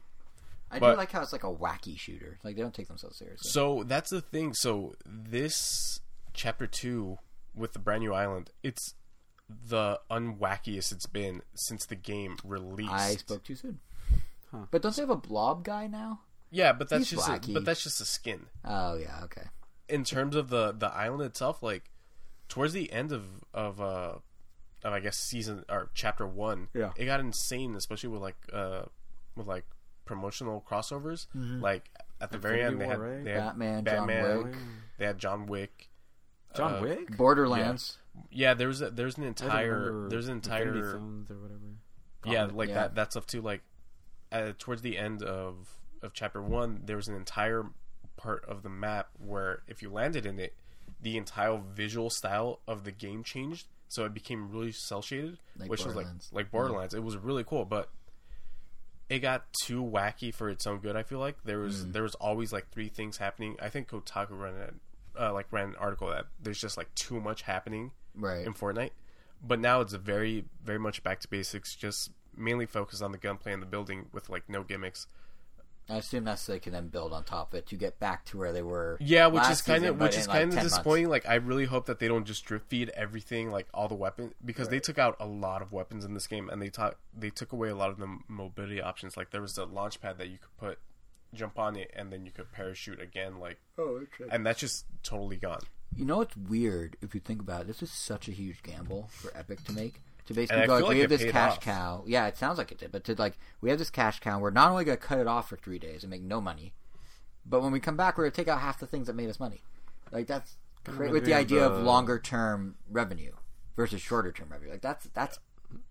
[0.71, 2.39] I do like how it's like a wacky shooter.
[2.43, 3.47] Like they don't take themselves seriously.
[3.47, 4.55] So that's the thing.
[4.55, 5.99] So this
[6.33, 7.19] chapter two
[7.55, 8.95] with the brand new island, it's
[9.49, 12.91] the unwackiest it's been since the game released.
[12.91, 13.79] I spoke too soon.
[14.51, 14.65] Huh.
[14.71, 16.21] But don't they have a blob guy now?
[16.49, 18.45] Yeah, but that's He's just a, but that's just a skin.
[18.63, 19.47] Oh yeah, okay.
[19.89, 21.89] In terms of the the island itself, like
[22.47, 24.13] towards the end of of uh
[24.83, 26.91] of I guess season or chapter one, Yeah.
[26.95, 28.83] it got insane, especially with like uh
[29.35, 29.65] with like
[30.05, 31.25] promotional crossovers.
[31.33, 31.89] Like
[32.21, 34.55] at the very end, they had, they had Batman, John Wick.
[34.99, 35.89] they had John Wick.
[36.55, 37.17] John Uh, Wick.
[37.17, 37.97] Borderlands.
[38.29, 41.59] Yeah, there's a, there's an entire there's an entire or whatever.
[42.25, 42.75] yeah like Yeah.
[42.75, 43.41] that that stuff too.
[43.41, 43.61] Like
[44.31, 45.69] uh, towards the end of
[46.01, 47.65] of chapter one, there was an entire
[48.17, 50.53] part of the map where if you landed in it,
[51.01, 55.69] the entire visual style of the game changed, so it became really cel shaded, Like
[55.69, 56.29] which was like Borderlands.
[56.33, 56.93] like Borderlands.
[56.93, 57.89] It was really cool, but
[59.09, 60.95] it got too wacky for its own good.
[60.95, 61.93] I feel like there was Mm.
[61.93, 63.57] there was always like three things happening.
[63.61, 64.75] I think Kotaku ran it.
[65.19, 68.45] Uh, like ran an article that there's just like too much happening Right.
[68.45, 68.91] in Fortnite.
[69.45, 73.17] But now it's a very, very much back to basics, just mainly focused on the
[73.17, 75.05] gunplay and the building with like no gimmicks.
[75.89, 78.23] I assume that's so they can then build on top of it to get back
[78.27, 78.97] to where they were.
[79.01, 80.71] Yeah, which is kind of which is kind of months.
[80.71, 81.09] disappointing.
[81.09, 84.31] Like I really hope that they don't just drip feed everything, like all the weapons,
[84.45, 87.29] because they took out a lot of weapons in this game, and they taught they
[87.29, 89.17] took away a lot of the mobility options.
[89.17, 90.79] Like there was a launch pad that you could put,
[91.33, 93.39] jump on it, and then you could parachute again.
[93.39, 94.27] Like, Oh, interesting.
[94.31, 95.61] and that's just totally gone.
[95.95, 97.67] You know what's weird if you think about it?
[97.67, 100.01] This is such a huge gamble for Epic to make.
[100.27, 101.59] To basically I go, like, like we have this cash off.
[101.61, 102.03] cow.
[102.07, 102.91] Yeah, it sounds like it did.
[102.93, 104.39] But to like, we have this cash cow.
[104.39, 106.73] We're not only going to cut it off for three days and make no money,
[107.45, 109.29] but when we come back, we're going to take out half the things that made
[109.29, 109.61] us money.
[110.11, 110.55] Like that's
[110.85, 113.33] Cra- with the idea of longer term revenue
[113.75, 114.71] versus shorter term revenue.
[114.71, 115.39] Like that's that's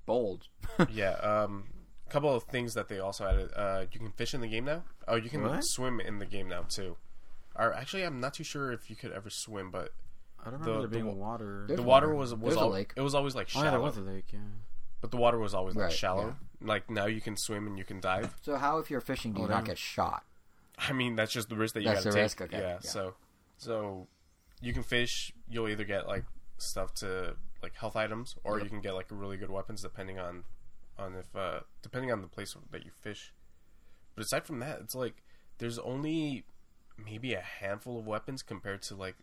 [0.06, 0.46] bold.
[0.90, 1.12] yeah.
[1.16, 1.71] Um, a
[2.12, 3.50] couple of things that they also added.
[3.56, 4.82] Uh, you can fish in the game now.
[5.08, 5.64] Oh, you can What?
[5.64, 6.96] swim in the game now too.
[7.56, 9.92] Or actually, I'm not too sure if you could ever swim, but
[10.44, 11.64] I don't the- remember the there being wa- water.
[11.66, 12.18] There's the water water.
[12.18, 12.92] was was There's a al- lake.
[12.96, 13.64] it was always like Oh shallow.
[13.64, 14.26] yeah, there was a lake.
[14.32, 14.38] Yeah.
[15.00, 16.36] But the water was always like Right, shallow.
[16.60, 18.36] Like now you can swim and you can dive.
[18.42, 19.64] So how if you're fishing do you Oh, not damn.
[19.64, 20.24] get shot?
[20.78, 22.22] I mean, that's just the risk that you That's got to the take.
[22.24, 22.78] risk, okay, Yeah, yeah.
[22.80, 23.14] So,
[23.58, 24.06] so
[24.60, 25.32] you can fish.
[25.48, 26.24] You'll either get like
[26.58, 28.64] stuff to like health items, or Yep.
[28.64, 30.44] you can get like really good weapons depending on
[30.98, 33.32] on if uh depending on the place that you fish.
[34.14, 35.22] But aside from that, it's like
[35.58, 36.44] there's only
[37.02, 39.16] maybe a handful of weapons compared to like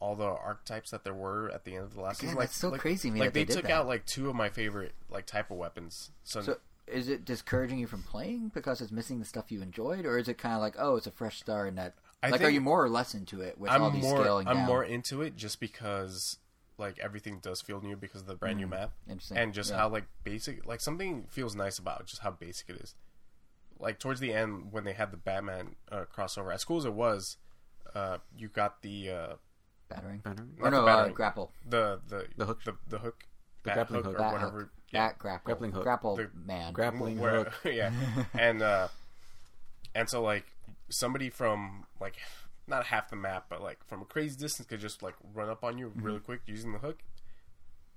[0.00, 2.38] all the archetypes that there were at the end of the last Again, season.
[2.38, 3.72] Like, that's so like- crazy Like they they, took that.
[3.72, 6.10] out like two of my favorite like type of weapons.
[6.24, 10.06] So, So is it discouraging you from playing because it's missing the stuff you enjoyed,
[10.06, 12.42] or is it kind of like oh it's a fresh start and that I like
[12.42, 14.66] are you more or less into it with I'm all these more scaling I'm down?
[14.66, 16.38] more into it just because
[16.78, 19.36] like everything does feel new because of the brand new map Mm, Interesting.
[19.38, 19.78] and just Yeah.
[19.78, 22.94] how like basic like something feels nice about just how basic it is.
[23.80, 26.92] Like towards the end when they had the Batman uh, crossover, as cool as it
[26.94, 27.36] was,
[27.94, 29.32] uh, you got the uh,
[29.88, 30.18] battering.
[30.20, 30.50] Battering?
[30.60, 31.14] Or no, the uh, battering.
[31.14, 31.52] grapple.
[31.68, 32.64] the the The hook.
[32.64, 33.24] the, the hook
[33.62, 34.14] The bat grappling hook, hook.
[34.14, 34.58] or Bat whatever.
[34.60, 34.68] hook.
[34.90, 35.44] Yeah, Bat grapple.
[35.46, 35.82] Grappling hook.
[35.84, 36.72] Grapple The man.
[36.72, 37.52] Grappling where, hook.
[37.64, 37.92] yeah,
[38.34, 38.88] and uh,
[39.94, 40.44] and so like
[40.88, 42.16] somebody from like
[42.68, 45.64] not half the map, but like from a crazy distance could just like run up
[45.64, 46.02] on you Mm-hmm.
[46.02, 46.98] really quick using the hook.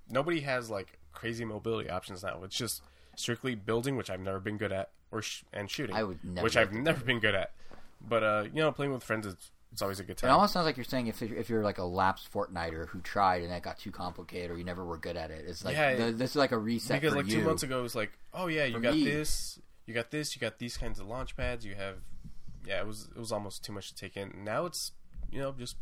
[0.08, 2.42] Nobody has like crazy mobility options now.
[2.44, 2.82] It's just
[3.16, 6.44] strictly building, which I've never been good at, or sh- and shooting, I would never
[6.44, 7.52] which I've never been good at.
[8.00, 10.28] But uh, you know, playing with friends, it's, it's always a good time.
[10.28, 13.00] It almost sounds like you're saying if you're, if you're like a lapsed Fortniter who
[13.00, 15.74] tried and that got too complicated or you never were good at it, it's like
[15.76, 17.36] Yeah, the, this is like a reset because like you.
[17.40, 20.10] two months ago it was like oh yeah you For got me- this you got
[20.10, 21.96] this you got these kinds of launch pads you have
[22.66, 24.92] yeah it was it was almost too much to take in now it's
[25.30, 25.76] you know just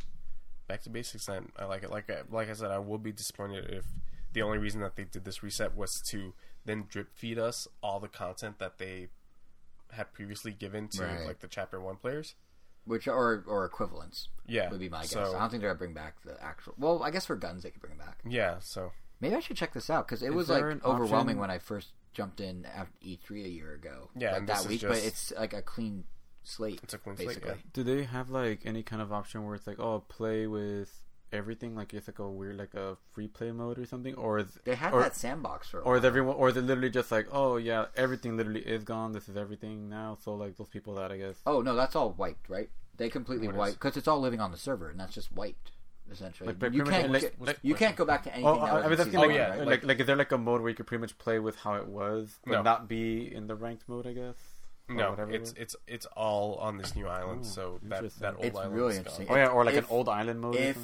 [0.67, 3.11] back to basics and i like it like I, like i said i will be
[3.11, 3.85] disappointed if
[4.33, 6.33] the only reason that they did this reset was to
[6.65, 9.09] then drip feed us all the content that they
[9.91, 11.25] had previously given to Right.
[11.25, 12.35] like the chapter one players
[12.85, 15.11] which or or equivalents yeah would be my guess.
[15.11, 16.73] so, I don't think they're gonna bring back the actual.
[16.79, 18.19] Well, I guess for guns they could bring them back.
[18.27, 21.37] yeah so Maybe I should check this out because it Is was like overwhelming option-
[21.39, 24.09] when I first jumped in after E3 a year ago.
[24.17, 26.05] Yeah, like and that this is week, but it's like a clean
[26.43, 26.79] slate.
[26.83, 27.49] It's a clean slate, basically.
[27.51, 27.55] yeah.
[27.73, 30.91] Do they have like any kind of option where it's like, oh, play with
[31.31, 31.75] everything?
[31.75, 34.75] Like it's like a weird, like a free play mode or something, or is, They
[34.75, 35.79] have or, that sandbox for.
[35.79, 36.07] A or is while.
[36.07, 39.11] everyone, or is it literally just like, oh yeah, everything literally is gone.
[39.13, 40.17] This is everything now.
[40.23, 41.35] So like those people that I guess.
[41.45, 42.69] Oh no, that's all wiped, right?
[42.97, 45.31] They completely What is- wiped because it's all living on the server, and that's just
[45.31, 45.71] wiped
[46.11, 46.53] essentially.
[46.59, 48.47] Like, you can't like- get- like- you can't go back to oh, anything.
[48.47, 49.67] Oh, that I, was I was in asking, season like, Oh, one, yeah, right?
[49.67, 51.75] like, like, is there like a mode where you could pretty much play with how
[51.75, 52.61] it was, but No.
[52.63, 54.05] not be in the ranked mode?
[54.05, 54.35] I guess.
[54.93, 58.21] Or no whatever it's it's it's all on this new island Oh, so that interesting.
[58.21, 59.27] that old It's island really is interesting.
[59.27, 59.37] gone.
[59.37, 60.55] Oh yeah, or like if- an old island mode.
[60.55, 60.77] or if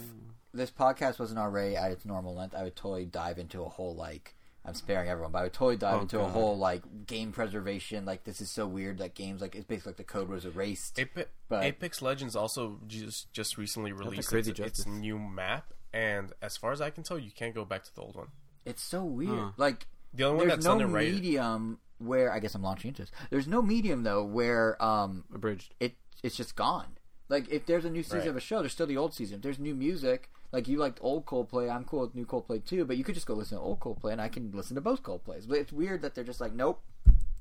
[0.53, 3.95] this podcast wasn't already at its normal length, I would totally dive into a whole
[3.95, 4.33] like
[4.65, 6.31] I'm sparing everyone, but I would totally dive Oh, into a God.
[6.31, 8.03] whole like game preservation.
[8.05, 10.99] Like this is so weird that games like it's basically like the code was erased.
[10.99, 16.33] Ape- But- Apex Legends also just just recently released crazy its, its new map, and
[16.41, 18.27] as far as I can tell, you can't go back to the old one.
[18.65, 19.29] It's so weird.
[19.39, 19.51] Huh.
[19.55, 21.13] Like The only one there's that's no done it right.
[21.13, 23.11] medium where I guess I'm launching into this.
[23.29, 25.73] There's no medium though where um abridged.
[25.79, 26.97] it it's just gone.
[27.29, 28.27] Like if there's a new season Right.
[28.29, 29.37] of a show, there's still the old season.
[29.37, 32.85] If there's new music, like you liked old Coldplay, I'm cool with new Coldplay too.
[32.85, 35.03] But you could just go listen to old Coldplay, and I can listen to both
[35.03, 35.47] Coldplays.
[35.47, 36.81] But it's weird that they're just like, nope,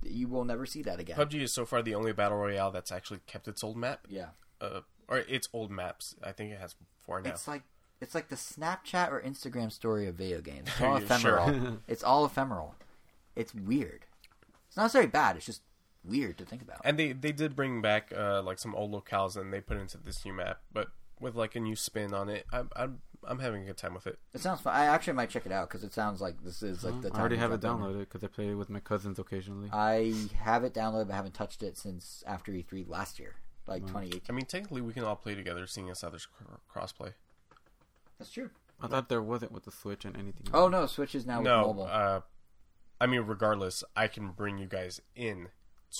[0.02, 1.16] you will never see that again.
[1.16, 4.30] PUBG is so far the only battle royale that's actually kept its old map, Yeah,
[4.60, 6.16] uh, or its old maps.
[6.22, 7.30] I think it has four now.
[7.30, 7.62] it's like
[8.00, 10.66] it's like the Snapchat or Instagram story of video games.
[10.68, 11.46] It's all ephemeral.
[11.48, 11.78] sure.
[11.86, 12.74] it's all ephemeral.
[13.36, 14.04] It's weird.
[14.76, 15.36] It's not necessarily bad.
[15.36, 15.62] It's just
[16.04, 16.82] weird to think about.
[16.84, 19.96] and they they did bring back uh, like some old locales and they put into
[19.96, 20.88] this new map, but
[21.18, 22.44] with like a new spin on it.
[22.52, 24.18] I'm I'm I'm having a good time with it.
[24.34, 24.74] It sounds fun.
[24.74, 27.08] I actually might check it out because it sounds like this is like the.
[27.08, 29.70] Time I already have it downloaded because I play it with my cousins occasionally.
[29.72, 30.12] I
[30.42, 33.36] have it downloaded, but haven't touched it since after E3 last year,
[33.66, 34.20] like 2018.
[34.28, 36.28] I mean, technically, we can all play together, seeing as how there's
[36.70, 37.14] crossplay.
[38.18, 38.50] That's true.
[38.80, 40.48] I thought there wasn't with the Switch and anything.
[40.52, 41.88] Oh no, Switch is now no, with mobile.
[41.90, 42.20] uh,
[43.00, 45.48] I mean, regardless, I can bring you guys in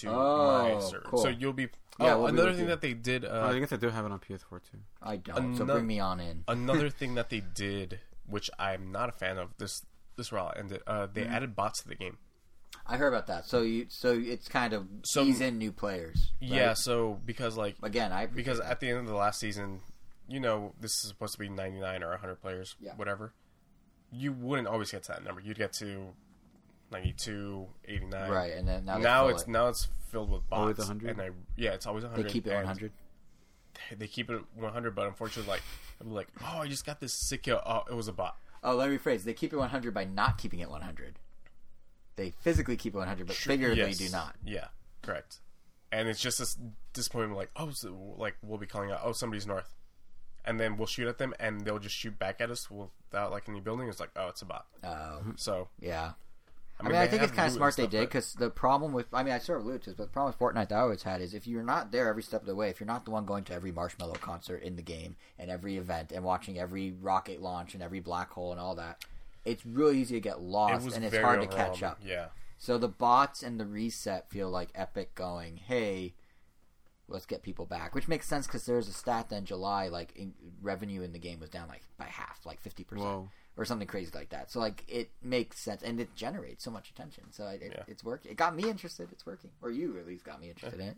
[0.00, 1.22] to Oh, my server, cool.
[1.22, 1.68] so you'll be.
[1.98, 2.70] Yeah, oh, we'll another with thing you.
[2.70, 3.24] that they did.
[3.24, 4.78] Oh, Uh, I guess they do have it on PS4 too.
[5.02, 5.56] I don't.
[5.56, 6.44] so bring me on in.
[6.48, 9.50] another thing that they did, which I'm not a fan of.
[9.58, 9.84] This
[10.16, 10.82] this route ended.
[10.86, 12.18] Uh, they added bots to the game.
[12.86, 13.46] I heard about that.
[13.46, 16.32] So you, so it's kind of So- ease in new players.
[16.40, 16.50] right?
[16.50, 18.70] Yeah, so because like Again, I because that.
[18.70, 19.80] at the end of the last season,
[20.28, 22.94] you know, this is supposed to be 99 or 100 players, Yeah.
[22.96, 23.32] whatever.
[24.10, 25.40] You wouldn't always get to that number.
[25.40, 26.14] You'd get to
[26.92, 28.30] 92, 89.
[28.30, 29.48] right, and then now, Now it's it.
[29.48, 30.60] now it's filled with bots.
[30.60, 31.10] Always 100?
[31.10, 32.22] And I yeah, it's always 100.
[32.22, 32.92] they keep it and 100.
[33.98, 35.62] they keep it 100, but unfortunately, like
[36.00, 37.60] I'm like, oh, I just got this sick kill.
[37.66, 38.36] Oh, it was a bot.
[38.62, 39.24] Oh, let me rephrase.
[39.24, 41.18] They keep it 100 by not keeping it 100.
[42.16, 43.98] They physically keep it 100, but figuratively Yes.
[43.98, 44.36] do not.
[44.44, 44.68] Yeah,
[45.02, 45.40] correct.
[45.92, 46.56] And it's just this
[46.92, 49.74] disappointment, like, oh, so, like we'll be calling out, oh, somebody's north,
[50.44, 53.48] and then we'll shoot at them, and they'll just shoot back at us without like
[53.48, 53.88] any building.
[53.88, 54.66] It's like, oh, it's a bot.
[54.82, 56.12] Oh, So yeah.
[56.78, 58.92] I I mean, mean, I think it's kind of smart they did because the problem
[58.92, 60.76] with, I mean, I sort of alluded to this, but the problem with Fortnite that
[60.76, 62.86] I always had is if you're not there every step of the way, if you're
[62.86, 66.22] not the one going to every Marshmello concert in the game and every event and
[66.22, 69.04] watching every rocket launch and every black hole and all that,
[69.46, 71.98] it's really easy to get lost was and it's hard to catch up.
[72.04, 72.26] Yeah,
[72.58, 76.14] So the bots and the reset feel like Epic going, hey,
[77.08, 80.12] let's get people back, which makes sense because there's a stat that in July, like
[80.16, 83.08] in, revenue in the game was down like by half, like fifty percent.
[83.56, 84.50] Or something crazy like that.
[84.50, 87.24] So like it makes sense and it generates so much attention.
[87.32, 87.82] So it, it, Yeah.
[87.88, 88.30] it's working.
[88.32, 89.08] It got me interested.
[89.12, 90.96] It's working, or you at least got me interested in it.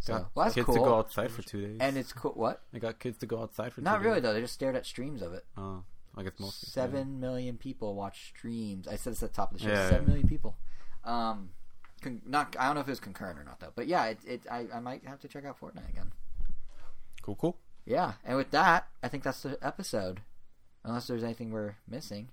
[0.00, 0.74] So Got well, that's kids cool.
[0.74, 1.76] to go outside for two days.
[1.80, 2.32] and it's cool.
[2.32, 2.62] What?
[2.74, 4.22] I got kids to go outside for Not two really days.
[4.24, 4.34] though.
[4.34, 5.44] They just stared at streams of it.
[5.56, 5.84] Oh,
[6.16, 6.68] I guess mostly.
[6.70, 8.88] Seven million people watch streams.
[8.88, 9.70] I said this at the top of the show.
[9.70, 10.08] Yeah, Seven yeah.
[10.08, 10.56] million people.
[11.04, 11.50] Um,
[12.00, 12.56] con- not.
[12.58, 13.70] I don't know if it was concurrent or not though.
[13.76, 14.18] But yeah, it.
[14.26, 16.10] it I, I might have to check out Fortnite again.
[17.22, 17.56] cool, cool.
[17.84, 20.20] Yeah, and with that, I think that's the episode.
[20.84, 22.28] Unless there's anything we're missing.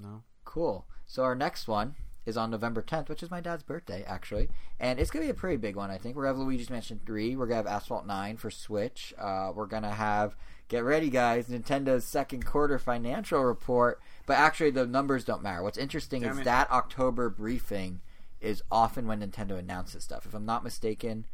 [0.00, 0.22] No.
[0.44, 0.86] Cool.
[1.06, 1.94] So our next one
[2.24, 4.48] is on November 10th, which is my dad's birthday, actually,
[4.78, 5.90] and it's gonna be a pretty big one.
[5.90, 7.34] I think we're gonna have Luigi's Mansion 3.
[7.36, 9.12] We're gonna have Asphalt 9 for Switch.
[9.18, 10.36] Uh, we're gonna have
[10.68, 14.00] get ready, guys, Nintendo's second quarter financial report.
[14.24, 15.62] But actually, the numbers don't matter.
[15.62, 16.44] What's interesting Damn is it.
[16.44, 18.00] that October briefing
[18.40, 20.24] is often when Nintendo announces stuff.
[20.24, 21.26] If I'm not mistaken.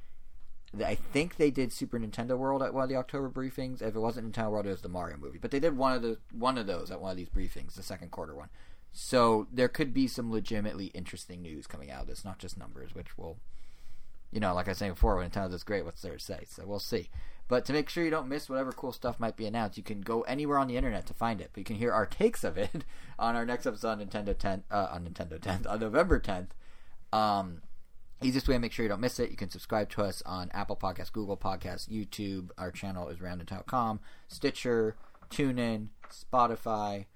[0.84, 3.80] I think they did Super Nintendo World at one of the October briefings.
[3.80, 5.38] If it wasn't Nintendo World, it was the Mario movie.
[5.38, 7.82] But they did one of the one of those at one of these briefings, the
[7.82, 8.48] second quarter one.
[8.92, 12.94] So there could be some legitimately interesting news coming out of this, not just numbers,
[12.94, 13.38] which will,
[14.30, 16.44] you know, like I was saying before, when Nintendo does great, what's there to say?
[16.48, 17.08] So we'll see.
[17.48, 20.02] But to make sure you don't miss whatever cool stuff might be announced, you can
[20.02, 21.50] go anywhere on the internet to find it.
[21.52, 22.84] But you can hear our takes of it
[23.18, 26.48] on our next episode on Nintendo 10, uh, on Nintendo 10th, on November 10th.
[27.10, 27.62] Um,
[28.26, 30.50] easiest way to make sure you don't miss it, you can subscribe to us on
[30.52, 32.50] Apple Podcasts, Google Podcasts, YouTube.
[32.58, 34.96] Our channel is roundandtown.com, Stitcher,
[35.30, 37.06] TuneIn, Spotify.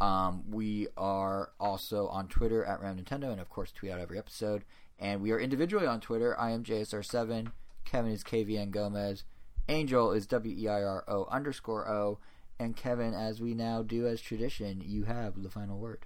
[0.00, 4.18] Um, we are also on Twitter at Round Nintendo, and of course, tweet out every
[4.18, 4.64] episode.
[4.98, 6.38] And we are individually on Twitter.
[6.38, 7.52] I am JSR7.
[7.84, 9.24] Kevin is KVN Gomez.
[9.68, 12.18] Angel is W E I R O underscore O.
[12.58, 16.04] And Kevin, as we now do as tradition, you have the final word.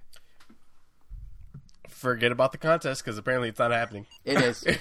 [1.89, 4.05] Forget about the contest because apparently it's not happening.
[4.23, 4.65] It is.